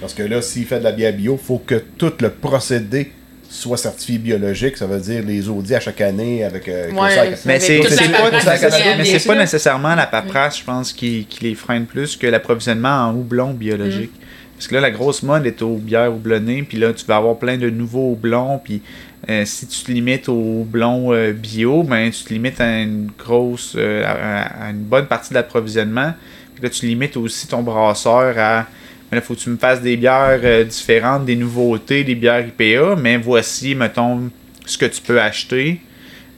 [0.00, 3.10] Parce que là, s'il fait de la bière bio, faut que tout le procédé
[3.48, 4.76] soit certifié biologique.
[4.76, 6.68] Ça veut dire les audits à chaque année avec.
[6.68, 11.86] euh, Ouais, Mais c'est pas, pas nécessairement la paperasse, je pense, qui, qui les freine
[11.86, 14.10] plus que l'approvisionnement en houblon biologique.
[14.12, 14.24] Mm.
[14.56, 17.36] Parce que là, la grosse mode est aux bières houblonnées, puis là, tu vas avoir
[17.36, 18.82] plein de nouveaux houblons, puis
[19.28, 23.10] euh, si tu te limites aux houblons euh, bio, ben, tu te limites à une
[23.18, 26.12] grosse, euh, à, à une bonne partie de l'approvisionnement.
[26.54, 28.66] Puis là, tu limites aussi ton brasseur à
[29.12, 32.96] il faut que tu me fasses des bières euh, différentes, des nouveautés, des bières IPA,
[32.96, 34.28] mais voici, mettons,
[34.66, 35.80] ce que tu peux acheter.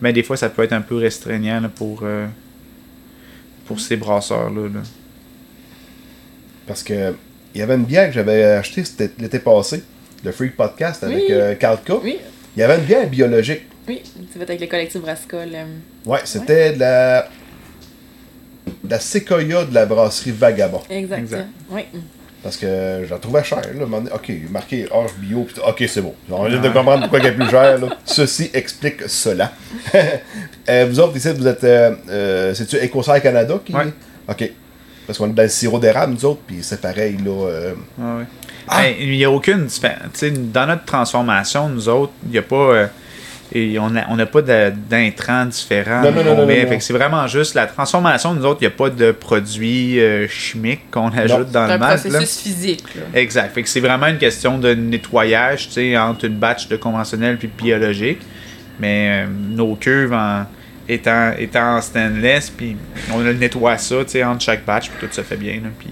[0.02, 2.26] Mais des fois, ça peut être un peu restreignant là, pour, euh,
[3.64, 4.64] pour ces brasseurs-là.
[4.74, 4.80] là.
[6.66, 7.14] Parce que
[7.54, 8.84] il y avait une bière que j'avais achetée
[9.18, 9.82] l'été passé,
[10.22, 11.24] le Freak Podcast avec Oui.
[11.30, 12.02] euh, Carl Cook.
[12.04, 12.18] Oui,
[12.56, 13.62] Il y avait une bière biologique.
[13.88, 14.02] oui.
[14.32, 15.48] C'est fait avec le collectif Brascol.
[15.54, 15.64] euh,
[16.04, 17.28] Ouais, c'était de la.
[18.84, 20.82] de la séquoia de la brasserie Vagabond.
[20.90, 21.18] Exact.
[21.18, 21.46] Exact.
[21.70, 21.82] Oui.
[22.42, 22.66] Parce que
[23.04, 23.60] je la trouvais chère.
[23.74, 25.42] Là, ok, marqué orge bio.
[25.44, 26.14] puis ok, c'est bon.
[26.30, 27.78] On vient de comprendre pourquoi elle est plus chère.
[27.78, 27.88] Là.
[28.04, 29.52] Ceci explique cela.
[30.68, 31.62] Euh, vous autres, ici, vous êtes.
[31.62, 33.72] Euh, euh, C'est-tu EcoSair Canada qui.
[33.74, 33.84] Ouais.
[34.28, 34.50] Ok.
[35.06, 37.30] Parce qu'on est dans le sirop d'érable, nous autres, puis c'est pareil, là.
[37.48, 38.24] euh, Ah ouais.
[38.68, 38.82] Ah!
[38.82, 39.98] Ben, il n'y a aucune différence.
[40.12, 42.56] Tu sais, Dans notre transformation, nous autres, il n'y a pas.
[42.56, 42.86] euh,
[43.52, 46.02] et on n'a on a pas d'intrants différents.
[46.02, 46.56] Non, non, non, qu'on non, met.
[46.56, 46.78] non, Fait non.
[46.78, 48.34] que C'est vraiment juste la transformation.
[48.34, 51.74] Nous autres, il n'y a pas de produits euh, chimiques qu'on ajoute dans C'est le
[51.74, 52.04] un malt.
[52.04, 52.10] là.
[52.10, 52.84] processus physique.
[52.96, 53.02] Là.
[53.20, 53.54] Exact.
[53.54, 57.38] Fait que c'est vraiment une question de nettoyage, tu sais, entre une batch de conventionnel
[57.38, 58.20] puis de biologique.
[58.80, 60.44] Mais euh, nos cuves en,
[60.88, 62.76] étant, étant en stainless, puis
[63.14, 65.88] on nettoie ça, tu sais, entre chaque batch, puis tout se fait bien, là, puis...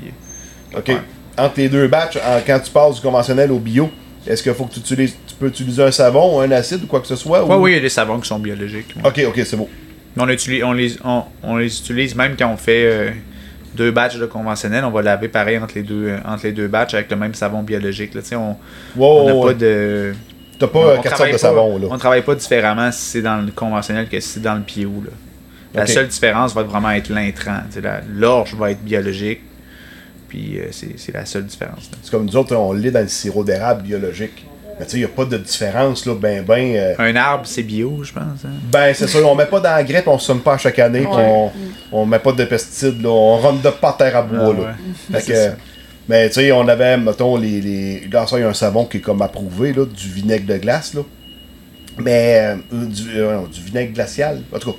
[0.76, 0.88] Ok.
[0.88, 0.96] Ouais.
[1.36, 3.90] Entre les deux batchs, en- quand tu passes du conventionnel au bio,
[4.26, 5.16] est-ce qu'il faut que tu utilises.
[5.26, 7.72] Tu peux utiliser un savon, un acide ou quoi que ce soit Ouais, ou- oui,
[7.72, 8.94] il y a des savons qui sont biologiques.
[9.04, 9.68] Ok, ok, c'est beau.
[10.16, 13.10] On, utilise, on, les, on, on les utilise même quand on fait euh,
[13.74, 16.68] deux batchs de conventionnel, on va laver pareil entre les deux, euh, entre les deux
[16.68, 18.14] batchs avec le même savon biologique.
[18.14, 18.56] Là, on
[18.96, 19.46] Wow, n'a ouais.
[19.52, 20.14] pas de...
[20.56, 21.88] T'as pas euh, de pas- savon, là.
[21.90, 24.88] On travaille pas différemment si c'est dans le conventionnel que si c'est dans le bio.
[25.04, 25.10] Là.
[25.80, 27.58] La seule différence va vraiment être l'intrant.
[27.82, 29.40] La- L'orge va être biologique.
[30.34, 31.88] Puis euh, c'est c'est la seule différence.
[32.02, 34.44] C'est comme nous autres, on l'est dans le sirop d'érable biologique.
[34.80, 36.74] Mais tu sais, il n'y a pas de différence, là, ben, ben.
[36.74, 38.44] euh, Un arbre, c'est bio, je pense.
[38.44, 38.48] hein.
[38.72, 41.06] Ben, c'est ça, on met pas d'engrais puis on se somme pas à chaque année,
[41.08, 41.52] on,
[41.92, 44.76] on met pas de pesticides, là, on rentre de pas terre à bois, Ah là.
[45.12, 45.20] ouais.
[45.20, 45.50] Fait que,
[46.08, 47.60] mais tu sais, on avait, mettons, les.
[47.60, 50.46] les là, ça, il y a un savon qui est comme approuvé, là, du vinaigre
[50.52, 51.02] de glace, là.
[51.98, 54.78] Mais, euh, du, euh, du vinaigre glacial, en tout cas.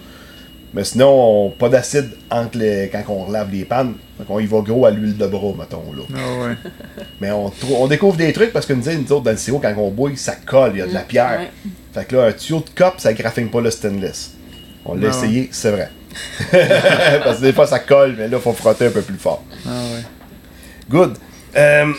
[0.76, 1.08] Mais sinon,
[1.46, 3.94] on- pas d'acide entre les, quand on lave les pannes.
[4.20, 6.04] Donc, on y va gros à l'huile de bras, mettons, là.
[6.14, 6.56] Ah ouais.
[7.22, 9.74] Mais on, découvre des trucs parce que nous, disons, nous autres, dans le sirop, quand
[9.78, 11.40] on bouille, ça colle, il y a de la pierre.
[11.40, 11.72] Ouais.
[11.94, 14.34] Fait que là, un tuyau de cop, ça graffine pas le stainless.
[14.86, 15.18] On l'a Ah ouais.
[15.18, 15.90] essayé, c'est vrai.
[17.24, 19.44] parce que des fois, ça colle, mais là, il faut frotter un peu plus fort.
[19.66, 20.04] Ah ouais.
[20.90, 21.18] Good.
[21.56, 21.94] Euh,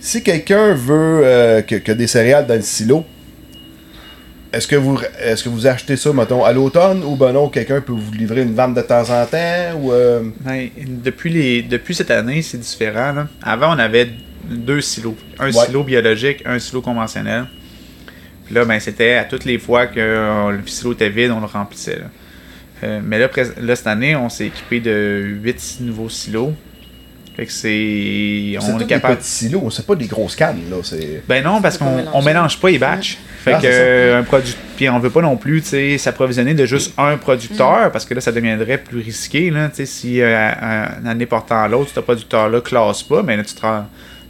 [0.00, 3.04] si quelqu'un veut euh, que, que des céréales dans le silo,
[4.52, 7.80] est-ce que vous est-ce que vous achetez ça, mettons, à l'automne ou ben non, quelqu'un
[7.80, 10.68] peut vous livrer une vente de temps en temps ou euh, Ben,
[11.04, 13.12] depuis, les, depuis cette année, c'est différent.
[13.12, 13.28] là.
[13.42, 14.08] Avant, on avait
[14.50, 15.16] deux silos.
[15.38, 15.52] Un Ouais.
[15.66, 17.44] silo biologique, un silo conventionnel.
[18.46, 21.40] Puis là, ben, c'était à toutes les fois que euh, le silo était vide, on
[21.40, 21.96] le remplissait.
[21.96, 22.06] là.
[22.84, 23.28] Euh, mais là,
[23.60, 26.54] là, cette année, on s'est équipé de 8 nouveaux silos.
[27.38, 28.56] Fait que c'est.
[28.72, 29.14] On est capable.
[29.14, 32.08] des petits silos, c'est pas des grosses cannes là, c'est Ben non, parce qu'on mélangé.
[32.12, 33.16] on mélange pas les batchs.
[33.44, 33.78] Fait Ah, que c'est ça.
[33.78, 34.56] euh, un produit.
[34.76, 38.14] Puis on veut pas non plus tu sais, s'approvisionner de juste un producteur parce que
[38.14, 39.50] là ça deviendrait plus risqué.
[39.50, 43.36] Là, tu sais, si euh, un- année portant à l'autre, ce producteur-là classe pas, mais
[43.36, 43.86] là tu te, rends-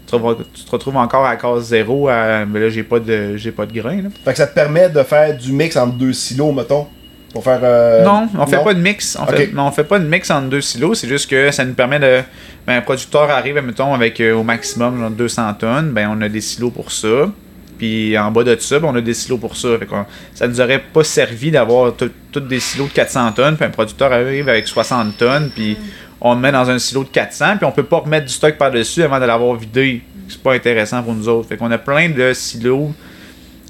[0.06, 3.00] tu te retrouves- tu te retrouves encore à case zéro à mais là j'ai pas
[3.00, 4.02] de j'ai pas de grain.
[4.02, 4.08] là.
[4.22, 6.86] Fait que ça te permet de faire du mix entre deux silos, mettons,
[7.32, 9.16] pour faire euh, non, on fait pas de mix.
[9.20, 10.94] On, fait, on fait pas de mix entre deux silos.
[10.94, 12.22] C'est juste que ça nous permet de.
[12.66, 15.90] Ben, un producteur arrive, mettons, avec euh, au maximum genre, 200 tonnes.
[15.92, 17.30] Ben, on a des silos pour ça.
[17.78, 19.68] Puis en bas de ça, ben, on a des silos pour ça.
[19.78, 19.86] Fait
[20.34, 23.70] ça nous aurait pas servi d'avoir tout- tous des silos de 400 tonnes, puis un
[23.70, 25.76] producteur arrive avec 60 tonnes, puis
[26.20, 28.56] on le met dans un silo de 400, puis on peut pas remettre du stock
[28.56, 30.02] par-dessus avant de l'avoir vidé.
[30.28, 31.48] C'est pas intéressant pour nous autres.
[31.48, 32.92] Fait qu'on a plein de silos.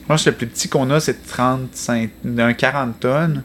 [0.09, 3.43] Je pense que le plus petit qu'on a, c'est 35, un 40 tonnes.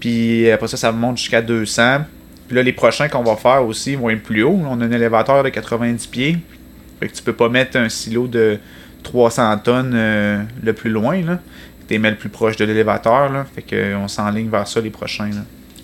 [0.00, 2.00] Puis après ça, ça monte jusqu'à 200.
[2.46, 4.60] Puis là, les prochains qu'on va faire aussi vont être plus hauts.
[4.68, 6.36] On a un élévateur de 90 pieds.
[7.00, 8.58] Fait que tu peux pas mettre un silo de
[9.02, 11.22] 300 tonnes euh, le plus loin.
[11.22, 11.38] Là.
[11.88, 13.32] Tu mets le plus proche de l'élévateur.
[13.32, 13.46] Là.
[13.54, 15.30] Fait qu'on s'enligne vers ça les prochains.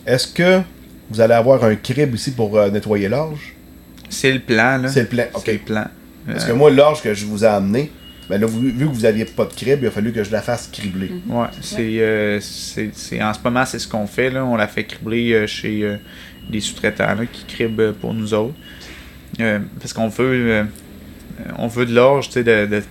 [0.06, 0.60] Est-ce que
[1.08, 3.54] vous allez avoir un crib ici pour euh, nettoyer l'orge?
[4.10, 4.76] C'est le plan.
[4.82, 4.88] Là.
[4.88, 5.42] C'est le plan, ok.
[5.46, 5.86] C'est le plan.
[6.26, 7.90] Parce Euh, que moi, l'orge que je vous ai amené,
[8.28, 10.40] ben là, vu que vous aviez pas de crib, il a fallu que je la
[10.42, 11.10] fasse cribler.
[11.28, 14.30] Ouais, c'est, euh, c'est, c'est- en ce moment, c'est ce qu'on fait.
[14.30, 14.44] Là.
[14.44, 15.96] On l'a fait cribler euh, chez euh,
[16.50, 18.54] des sous-traitants là, qui criblent euh, pour nous autres.
[19.40, 20.64] Euh, parce qu'on veut, euh,
[21.58, 22.82] on veut de l'orge, tu sais, de, de-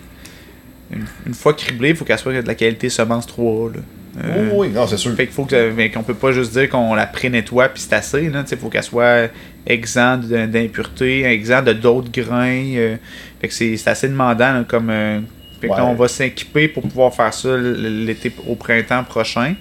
[0.92, 3.74] une, une fois criblée, il faut qu'elle soit de la qualité semence 3A.
[3.76, 3.80] Là.
[4.24, 5.16] Euh, Oh, oui, non, c'est sûr.
[5.16, 7.94] Fait qu'il faut que, mais qu'on peut pas juste dire qu'on la pré-nettoie puis c'est
[7.96, 8.30] assez.
[8.30, 9.30] Là, il faut qu'elle soit
[9.66, 12.74] exempte de- d'impuretés, exempte de d'autres grains.
[12.76, 12.96] euh,
[13.42, 14.90] fait que c'est, c'est assez demandant là, comme.
[14.90, 15.20] euh,
[15.62, 15.92] fait que là, Ouais.
[15.92, 19.56] on va s'équiper pour pouvoir faire ça l'été au printemps prochain.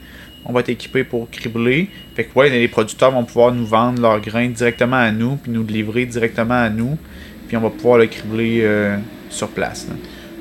[0.44, 1.88] On va être équipé pour cribler.
[2.16, 5.52] Fait que ouais, les producteurs vont pouvoir nous vendre leurs grains directement à nous, puis
[5.52, 6.98] nous le livrer directement à nous.
[7.46, 8.96] Puis on va pouvoir le cribler euh,
[9.30, 9.86] sur place.
[9.88, 9.94] là.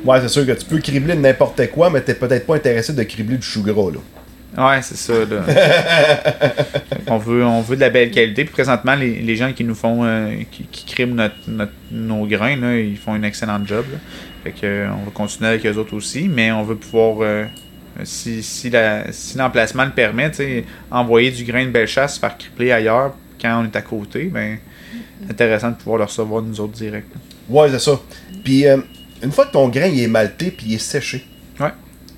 [0.03, 3.03] Ouais, c'est sûr que tu peux cribler n'importe quoi, mais t'es peut-être pas intéressé de
[3.03, 3.99] cribler du chou gras, là.
[4.57, 5.13] Ouais, c'est ça.
[5.13, 5.45] Là.
[7.07, 8.43] on, veut, on veut de la belle qualité.
[8.43, 12.25] Puis présentement, les, les gens qui nous font, euh, qui, qui criment notre, notre- nos
[12.25, 13.85] grains, là, ils font un excellent job.
[13.91, 13.97] là.
[14.43, 17.45] Fait que, euh, on va continuer avec eux autres aussi, mais on veut pouvoir, euh,
[18.03, 22.17] si, si, la- si l'emplacement le permet, tu sais, envoyer du grain de belle chasse,
[22.17, 24.57] faire cribler ailleurs quand on est à côté, ben,
[25.23, 27.07] c'est intéressant de pouvoir le recevoir nous autres direct.
[27.47, 27.99] Ouais, c'est ça.
[28.43, 28.77] Puis, euh,
[29.23, 31.25] une fois que ton grain il est malté puis il est séché,
[31.59, 31.69] Ouais.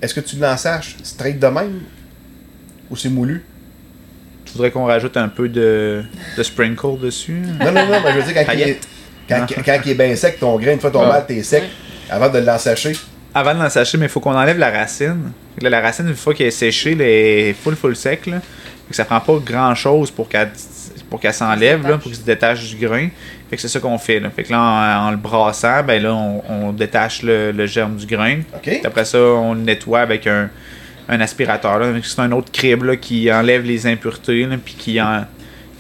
[0.01, 1.81] est-ce que tu l'ensaches straight de même?
[2.93, 3.43] Ou c'est moulu?
[4.45, 6.03] Tu voudrais qu'on rajoute un peu de,
[6.37, 7.41] de sprinkle dessus?
[7.59, 8.79] Non, non, non, mais je veux dire, quand, il est,
[9.27, 11.25] quand, quand il est bien sec, ton grain, une fois que ton Ah.
[11.27, 11.63] est sec,
[12.07, 12.91] avant de l'ensacher,
[13.33, 15.31] Avant de l'ensacher, mais il faut qu'on enlève la racine.
[15.59, 18.27] Là, la racine, une fois qu'elle est séchée, elle est full, full sec.
[18.27, 18.41] Là.
[18.41, 20.51] Fait que ça prend pas grand chose pour qu'elle
[21.09, 23.07] pour qu'elle s'enlève, là, pour qu'elle se détache du grain.
[23.49, 24.19] Fait que c'est ça qu'on fait.
[24.19, 24.29] Là.
[24.29, 27.95] Fait que là, en, en le brassant, ben là, on, on détache le, le germe
[27.95, 28.41] du grain.
[28.83, 30.49] Après ça, on le nettoie avec un,
[31.09, 31.81] un aspirateur.
[32.03, 35.25] C'est un autre crible là, qui enlève les impuretés, là, puis qui en,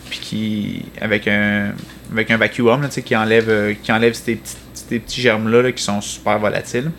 [0.09, 1.71] puis qui avec un
[2.11, 5.71] avec un vacuum là, qui enlève euh, qui enlève ces petits, ces petits germes là,
[5.71, 6.91] qui sont super volatiles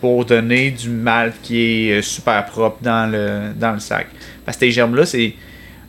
[0.00, 4.08] pour donner du malt qui est euh, super propre dans le dans le sac.
[4.44, 5.34] Parce que ces germes là, c'est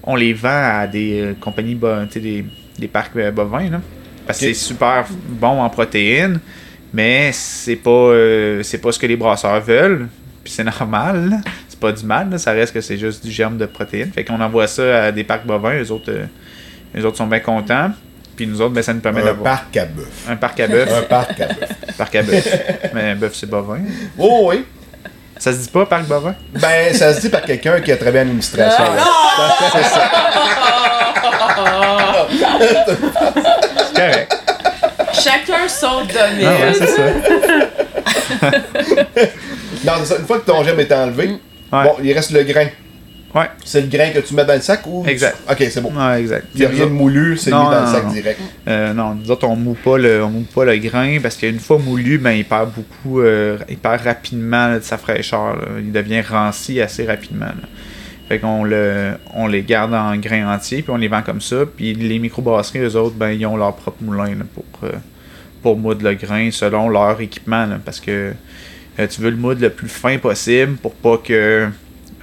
[0.04, 1.78] on les vend à des euh, compagnies
[2.16, 2.46] des,
[2.80, 3.82] des parcs euh, bovins là.
[4.26, 6.40] Parce que c'est super bon en protéines,
[6.94, 8.14] mais c'est pas
[8.62, 10.10] c'est pas ce que les brasseurs veulent.
[10.48, 12.38] Puis c'est normal, c'est pas du mal, là.
[12.38, 14.14] ça reste que c'est juste du germe de protéines.
[14.14, 16.26] Fait qu'on envoie ça à des parcs bovins, les autres, euh,
[16.96, 17.92] les autres sont bien contents.
[18.38, 20.08] Puis nous autres, ben, ça nous permet un d'avoir parc à bœuf.
[20.30, 20.90] un parc à bœuf.
[20.98, 21.70] Un parc à bœuf.
[21.98, 22.48] parc à bœuf.
[22.94, 23.80] Mais bœuf, c'est bovin.
[24.18, 24.64] Oh oui.
[25.38, 26.34] Ça se dit pas, parc bovin?
[26.54, 28.86] Ben, ça se dit par quelqu'un qui a travaillé en administration.
[28.86, 29.04] là.
[33.86, 34.34] C'est correct.
[35.12, 36.74] Chacun son Ah ouais, domaine.
[36.74, 37.04] c'est ça.
[39.86, 39.94] Non.
[40.20, 41.30] Une fois que ton germe est enlevé,
[41.72, 41.84] Ouais.
[41.84, 42.68] bon, il reste le grain.
[43.36, 43.46] Ouais.
[43.66, 45.04] C'est le grain que tu mets dans le sac ou.
[45.06, 45.38] Exact.
[45.52, 45.92] Ok, c'est bon.
[45.94, 46.48] Ouais, exact.
[46.56, 48.12] Il n'y a rien de moulu, c'est mis Non, dans le sac non.
[48.14, 48.40] direct.
[48.68, 51.60] Euh, non, nous autres, on moue pas le, on moue pas le grain parce qu'une
[51.60, 55.58] fois moulu, ben, il perd beaucoup, euh, il perd rapidement là, de sa fraîcheur.
[55.58, 55.68] là.
[55.80, 57.46] Il devient ranci assez rapidement.
[57.48, 57.68] là.
[58.30, 61.58] Fait qu'on le, on les garde en grain entier puis on les vend comme ça.
[61.76, 64.94] Puis les microbrasseries, eux autres, ben, ils ont leur propre moulin là, pour, euh,
[65.62, 67.66] pour moudre le grain selon leur équipement.
[67.66, 68.34] là, parce que
[69.06, 71.68] tu veux le moudre le plus fin possible pour pas que.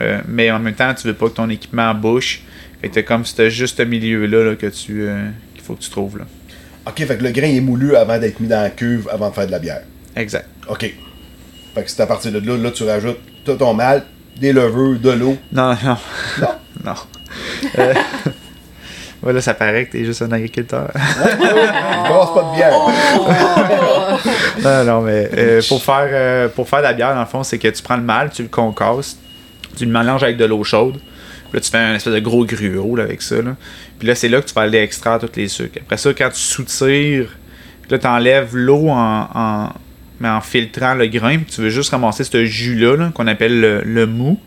[0.00, 2.42] euh, mais en même temps, tu veux pas que ton équipement bouche.
[2.80, 5.90] Fait que t'as comme ce juste milieu-là là, que tu, euh, qu'il faut que tu
[5.90, 6.18] trouves.
[6.18, 6.24] Là.
[6.86, 9.34] Ok, fait que le grain est moulu avant d'être mis dans la cuve avant de
[9.34, 9.82] faire de la bière.
[10.16, 10.48] Exact.
[10.68, 10.92] Ok.
[11.74, 14.04] Fait que c'est à partir de là, là, tu rajoutes tout ton malt,
[14.40, 15.36] des levures, de l'eau.
[15.52, 15.96] Non, non.
[16.40, 16.48] Non?
[16.84, 16.94] non.
[17.78, 17.94] Euh,
[19.24, 20.90] voilà, ça paraît que t'es juste un agriculteur.
[20.92, 22.74] Passe pas de bière.
[24.62, 27.42] non, non, mais euh, pour, faire, euh, pour faire de la bière, dans le fond,
[27.42, 29.18] c'est que tu prends le mal, tu le concasses,
[29.78, 30.98] tu le mélanges avec de l'eau chaude.
[30.98, 33.36] Puis là, tu fais un espèce de gros gruau là, avec ça.
[33.36, 33.56] Là.
[33.98, 35.78] Puis là, c'est là que tu vas aller extraire tous les sucres.
[35.80, 37.28] Après ça, quand tu soutires,
[37.80, 39.68] puis là, tu enlèves l'eau en, en,
[40.20, 41.38] mais en filtrant le grain.
[41.38, 44.38] Puis tu veux juste ramasser ce jus-là, là, qu'on appelle le, le mou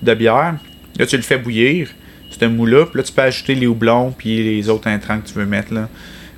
[0.00, 0.54] de bière.
[0.98, 1.90] Là, tu le fais bouillir,
[2.30, 2.86] ce mou-là.
[2.86, 5.72] Puis là, tu peux ajouter les houblons puis les autres intrants que tu veux mettre.
[5.74, 5.88] Là.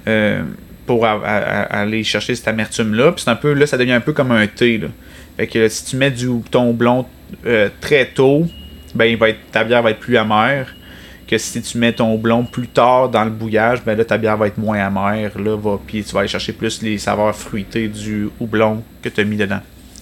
[0.07, 0.43] Euh,
[0.86, 3.12] pour a- a- a- aller chercher cette amertume-là.
[3.12, 4.78] Puis c'est un peu, là, ça devient un peu comme un thé.
[4.78, 4.89] Là.
[5.36, 7.05] Fait que si tu mets du ton blond
[7.47, 8.47] euh, très tôt,
[8.95, 10.74] ben, il va être, ta bière va être plus amère.
[11.26, 14.39] Que si tu mets ton blond plus tard dans le bouillage, ben là, ta bière
[14.39, 15.39] va être moins amère.
[15.39, 19.20] Là, va, puis tu vas aller chercher plus les saveurs fruitées du houblon que tu
[19.20, 19.61] as mis dedans.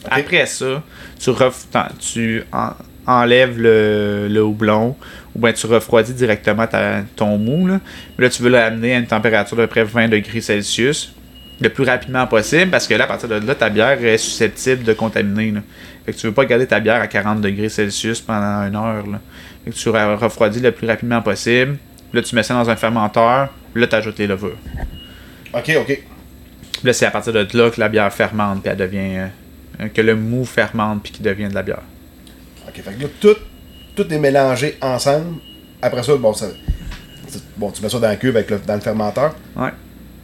[0.09, 0.85] Après ça,
[1.19, 1.67] tu, ref-
[1.99, 2.75] tu en-
[3.09, 4.95] enlèves le, le houblon
[5.37, 7.67] ou bien tu refroidis directement ta- ton mou.
[7.67, 7.79] Là.
[8.19, 11.13] Là, tu veux l'amener à une température de près 20 degrés Celsius
[11.61, 14.83] le plus rapidement possible parce que là, à partir de là, ta bière est susceptible
[14.83, 15.51] de contaminer.
[15.53, 15.61] Là.
[16.07, 19.07] Fait que tu veux pas garder ta bière à 40 degrés Celsius pendant une heure.
[19.07, 19.21] Là.
[19.65, 21.77] Fait que tu re- refroidis le plus rapidement possible.
[22.15, 23.51] Là, tu mets ça dans un fermenteur.
[23.75, 24.57] Là, tu ajoutes les levures.
[25.53, 26.01] Ok, ok.
[26.85, 29.29] Là, c'est à partir de là que la bière fermente, puis elle devient.
[29.81, 31.83] euh, que le mou fermente, puis qu'il devient de la bière.
[32.69, 33.37] Ok, fait que là, tout,
[33.97, 35.39] tout est mélangé ensemble.
[35.83, 36.47] Après ça, bon, ça,
[37.57, 39.35] bon tu mets ça dans la cuve avec le, dans le fermenteur.
[39.57, 39.71] Ouais.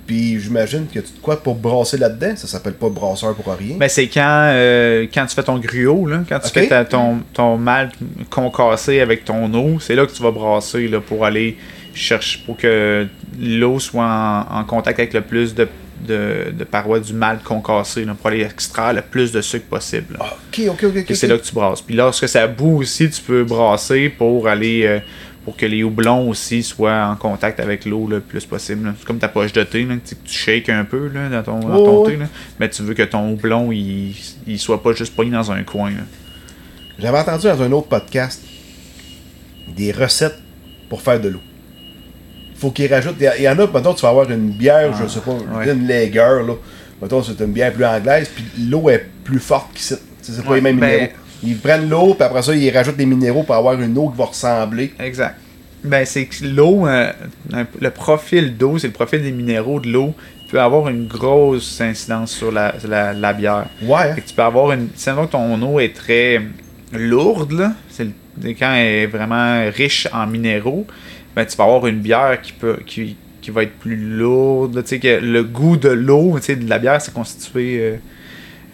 [0.06, 2.34] Puis j'imagine que tu quoi pour brasser là-dedans?
[2.36, 3.76] Ça s'appelle pas brasseur pour rien.
[3.78, 7.20] Ben, c'est quand, euh, quand tu fais ton gruau, là, quand tu fais ta- ton,
[7.32, 7.92] ton malt
[8.28, 11.56] concassé avec ton eau, c'est là que tu vas brasser là, pour aller
[11.94, 13.06] chercher, pour que
[13.40, 15.68] l'eau soit en, en contact avec le plus de,
[16.06, 20.14] de, de parois du malt concassé, là, pour aller extraire le plus de sucre possible.
[20.18, 20.26] là.
[20.28, 20.36] Ah,
[20.68, 21.80] ok, c'est là que tu brasses.
[21.82, 24.98] Puis lorsque ça bout aussi, tu peux brasser pour aller euh,
[25.44, 28.94] pour que les houblons aussi soient en contact avec l'eau le plus possible.
[28.98, 31.60] C'est comme ta poche de thé, là, que tu shakes un peu là, dans ton,
[31.60, 32.12] dans ton ouais.
[32.12, 32.16] thé.
[32.16, 32.26] là.
[32.60, 34.14] Mais tu veux que ton houblon il,
[34.46, 35.92] il soit pas juste pogné dans un coin.
[36.98, 38.42] J'avais entendu dans un autre podcast
[39.76, 40.38] des recettes
[40.88, 41.40] pour faire de l'eau.
[42.62, 43.16] Faut qu'ils rajoutent.
[43.20, 45.72] Il y en a, mettons, tu vas avoir une bière, je sais pas, Ah, ouais.
[45.72, 46.14] une lager,
[46.46, 46.54] là.
[47.02, 49.96] Mettons, c'est une bière plus anglaise, puis l'eau est plus forte qu'ici.
[50.20, 51.12] C'est pas Ouais, les mêmes ben- minéraux.
[51.42, 54.16] Ils prennent l'eau, puis après ça, ils rajoutent des minéraux pour avoir une eau qui
[54.18, 54.92] va ressembler.
[55.00, 55.34] Exact.
[55.82, 57.12] Ben, c'est que l'eau, euh,
[57.80, 60.14] le profil d'eau, c'est le profil des minéraux de l'eau,
[60.52, 63.66] peut avoir une grosse incidence sur la, la, la bière.
[63.82, 64.14] Ouais?
[64.14, 64.90] Fait que tu peux avoir une.
[64.94, 66.40] Si donc ton eau est très
[66.92, 68.06] lourde, là, c'est
[68.40, 70.86] c'est quand elle est vraiment riche en minéraux,
[71.36, 74.74] ben tu vas avoir une bière qui peut qui, qui va être plus lourde.
[74.76, 77.78] là, Tu sais que le goût de l'eau, tu sais, de la bière, c'est constitué
[77.80, 77.96] euh,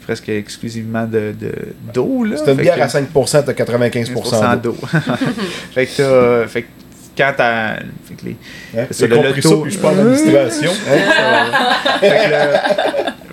[0.05, 1.53] presque exclusivement de de-
[1.95, 2.25] d'eau.
[2.25, 2.37] là.
[2.37, 4.77] C'est une bière que- à 5%, t'as 95% d'eau.
[5.73, 5.97] fait que
[6.43, 6.69] t'as- fait que
[7.17, 7.77] quand t'as.
[8.05, 8.37] Fait que les,
[8.77, 8.87] Hein?
[8.91, 9.63] C'est le loto.
[9.63, 10.71] puis je parle d'administration.
[10.89, 11.99] hein?
[12.01, 12.63] fait que là,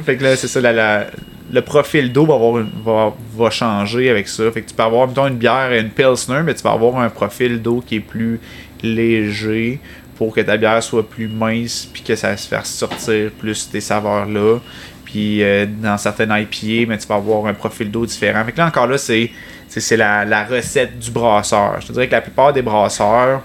[0.06, 1.08] fait que là, c'est ça, la- la-
[1.52, 4.50] le profil d'eau va, avoir une- va, va changer avec ça.
[4.52, 6.98] Fait que tu peux avoir, mettons, une bière et une Pilsner, mais tu vas avoir
[7.00, 8.40] un profil d'eau qui est plus
[8.86, 9.80] léger
[10.18, 13.82] pour que ta bière soit plus mince puis que ça se fasse sortir plus tes
[13.82, 14.60] saveurs-là.
[15.04, 18.44] Puis euh, dans certaines IPA, mais tu vas avoir un profil d'eau différent.
[18.46, 19.30] Fait que là, encore là, c'est
[19.68, 21.82] c'est- la, la recette du brasseur.
[21.82, 23.42] Je te dirais que la plupart des brasseurs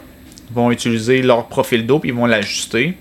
[0.52, 2.94] vont utiliser leur profil d'eau puis ils vont l'ajuster.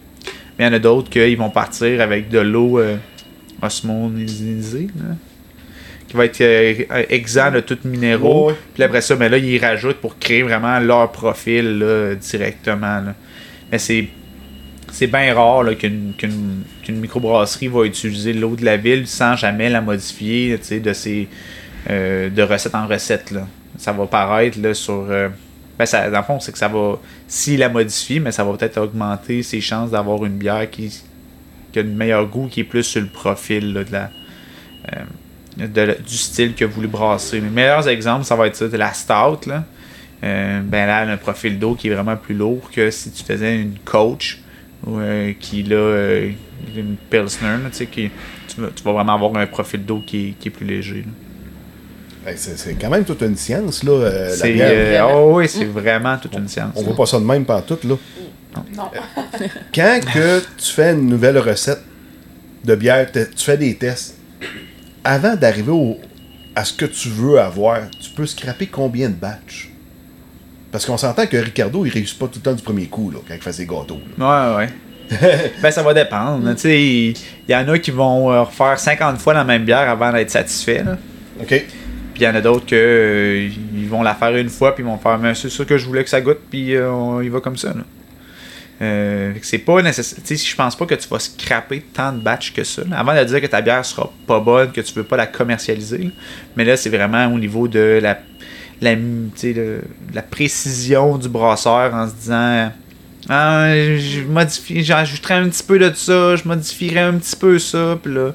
[0.57, 2.97] Mais il y en a d'autres qui vont partir avec de l'eau euh,
[3.61, 5.15] osmonisée, là,
[6.09, 6.73] qui va être euh,
[7.09, 8.51] exempt de tout minéraux.
[8.73, 13.01] Puis après ça, ben là, ils rajoutent pour créer vraiment leur profil là, directement.
[13.01, 13.15] là.
[13.71, 14.07] Mais c'est
[14.91, 19.35] c'est bien rare là, qu'une qu'une qu'une microbrasserie va utiliser l'eau de la ville sans
[19.35, 21.27] jamais la modifier de ses
[21.89, 23.31] euh, de recette en recette.
[23.31, 23.47] Là.
[23.77, 25.05] Ça va paraître là, sur.
[25.09, 25.29] euh,
[25.77, 26.99] ben ça, dans le fond, c'est que ça va.
[27.27, 30.89] S'il la modifie, mais ça va peut-être augmenter ses chances d'avoir une bière qui,
[31.71, 34.11] qui a un meilleur goût, qui est plus sur le profil là, de la.
[34.93, 35.03] euh,
[35.67, 37.39] de du style que vous voulez brasser.
[37.39, 39.47] Les meilleurs exemples, ça va être ça, de la stout.
[39.47, 39.63] Là.
[40.23, 43.11] Euh, ben là, elle a un profil d'eau qui est vraiment plus lourd que si
[43.11, 44.41] tu faisais une coach
[44.85, 46.31] ou euh, qui là, euh,
[46.75, 48.09] une pilsner, là, tu sais, qui,
[48.53, 51.05] tu, vas, tu vas vraiment avoir un profil d'eau qui, est- qui est plus léger.
[52.25, 52.31] là.
[52.31, 54.69] Hey, C'est c'est quand même toute une science, là, euh, la bière.
[54.71, 56.73] euh, oh oui, c'est vraiment toute une science.
[56.75, 57.95] On voit pas ça de même par tout, là.
[58.55, 58.63] Non.
[59.73, 61.81] Quand que tu fais une nouvelle recette
[62.65, 64.17] de bière, tu fais des tests,
[65.03, 65.97] avant d'arriver au-
[66.55, 69.69] à ce que tu veux avoir, tu peux scraper combien de batchs?
[70.71, 73.17] Parce qu'on s'entend que Ricardo, il réussit pas tout le temps du premier coup, là,
[73.27, 73.99] quand il fait ses gâteaux.
[74.17, 74.55] là.
[74.57, 74.69] Ouais, ouais.
[75.61, 76.47] ben, ça va dépendre.
[76.65, 76.69] il
[77.09, 77.15] il
[77.47, 80.83] y en a qui vont euh, refaire 50 fois la même bière avant d'être satisfaits.
[80.85, 80.97] là.
[81.41, 81.47] OK?
[81.47, 81.65] Puis
[82.17, 84.87] il y en a d'autres que euh, ils vont la faire une fois puis ils
[84.87, 87.39] vont faire mais c'est ça que je voulais que ça goûte puis euh, y va
[87.39, 87.69] comme ça.
[87.69, 87.81] Là.
[88.81, 90.19] Euh, c'est pas nécessaire.
[90.25, 92.81] Tu sais, je pense pas que tu vas scraper tant de batchs que ça.
[92.89, 92.99] là.
[92.99, 95.97] Avant de dire que ta bière sera pas bonne, que tu veux pas la commercialiser.
[95.97, 96.09] là.
[96.55, 98.19] Mais là, c'est vraiment au niveau de la,
[98.79, 99.81] la, le-
[100.13, 102.71] la précision du brasseur en se disant
[103.27, 107.99] ah, je modifie, j'ajouterai un petit peu de ça, je modifierai un petit peu ça,
[108.01, 108.31] puis là,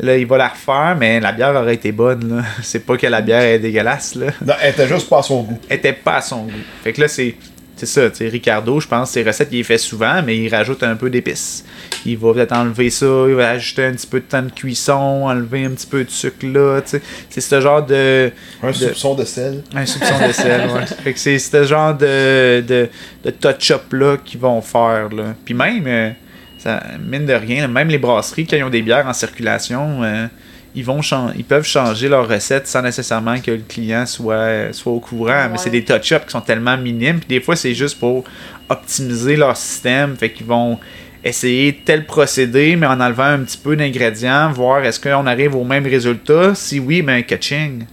[0.00, 2.42] là, il va la refaire, mais la bière aurait été bonne, là.
[2.62, 4.26] C'est pas que la bière est dégueulasse, là.
[4.44, 5.58] Non, elle était juste pas à son goût.
[5.68, 6.52] Elle était pas à son goût.
[6.82, 7.36] Fait que là, c'est.
[7.84, 10.48] C'est ça, tu sais, Ricardo, je pense, ses recettes, il les fait souvent, mais il
[10.48, 11.64] rajoute un peu d'épices.
[12.06, 15.24] Il va peut-être enlever ça, il va ajouter un petit peu de temps de cuisson,
[15.26, 17.02] enlever un petit peu de sucre là, tu sais.
[17.28, 18.30] C'est ce genre de.
[18.62, 19.62] Un de- soupçon de sel.
[19.74, 20.86] un soupçon de sel, ouais.
[21.04, 22.88] Fait que c'est ce genre de, de,
[23.24, 25.34] de touch-up là qu'ils vont faire, là.
[25.44, 26.10] Puis même, euh,
[26.58, 30.26] ça, mine de rien, même les brasseries, quand ils ont des bières en circulation, euh,
[30.74, 31.00] ils, vont
[31.36, 35.48] ils peuvent changer leur recette sans nécessairement que le client soit, soit au courant.
[35.50, 37.18] Mais c'est des touch-ups qui sont tellement minimes.
[37.18, 38.24] Puis des fois, c'est juste pour
[38.68, 40.16] optimiser leur système.
[40.16, 40.78] Fait qu'ils vont
[41.22, 45.64] essayer tel procédé, mais en enlevant un petit peu d'ingrédients, voir est-ce qu'on arrive au
[45.64, 46.54] même résultat?
[46.54, 47.84] Si oui, ben catching.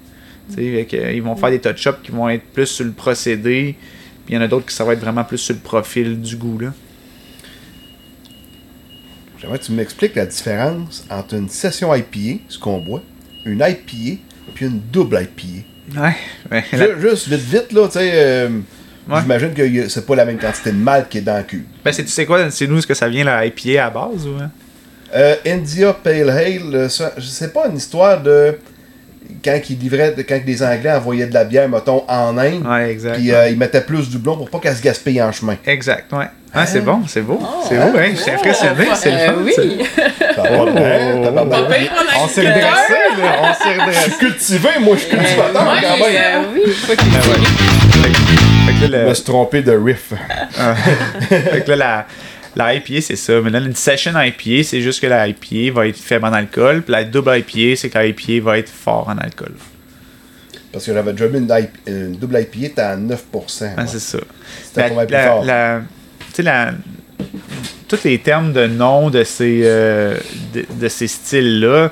[0.53, 3.75] Fait que, ils vont faire des touch-ups qui vont être plus sur le procédé.
[4.25, 6.19] Puis il y en a d'autres qui ça va être vraiment plus sur le profil
[6.19, 6.59] du goût.
[6.59, 6.73] Là.
[9.41, 13.01] J'aimerais que tu m'expliques la différence entre une session IPA, ce qu'on boit,
[13.45, 14.21] une IPA,
[14.53, 15.99] puis une double IPA.
[15.99, 16.63] Ouais.
[16.99, 18.11] Juste vite, vite, là, tu sais.
[18.13, 18.49] euh,
[19.09, 19.19] Ouais.
[19.21, 21.65] J'imagine que c'est pas la même quantité de malt qui est dans le cube.
[21.83, 24.27] Ben, c'est, tu sais quoi, c'est nous ce que ça vient la IPA à base
[24.27, 24.51] ou hein?
[25.13, 28.57] Euh, India Pale Ale, euh, sais pas une histoire de
[29.43, 33.15] quand ils livraient, quand les Anglais envoyaient de la bière, mettons, en Inde, Ouais, exact.
[33.15, 35.55] puis euh, ils mettaient plus du blond pour pas qu'elle se gaspille en chemin.
[35.65, 36.25] Exact, ouais.
[36.53, 37.39] Ah, c'est bon, c'est beau.
[37.41, 37.63] Oh.
[37.67, 38.09] c'est beau, hein?
[38.13, 38.85] Je suis impressionné.
[38.89, 39.53] Oh, c'est le euh, fun, oui.
[39.55, 39.61] ça.
[40.35, 40.65] Ça va bien,
[41.23, 41.71] Oh.
[41.71, 43.35] pire en On s'est redressé, là.
[43.41, 44.09] On s'est Je redressé.
[44.09, 46.01] suis cultivé, moi, je suis cultivateur quand même.
[46.01, 48.01] euh, oui, faut qu'il Ah ouais.
[48.01, 48.15] Fait que-
[48.81, 50.11] fait que là, Je le- me suis trompé de riff.
[51.29, 52.05] Fait que là, la,
[52.55, 53.39] la IPA, c'est ça.
[53.41, 56.81] Maintenant, une session IPA, c'est juste que la IPA va être faible en alcool.
[56.81, 59.53] Puis la double IPA, c'est que la IPA va être fort en alcool.
[60.71, 63.17] Parce que j'avais déjà une, IP une double IPA, t'es à 9%.
[63.77, 63.87] Ah, ouais.
[63.87, 64.19] c'est ça.
[64.63, 65.43] C'était La- plus la- fort.
[65.45, 65.81] la-
[66.29, 66.71] tu sais, la-
[67.87, 70.17] tous les termes de nom de ces, euh,
[70.53, 71.91] de, de ces styles-là,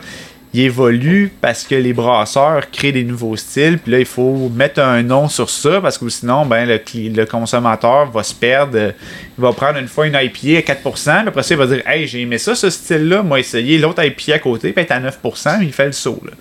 [0.54, 3.78] ils évoluent parce que les brasseurs créent des nouveaux styles.
[3.78, 8.10] Puis là, il faut mettre un nom sur ça parce que sinon, ben, le, consommateur
[8.10, 8.94] va se perdre.
[9.38, 11.88] Il va prendre une fois une IPA à 4%, puis après ça, il va dire
[11.88, 13.22] Hey, j'ai aimé ça, ce style-là.
[13.22, 16.22] Moi, essayer l'autre IPA à côté, puis être à 9%, il fait le saut.
[16.26, 16.32] Là.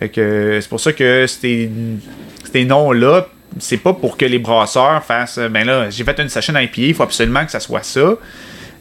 [0.00, 1.70] Fait que c'est pour ça que ces,
[2.64, 3.28] noms-là,
[3.60, 6.94] c'est pas pour que les brasseurs fassent ben là, j'ai fait une session IPA, il
[6.94, 7.82] faut absolument que ça soit.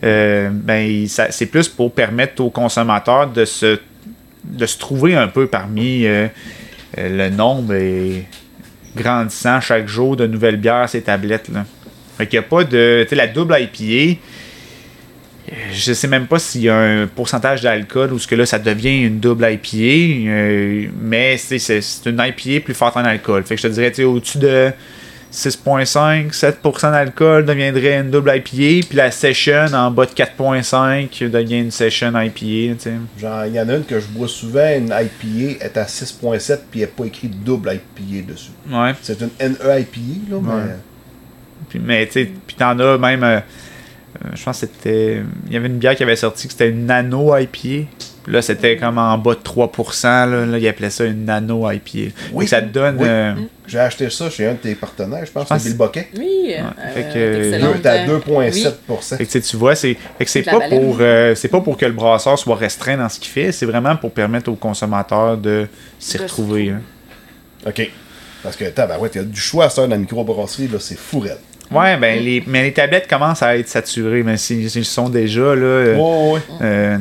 [0.04, 3.80] Euh, ben, ça- c'est plus pour permettre aux consommateurs de se,
[4.44, 6.28] de se trouver un peu parmi euh,
[6.98, 8.26] euh, le nombre est
[8.96, 11.50] grandissant chaque jour de nouvelles bières ces tablettes.
[11.50, 11.66] Là.
[12.18, 13.04] Fait qu'il n'y a pas de.
[13.04, 14.20] Tu sais, la double IPA,
[15.72, 18.60] je sais même pas s'il y a un pourcentage d'alcool ou ce que là ça
[18.60, 23.44] devient une double IPA, euh, mais c'est, une IPA plus forte en alcool.
[23.44, 24.72] Fait que je te dirais, tu au-dessus de
[25.34, 31.60] 6,5, 7% d'alcool deviendrait une double IPA, puis la session en bas de 4,5 devient
[31.62, 32.36] une session IPA.
[32.40, 32.94] tu sais.
[33.20, 36.58] Genre, il y en a une que je bois souvent, une IPA est à 6.7
[36.70, 38.52] puis il n'y a pas écrit double IPA dessus.
[38.72, 38.94] Ouais.
[39.02, 40.54] C'est une NE IPA, là, mais.
[40.54, 40.76] Ouais.
[41.70, 43.24] Puis, mais tu sais, puis t'en as même.
[43.24, 43.40] euh,
[44.34, 45.22] je pense que c'était.
[45.48, 47.88] Il y avait une bière qui avait sorti que c'était une nano IPA.
[48.26, 50.04] Là, c'était comme en bas de 3%.
[50.06, 52.14] Là, là ils appelaient ça une nano IPA.
[52.32, 52.48] Oui.
[52.48, 52.96] Ça te donne.
[53.00, 53.06] Oui.
[53.08, 53.34] euh,
[53.68, 56.08] J'ai acheté ça chez un de tes partenaires, je pense, pense c'est Bill Boquet.
[56.18, 56.62] Oui, euh,
[56.94, 59.18] Fait que- excellente, T'es à euh, 2,7%.
[59.18, 61.60] Fait que tu sais, tu vois, c'est fait que c'est pas pour euh, c'est pas
[61.60, 64.56] pour que le brasseur soit restreint dans ce qu'il fait, c'est vraiment pour permettre aux
[64.56, 65.68] consommateurs de
[66.00, 66.70] s'y retrouver.
[66.70, 66.82] hein.
[67.68, 67.90] OK.
[68.42, 70.98] Parce que, tabarouette, il y a du choix à ça dans la microbrasserie, là, c'est
[70.98, 71.38] fou raide.
[71.80, 75.66] Ouais, ben les mais les tablettes commencent à être saturées, mais s'ils sont déjà là.
[75.66, 76.40] euh, Ouais, ouais.
[76.62, 76.98] Euh,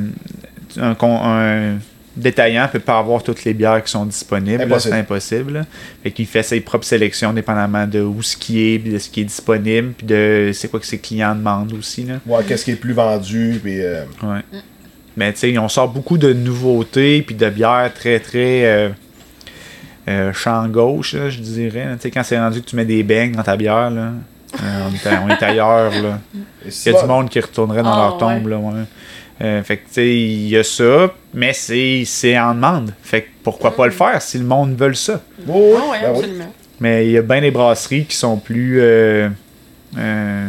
[0.81, 1.79] un, un
[2.17, 4.67] détaillant peut pas avoir toutes les bières qui sont disponibles.
[4.81, 5.65] C'est impossible.
[6.03, 9.09] Fait qu'il fait ses propres sélections dépendamment de où ce qui est, puis de ce
[9.09, 12.05] qui est disponible, puis de c'est quoi que ses clients demandent aussi.
[12.05, 12.15] Là.
[12.27, 13.81] Voir qu'est-ce qui est le plus vendu, puis.
[13.81, 14.41] euh, Ouais.
[15.17, 18.89] Mais tu sais, on sort beaucoup de nouveautés, puis de bières très, très euh,
[20.09, 21.87] euh, champ gauche, là, je dirais.
[22.13, 24.13] quand c'est rendu que tu mets des beignes dans ta bière, là,
[24.63, 25.91] euh, on, est, on est ailleurs.
[26.03, 26.19] Là.
[26.65, 28.47] Il y a du monde qui retournerait dans Ah, leur tombe.
[28.49, 28.73] Là, ouais.
[29.41, 32.93] Euh, fait que, tu sais, il y a ça, mais c'est c'est en demande.
[33.03, 35.21] Fait que pourquoi pas le faire si le monde veut ça?
[35.47, 36.19] Ouais, Ah ouais, ben oui.
[36.19, 36.53] absolument.
[36.81, 39.29] Mais il y a bien des brasseries qui sont plus euh,
[39.99, 40.49] euh,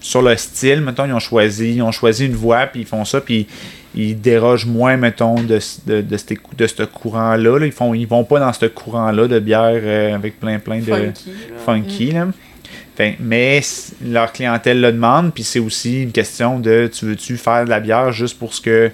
[0.00, 0.80] sur le style.
[0.82, 3.46] Mettons, ils ont choisi, ils ont choisi une voie, puis ils font ça, puis
[3.94, 6.24] ils dérogent moins, mettons, de, ce- de, de, ce-
[6.56, 7.58] de ce courant-là.
[7.58, 7.66] là.
[7.66, 10.82] Ils font, ils vont pas dans ce courant-là de bière euh, avec plein, plein de
[10.84, 11.30] Funky.
[11.30, 11.58] là.
[11.64, 12.10] funky.
[12.12, 12.26] Là.
[12.98, 13.60] Fait- mais
[14.04, 17.78] leur clientèle le demande, puis c'est aussi une question de tu veux-tu faire de la
[17.78, 18.90] bière juste pour ce que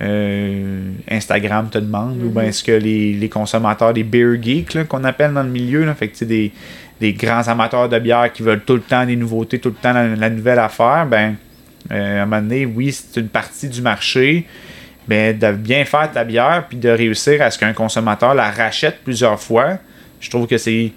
[0.00, 5.02] euh, Instagram te demande, ou bien est-ce que les, les consommateurs, des beer geeks qu'on
[5.02, 6.52] appelle dans le milieu, là, fait que tu sais, des,
[7.00, 9.92] des grands amateurs de bière qui veulent tout le temps des nouveautés, tout le temps
[9.92, 11.34] la, la nouvelle affaire, ben
[11.90, 14.46] euh, à un moment donné, oui, c'est une partie du marché.
[15.08, 19.00] Ben, de bien faire ta bière puis de réussir à ce qu'un consommateur la rachète
[19.02, 19.78] plusieurs fois,
[20.20, 20.92] je trouve que c'est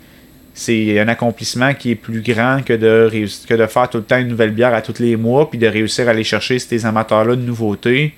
[0.57, 4.03] c'est un accomplissement qui est plus grand que de, réuss- que de faire tout le
[4.05, 6.85] temps une nouvelle bière à tous les mois, puis de réussir à aller chercher ces
[6.85, 8.13] amateurs-là de nouveautés.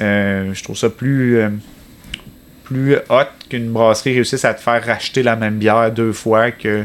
[0.00, 1.50] Euh, je trouve ça plus, euh,
[2.64, 6.84] plus hot qu'une brasserie réussisse à te faire racheter la même bière deux fois que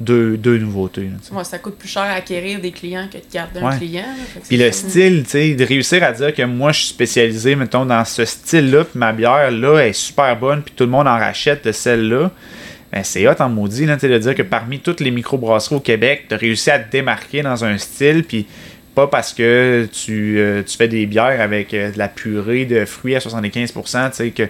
[0.00, 1.02] deux, deux nouveautés.
[1.02, 1.36] là.
[1.38, 4.04] Ouais, ça coûte plus cher à acquérir des clients que de garder un client.
[4.48, 7.84] Puis le style, tu sais, de réussir à dire que moi je suis spécialisé, mettons,
[7.86, 11.18] dans ce style-là, puis ma bière là est super bonne, puis tout le monde en
[11.18, 12.30] rachète de celle-là.
[12.92, 16.26] Ben, c'est hot en maudit, là, de dire que parmi toutes les microbrasseries au Québec,
[16.28, 18.46] tu as réussi à te démarquer dans un style, puis
[18.94, 23.16] pas parce que tu, euh, fais des bières avec euh, de la purée de fruits
[23.16, 24.42] à 75%, tu sais, que,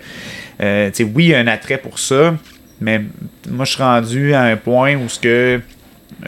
[0.61, 2.35] euh, oui, il y a un attrait pour ça,
[2.81, 3.01] mais
[3.49, 5.61] moi je suis rendu à un point où ce que
[6.25, 6.27] tu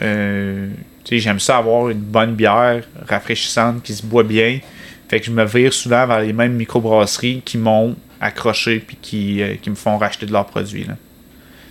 [1.03, 4.59] sais, j'aime ça avoir une bonne bière rafraîchissante qui se boit bien.
[5.07, 9.43] Fait que je me vire souvent vers les mêmes microbrasseries qui m'ont accroché puis qui,
[9.67, 10.87] me font racheter de leurs produits.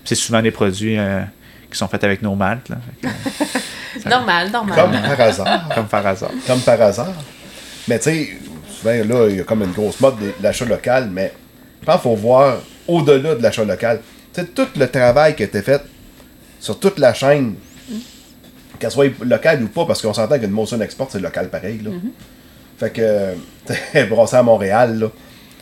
[0.04, 1.22] C'est souvent des produits euh,
[1.70, 2.76] qui sont faits avec nos maltes, là.
[3.00, 3.08] Fait
[4.00, 4.76] que, Normal, normal.
[4.78, 5.68] Comme par hasard.
[5.74, 6.30] comme par hasard.
[6.46, 7.12] comme par hasard.
[7.88, 8.38] Mais tu sais,
[8.70, 11.32] souvent là, il y a comme une grosse mode de l'achat local, mais
[11.80, 14.00] je pense qu'il faut voir au-delà de l'achat local.
[14.32, 15.82] Tu sais, tout le travail qui a été fait
[16.60, 17.54] sur toute la chaîne,
[18.78, 21.80] qu'elle soit locale ou pas, parce qu'on s'entend qu'une Molson Export, c'est local pareil.
[21.84, 21.90] Là.
[22.78, 23.34] Fait que,
[23.66, 25.06] tu sais, brasser à Montréal, là.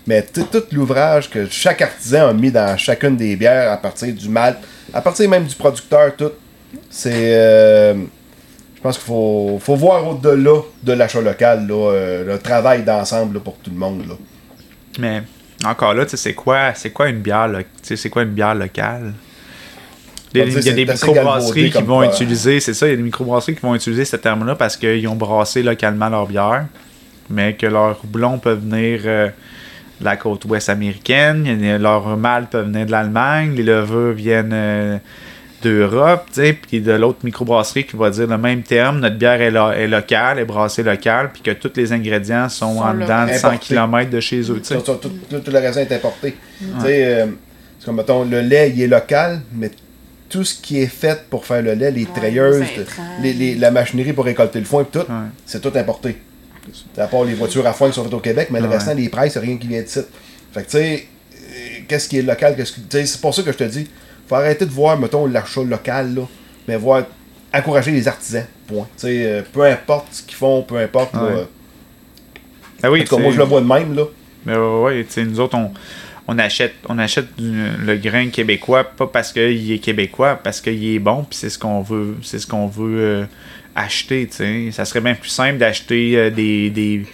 [0.07, 4.28] Mais tout l'ouvrage que chaque artisan a mis dans chacune des bières à partir du
[4.28, 4.59] malt,
[4.92, 6.32] à partir même du producteur, tout,
[6.90, 7.34] c'est.
[7.34, 7.94] euh,
[8.74, 13.38] je pense qu'il faut, faut voir au-delà de l'achat local, là, euh, le travail d'ensemble
[13.38, 14.09] pour tout le monde.
[14.09, 14.14] Là.
[14.98, 15.22] Mais
[15.64, 17.48] encore là, tu sais, c'est quoi, c'est quoi une bière,
[17.80, 19.12] c'est quoi une bière locale?
[20.34, 22.07] Il y a, des microbrasseries qui vont quoi.
[22.07, 25.07] utiliser, c'est ça, il y a des microbrasseries qui vont utiliser ce terme-là parce qu'ils
[25.07, 26.66] ont brassé localement leur bière,
[27.28, 29.28] mais que leurs houblons peuvent venir euh,
[30.05, 34.98] la côte ouest américaine, leurs mâles peuvent venir de l'Allemagne, les levures viennent euh,
[35.62, 39.40] d'Europe, tu sais, puis de l'autre microbrasserie qui va dire le même terme, notre bière
[39.40, 42.94] est, lo- est locale, est brassée locale, puis que tous les ingrédients sont, Sont en
[42.94, 43.59] dedans de 100 Importés.
[43.66, 44.74] km de chez eux, tu sais.
[44.82, 46.34] Tout, tout, tout- tout le raisin est importé.
[46.59, 47.26] Tu sais, euh,
[47.78, 49.70] c'est comme, mettons, le lait, il est local, mais
[50.28, 53.03] tout ce qui est fait pour faire le lait, les Ouais, treilleuses, les intrants.
[53.22, 55.28] les- les- la machinerie pour récolter le foin, et tout, Ouais.
[55.46, 56.16] c'est tout importé.
[56.96, 58.74] À part les voitures à foin qui sont faites au Québec, mais le Ouais.
[58.76, 60.06] restant, les prix, c'est rien qui vient de site.
[60.52, 63.50] Fait que, tu sais, euh, qu'est-ce qui est local, qu'est-ce sais, c'est pour ça que
[63.52, 63.88] je te dis,
[64.28, 66.22] faut arrêter de voir, mettons, l'achat local, là,
[66.68, 67.04] mais voir,
[67.52, 68.86] encourager les artisans, point.
[68.96, 71.44] Tu sais, euh, peu importe ce qu'ils font, peu importe, là, euh,
[72.82, 74.04] Ah oui, en tout cas, tu moi, je le vois de même, là.
[74.46, 75.70] Mais ouais, ouais, tu sais, nous autres, on,
[76.28, 80.84] on achète, on achète du- le grain québécois, pas parce qu'il est québécois, parce qu'il
[80.94, 83.24] est bon, puis c'est ce qu'on veut, c'est ce qu'on veut euh,
[83.75, 84.70] acheter, tu sais.
[84.73, 87.05] Ça serait bien plus simple d'acheter euh, des, des,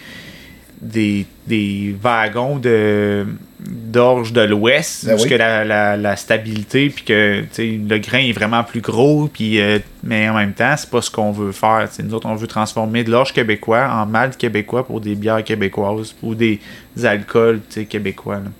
[0.81, 3.25] des, des wagons de
[3.59, 5.29] d'orge de l'Ouest, Ben parce oui.
[5.29, 9.79] que la, la, la stabilité, puis que le grain est vraiment plus gros, puis euh,
[10.01, 11.89] mais en même temps, c'est pas ce qu'on veut faire.
[12.01, 16.15] Nous autres, on veut transformer de l'orge québécois en malt québécois pour des bières québécoises,
[16.23, 16.61] ou des
[17.03, 18.35] alcools québécois.
[18.35, 18.51] là.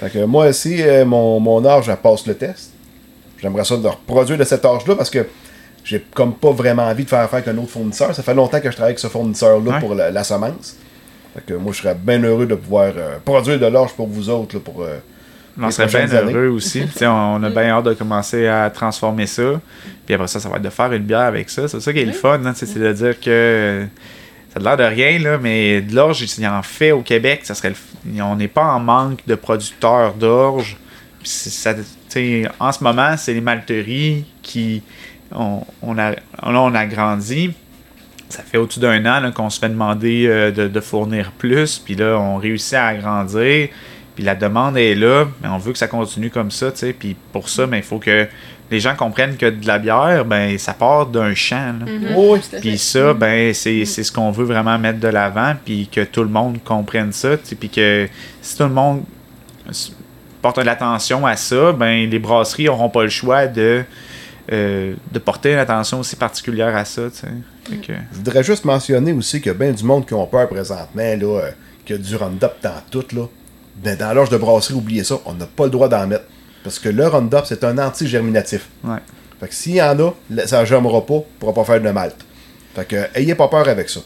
[0.00, 2.72] Fait que moi aussi, euh, mon, mon âge, elle passe le test.
[3.40, 5.24] J'aimerais ça de reproduire de cet âge-là parce que
[5.84, 8.14] j'ai comme pas vraiment envie de faire affaire avec un autre fournisseur.
[8.14, 9.80] Ça fait longtemps que je travaille avec ce fournisseur-là Ouais.
[9.80, 10.76] pour la, la semence.
[11.34, 14.28] Fait que moi, je serais bien heureux de pouvoir euh, produire de l'orge pour vous
[14.28, 14.54] autres.
[14.56, 14.98] là, pour, euh,
[15.60, 16.32] On serait bien années.
[16.32, 16.82] heureux aussi.
[16.92, 19.60] Tu sais, on, on a bien hâte de commencer à transformer ça.
[20.06, 21.66] Puis après ça, ça va être de faire une bière avec ça.
[21.68, 23.86] C'est ça qui est le fun, hein, c'est de dire que
[24.52, 27.40] ça a l'air de rien, là, mais de l'orge, il en fait au Québec.
[27.44, 30.76] Ça serait le f- on n'est pas en manque de producteurs d'orge.
[32.60, 34.82] En ce moment, c'est les malteries qui.
[35.34, 37.52] On, on a, là, on a grandi.
[38.28, 41.78] Ça fait au-dessus d'un an là, qu'on se fait demander euh, de, de fournir plus.
[41.78, 43.68] Puis là, on réussit à agrandir.
[44.14, 46.92] Puis la demande est là, mais on veut que ça continue comme ça, tu sais.
[46.92, 48.26] Puis pour ça, ben, il faut que
[48.70, 51.74] les gens comprennent que de la bière, ben, ça part d'un champ.
[51.80, 52.60] Tout à fait.
[52.60, 56.22] Puis ça, ben, c'est c'est ce qu'on veut vraiment mettre de l'avant, puis que tout
[56.22, 58.08] le monde comprenne ça, puis que
[58.40, 59.02] si tout le monde
[60.42, 63.84] porte de l'attention à ça, ben, les brasseries n'auront pas le choix de,
[64.50, 67.02] euh, de porter une attention aussi particulière à ça,
[67.86, 70.48] que- Je voudrais juste mentionner aussi qu'il y a bien du monde qui ont peur
[70.48, 71.50] présentement, là, euh,
[71.84, 73.26] qu'il y a du Roundup dans tout, là.
[73.76, 76.24] Ben, dans l'âge de brasserie, oubliez ça, on n'a pas le droit d'en mettre.
[76.64, 78.68] Parce que le Roundup, c'est un anti-germinatif.
[78.84, 78.98] ouais.
[79.40, 80.12] Fait que s'il y en a,
[80.46, 82.14] ça ne germera pas, ne pourra pas faire de malt.
[82.76, 83.98] Fait que, ayez pas peur avec ça.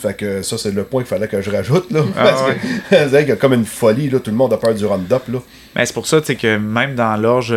[0.00, 2.00] Fait que ça, c'est le point qu'il fallait que je rajoute, là.
[2.16, 4.18] Ah, parce que, vous savez qu'il y a comme une folie, là.
[4.18, 5.38] Tout le monde a peur du Roundup, là.
[5.74, 7.54] Ben, c'est pour ça que même dans l'orge,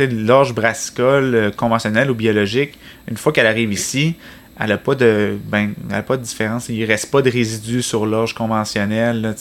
[0.00, 2.78] l'orge brassicole euh, conventionnelle ou biologique,
[3.10, 4.14] une fois qu'elle arrive ici,
[4.58, 7.82] elle a pas de ben elle a pas de différence il reste pas de résidus
[7.82, 9.34] sur l'orge conventionnelle là,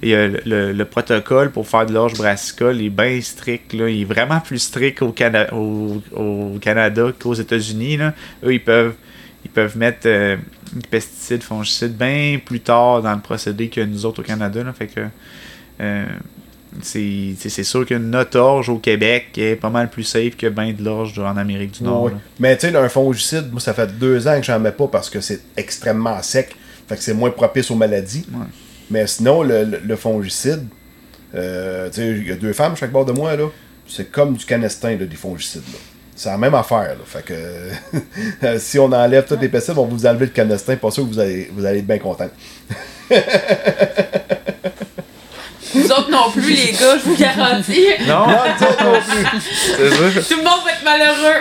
[0.00, 3.88] le, le- le protocole pour faire de l'orge brassicole est bien strict là.
[3.88, 7.98] il est vraiment plus strict au, Cana- au, au Canada qu'aux États-Unis
[8.44, 8.94] eux ils peuvent
[9.54, 10.36] peuvent mettre euh,
[10.72, 14.72] des pesticides fongicides bien plus tard dans le procédé que nous autres au Canada là.
[14.72, 15.00] fait que
[15.80, 16.04] euh,
[16.82, 20.82] c'est sûr que notre orge au Québec est pas mal plus safe que ben de
[20.82, 22.10] l'orge en Amérique du Nord.
[22.40, 25.08] Mais tu sais, un fongicide, moi, ça fait deux ans que j'en mets pas parce
[25.08, 26.56] que c'est extrêmement sec.
[26.88, 28.26] Fait que c'est moins propice aux maladies.
[28.32, 28.46] Ouais.
[28.90, 30.66] Mais sinon, le, le- le fongicide,
[31.36, 33.46] euh, tu sais, il y a deux femmes chaque bord de moi, là.
[33.86, 35.78] C'est comme du canestin, là, des fongicides, là.
[36.16, 36.94] C'est la même affaire, là.
[37.04, 37.34] Fait que
[38.58, 40.76] si on enlève tous les pesticides, on va vous enlever le canestin.
[40.76, 42.28] Pas sûr que vous allez, vous allez être bien content.
[45.76, 47.86] Vous autres non plus, les gars, je vous garantis.
[48.06, 50.22] Non, Non, nous autres non plus.
[50.22, 51.40] Tout le monde va être malheureux.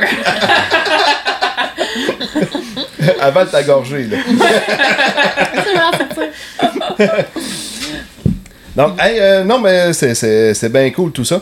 [3.21, 4.17] Avant de t'agorger, là.
[8.75, 11.41] Donc, hey, euh, non, mais c'est- c'est c'est bien cool tout ça.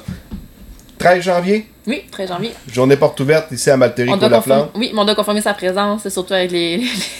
[1.01, 2.51] 13 janvier, Oui, 13 janvier.
[2.71, 4.71] journée porte ouverte ici à Malterie, On doit la confirmer, flamme.
[4.75, 6.77] oui, mais on doit confirmer sa présence, surtout avec les,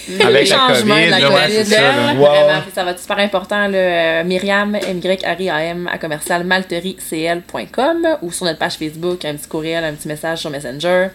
[0.09, 1.65] les, Avec les la changements COVID, de la ouais, COVID.
[1.65, 2.13] ça, là.
[2.13, 2.13] Ouais,
[2.43, 3.67] Vraiment, puis ça va être super important.
[3.67, 9.83] Là, euh, Myriam, M-Y-R-I-A-M, à commercial malteriecl.com ou sur notre page Facebook, un petit courriel,
[9.83, 11.07] un petit message sur Messenger.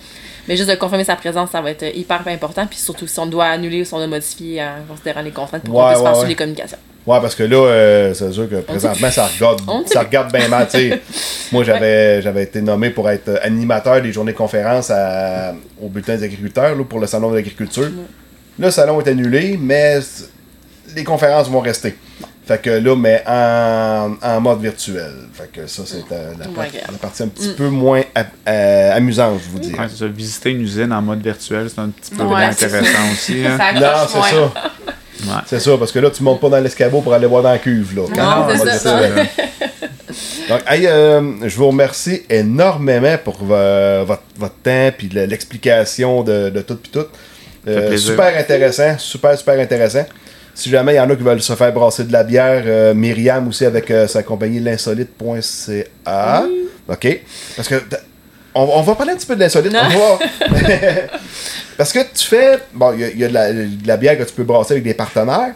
[0.49, 2.67] Mais juste de confirmer sa présence, ça va être hyper important.
[2.67, 5.63] Puis surtout, si on doit annuler ou si on doit modifier en considérant les contraintes
[5.65, 6.79] pour Ouais, qu'on puisse ouais, faire sur les communications.
[7.07, 10.67] Ouais, parce que là, euh, c'est sûr que présentement, ça regarde, ça regarde bien mal.
[10.69, 11.01] tu sais.
[11.53, 16.25] Moi, j'avais j'avais été nommé pour être animateur des journées conférences à- au bulletin des
[16.25, 17.89] agriculteurs là, pour le salon de l'agriculture.
[18.59, 20.01] Le salon est annulé, mais
[20.97, 21.95] les conférences vont rester.
[22.47, 25.13] Fait que là, mais en, en mode virtuel.
[25.33, 29.51] Fait que ça, c'est euh, la, partie un petit peu moins a- euh, amusante, je
[29.51, 29.73] vous dis.
[29.75, 30.07] Ouais, c'est ça.
[30.07, 33.45] Visiter une usine en mode virtuel, c'est un petit peu Ouais, intéressant aussi.
[33.47, 33.59] hein.
[33.59, 34.53] Ça Non, c'est ça.
[35.25, 35.33] Ouais.
[35.47, 37.59] C'est ça, parce que là, tu montes pas dans l'escabeau pour aller voir dans la
[37.59, 37.97] cuve.
[37.97, 39.01] Là, Quand Non, on c'est ça.
[40.49, 46.23] Donc, hey, euh, je vous remercie énormément pour vo- votre, votre temps puis le- l'explication
[46.23, 47.07] de, de tout puis tout.
[47.67, 50.05] Euh, super intéressant, super, super intéressant.
[50.55, 52.95] Si jamais il y en a qui veulent se faire brasser de la bière, euh,
[52.95, 56.45] Myriam aussi avec euh, sa compagnie l'insolite.ca.
[56.89, 57.21] OK.
[57.57, 57.75] Parce que
[58.57, 59.73] on, on va parler un petit peu de l'insolite.
[59.75, 60.19] On va-
[61.77, 62.59] Parce que tu fais.
[62.73, 64.45] Bon, il y a, il y a de, la, de la bière que tu peux
[64.45, 65.55] brasser avec des partenaires.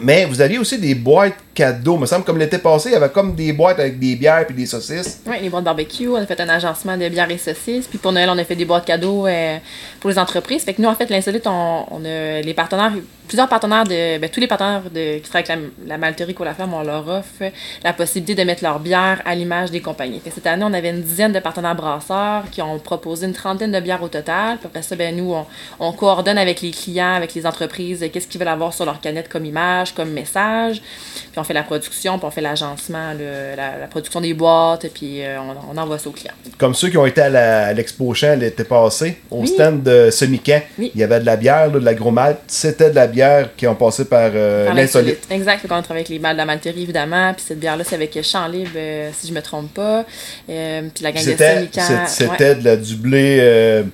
[0.00, 1.96] Mais vous aviez aussi des boîtes cadeaux.
[1.96, 4.46] Il me semble comme l'été passé, il y avait comme des boîtes avec des bières
[4.48, 5.20] et des saucisses.
[5.26, 7.86] Oui, les boîtes barbecue, on a fait un agencement de bière et saucisses.
[7.88, 9.58] Puis pour Noël, on a fait des boîtes cadeaux euh,
[9.98, 10.62] pour les entreprises.
[10.62, 12.92] Fait que nous, en fait, l'insolite, on, on a les partenaires,
[13.30, 14.18] plusieurs partenaires de.
[14.18, 16.82] Ben, tous les partenaires de, qui travaillent avec la, la Malterie ou la Flamme, on
[16.82, 17.44] leur offre
[17.84, 20.20] la possibilité de mettre leur bière à l'image des compagnies.
[20.20, 23.72] Fait cette année, on avait une dizaine de partenaires brasseurs qui ont proposé une trentaine
[23.72, 24.58] de bières au total.
[24.58, 25.46] Puis après ça, ben, nous, on,
[25.78, 29.28] on coordonne avec les clients, avec les entreprises, qu'est-ce qu'ils veulent avoir sur leur canette
[29.28, 30.82] comme image, comme message.
[31.30, 33.12] Puis on fait la production, puis on fait l'agencement,
[33.56, 36.34] la, la production des boîtes, puis euh, on, on envoie ça aux clients.
[36.58, 39.48] Comme ceux qui ont été à l'expo champ l'été passé, au Oui.
[39.48, 40.90] stand de semi-camp, Oui.
[40.94, 42.10] il y avait de la bière, là, de la gros.
[42.48, 43.19] C'était de la bière
[43.56, 45.18] qui ont passé par euh, l'insolite.
[45.30, 45.60] Exact.
[45.60, 47.32] Fait qu'on travaille avec les balles de la Malterie, évidemment.
[47.34, 50.04] Puis cette bière-là, c'est avec Champ Libre, euh, si je me trompe pas.
[50.48, 53.84] Euh, puis la gang de C'était la- du blé.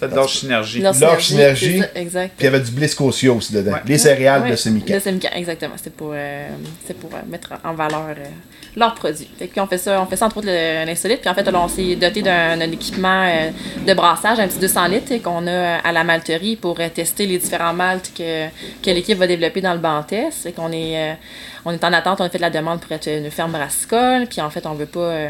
[0.00, 0.80] De l'orge synergie.
[0.80, 1.80] Leur Leur synergie.
[1.80, 2.32] ça, Exact.
[2.36, 3.72] puis il y avait du blé scotia aussi dedans.
[3.72, 3.80] Ouais.
[3.86, 4.94] Les céréales Ouais, de semi-camp.
[4.94, 5.74] De Semican, exactement.
[5.82, 6.48] C'est pour, euh,
[6.86, 8.24] c'est pour euh, mettre en valeur euh,
[8.76, 9.28] leurs produits.
[9.38, 10.48] Fait on fait ça, on fait ça entre autres
[10.84, 11.20] l'insolite.
[11.20, 13.50] Puis en fait, là, on s'est doté d'un équipement euh,
[13.86, 17.38] de brassage, un petit 200 litres qu'on a à la malterie pour euh, tester les
[17.38, 18.46] différents maltes que,
[18.82, 19.80] que l'équipe va développer dans le.
[19.84, 21.14] Fait qu'on est, euh,
[21.64, 24.26] on est en attente, on a fait de la demande pour être une ferme brassicole.
[24.26, 25.28] Puis en fait, on veut pas.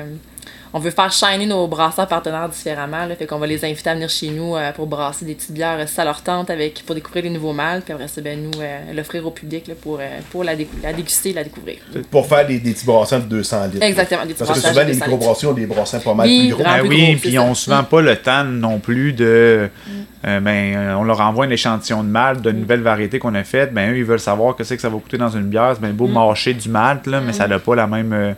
[0.76, 3.06] On veut faire shiner nos brasseurs partenaires différemment.
[3.06, 5.52] Là, fait qu'on va les inviter à venir chez nous euh, pour brasser des petites
[5.52, 7.82] bières si ça leur tente avec, pour découvrir les nouveaux mâles.
[7.82, 10.82] Puis après ça, ben, nous, euh, l'offrir au public là, pour, euh, pour la, décou-
[10.82, 11.76] la déguster la découvrir.
[12.10, 13.82] Pour faire des, des petits brassins de 200 litres.
[13.86, 16.48] Exactement, des petits Parce que souvent, les 200 microbrassins ont des brassins pas mal Oui,
[16.48, 16.64] plus gros.
[16.64, 17.62] Ben plus oui, gros, puis ont ça.
[17.64, 19.70] souvent pas le temps non plus de.
[20.26, 22.42] euh, ben, on leur envoie un échantillon de malt Mm.
[22.42, 23.72] de nouvelles variétés qu'on a faites.
[23.72, 25.70] Ben, eux, ils veulent savoir que c'est que ça va coûter dans une bière.
[25.74, 28.32] C'est bien beau mâcher du malt, là, mais ça n'a pas la même, euh,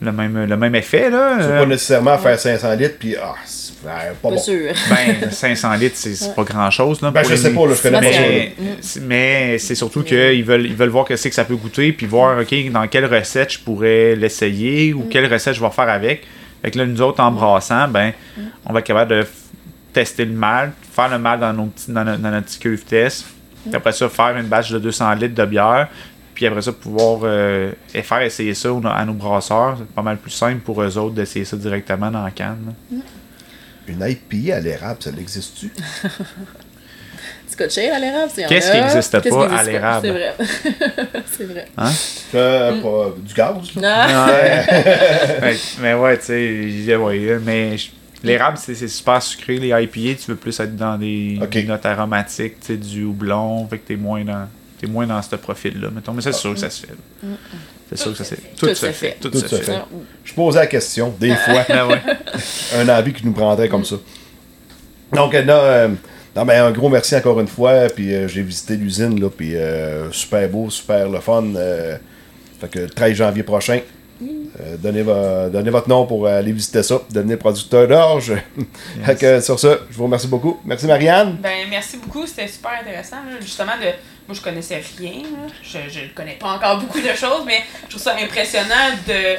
[0.00, 1.10] le, même, le même effet.
[1.10, 1.36] Là.
[1.38, 3.90] Peux Euh, pas nécessairement faire 500 litres, puis ah, c'est pas
[4.22, 4.38] Pas bon.
[4.38, 4.72] sûr.
[4.90, 7.00] ben, 500 litres, c'est c'est pas grand chose.
[7.02, 8.20] Là, Ben, je les- sais pas, là, je connais pas ça.
[8.20, 8.26] là.
[8.28, 11.56] Mais, c'est- mais c'est surtout qu'ils veulent, ils veulent voir que c'est que ça peut
[11.56, 15.70] goûter, puis voir, OK, dans quelle recette je pourrais l'essayer ou quelle recette je vais
[15.70, 16.24] faire avec.
[16.62, 18.12] Fait que là, nous autres, en brassant, ben,
[18.64, 19.26] on va être capable de
[19.92, 22.84] tester le mal, faire le mal dans, nos petits, dans, notre, dans notre petit cuve
[22.84, 23.24] test.
[23.64, 25.88] Puis après ça, faire une batch de 200 litres de bière.
[26.36, 29.76] Puis après ça, pouvoir euh, faire essayer ça à nos brasseurs.
[29.78, 32.74] C'est pas mal plus simple pour eux autres d'essayer ça directement dans la canne.
[32.92, 32.98] là.
[33.88, 35.72] Une IPA à l'érable, ça l'existe-tu?
[37.48, 40.06] scotché à l'érable, c'est Qu'est-ce qui existe pas à l'érable?
[40.06, 40.34] C'est vrai.
[41.32, 41.66] c'est vrai.
[42.34, 42.82] Euh, Mm.
[42.82, 44.06] pas- du gaz, là.
[44.10, 44.26] Ah,
[45.42, 46.24] Ouais, mais ouais, tu
[46.84, 47.76] sais, ouais, mais
[48.22, 49.56] l'érable, c'est c'est super sucré.
[49.58, 53.78] Les IPA, tu veux plus être dans des notes aromatiques, tu sais, du houblon, fait
[53.78, 54.48] que t'es moins dans,
[54.80, 56.12] t'es moins dans ce profil-là, mettons.
[56.12, 56.92] Mais c'est sûr que ça se fait.
[57.88, 58.42] C'est sûr que ça se fait.
[58.58, 59.16] Tout se fait.
[59.20, 59.72] Tout, Tout se fait.
[60.24, 62.00] Je posais la question, des fois, Ben ouais.
[62.76, 63.96] un avis qui nous prendrait comme ça.
[65.12, 65.88] Donc, euh, là, euh,
[66.34, 67.86] non, ben, un gros merci encore une fois.
[67.94, 71.44] Puis euh, j'ai visité l'usine, là, puis euh, super beau, super le fun.
[71.54, 71.96] euh,
[72.60, 73.80] fait que le 13 janvier prochain,
[74.22, 77.00] euh, donnez, vo- donnez votre nom pour aller visiter ça.
[77.10, 78.32] Devenez producteur d'orge.
[79.04, 80.58] Fait que, sur ça, je vous remercie beaucoup.
[80.64, 81.36] Merci Marianne.
[81.40, 83.16] Ben, merci beaucoup, c'était super intéressant.
[83.40, 83.90] Justement, de,
[84.28, 85.22] moi, je connaissais rien.
[85.22, 85.48] là.
[85.62, 89.36] Je ne connais pas encore beaucoup de choses, mais je trouve ça impressionnant de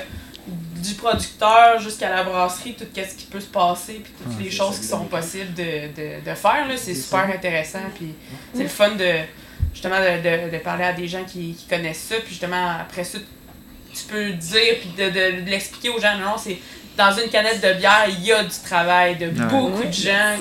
[0.81, 4.79] du producteur jusqu'à la brasserie, tout ce qui peut se passer, puis toutes les choses
[4.79, 6.67] qui sont possibles de, de, de faire.
[6.67, 6.77] là.
[6.77, 7.79] C'est super intéressant.
[7.95, 8.13] Puis
[8.53, 9.11] c'est le fun de
[9.73, 12.15] justement de, de, de parler à des gens qui, qui connaissent ça.
[12.17, 13.17] Puis justement, après ça,
[13.93, 16.15] tu peux le dire, puis de, de, de l'expliquer aux gens.
[16.15, 16.59] Non, non, c'est
[16.95, 20.37] dans une canette de bière, il y a du travail de beaucoup de gens.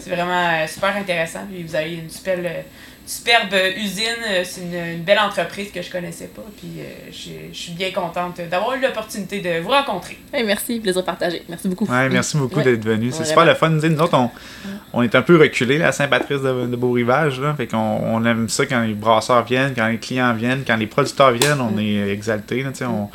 [0.00, 1.40] C'est vraiment euh, super intéressant.
[1.52, 2.62] Puis vous avez une super, euh,
[3.06, 4.04] superbe usine.
[4.30, 6.42] euh, C'est une, une belle entreprise que je connaissais pas.
[6.56, 10.18] Puis euh, je suis bien contente d'avoir eu l'opportunité de vous rencontrer.
[10.32, 11.42] Hey, merci, plaisir partagé.
[11.48, 11.84] Merci beaucoup.
[11.86, 12.64] Ouais, merci beaucoup Ouais.
[12.64, 13.10] d'être venu.
[13.12, 13.70] C'est Ouais, super le fun.
[13.70, 14.30] Nous autres, on,
[14.92, 17.40] on est un peu reculés là, à Saint-Patrice de, de Beau-Rivage.
[17.40, 17.54] Là.
[17.56, 20.86] Fait qu'on on aime ça quand les brasseurs viennent, quand les clients viennent, quand les
[20.86, 22.62] producteurs viennent, on est exaltés.
[22.62, 23.08] là, on,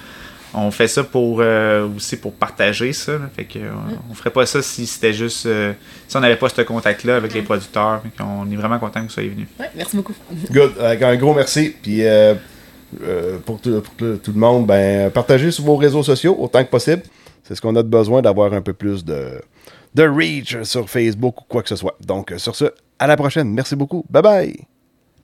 [0.54, 3.14] on fait ça pour euh, aussi pour partager ça.
[3.14, 3.30] là.
[3.36, 3.70] Fait que, euh,
[4.10, 5.74] on ferait pas ça si c'était juste euh,
[6.08, 8.02] si on n'avait pas ce contact-là avec les producteurs.
[8.02, 9.48] Fait qu'on est vraiment content que vous soyez venus.
[9.60, 10.14] Ouais, merci beaucoup.
[10.52, 10.74] Good.
[10.80, 11.76] Avec un gros merci.
[11.82, 12.34] Puis euh,
[13.04, 16.70] euh, pour, tout, pour tout- le monde, ben, partagez sur vos réseaux sociaux autant que
[16.70, 17.04] possible.
[17.44, 19.42] C'est ce qu'on a de besoin d'avoir un peu plus de,
[19.96, 21.96] de reach sur Facebook ou quoi que ce soit.
[22.06, 22.66] Donc, sur ce,
[23.00, 23.50] à la prochaine.
[23.52, 24.06] Merci beaucoup.
[24.10, 24.69] Bye bye.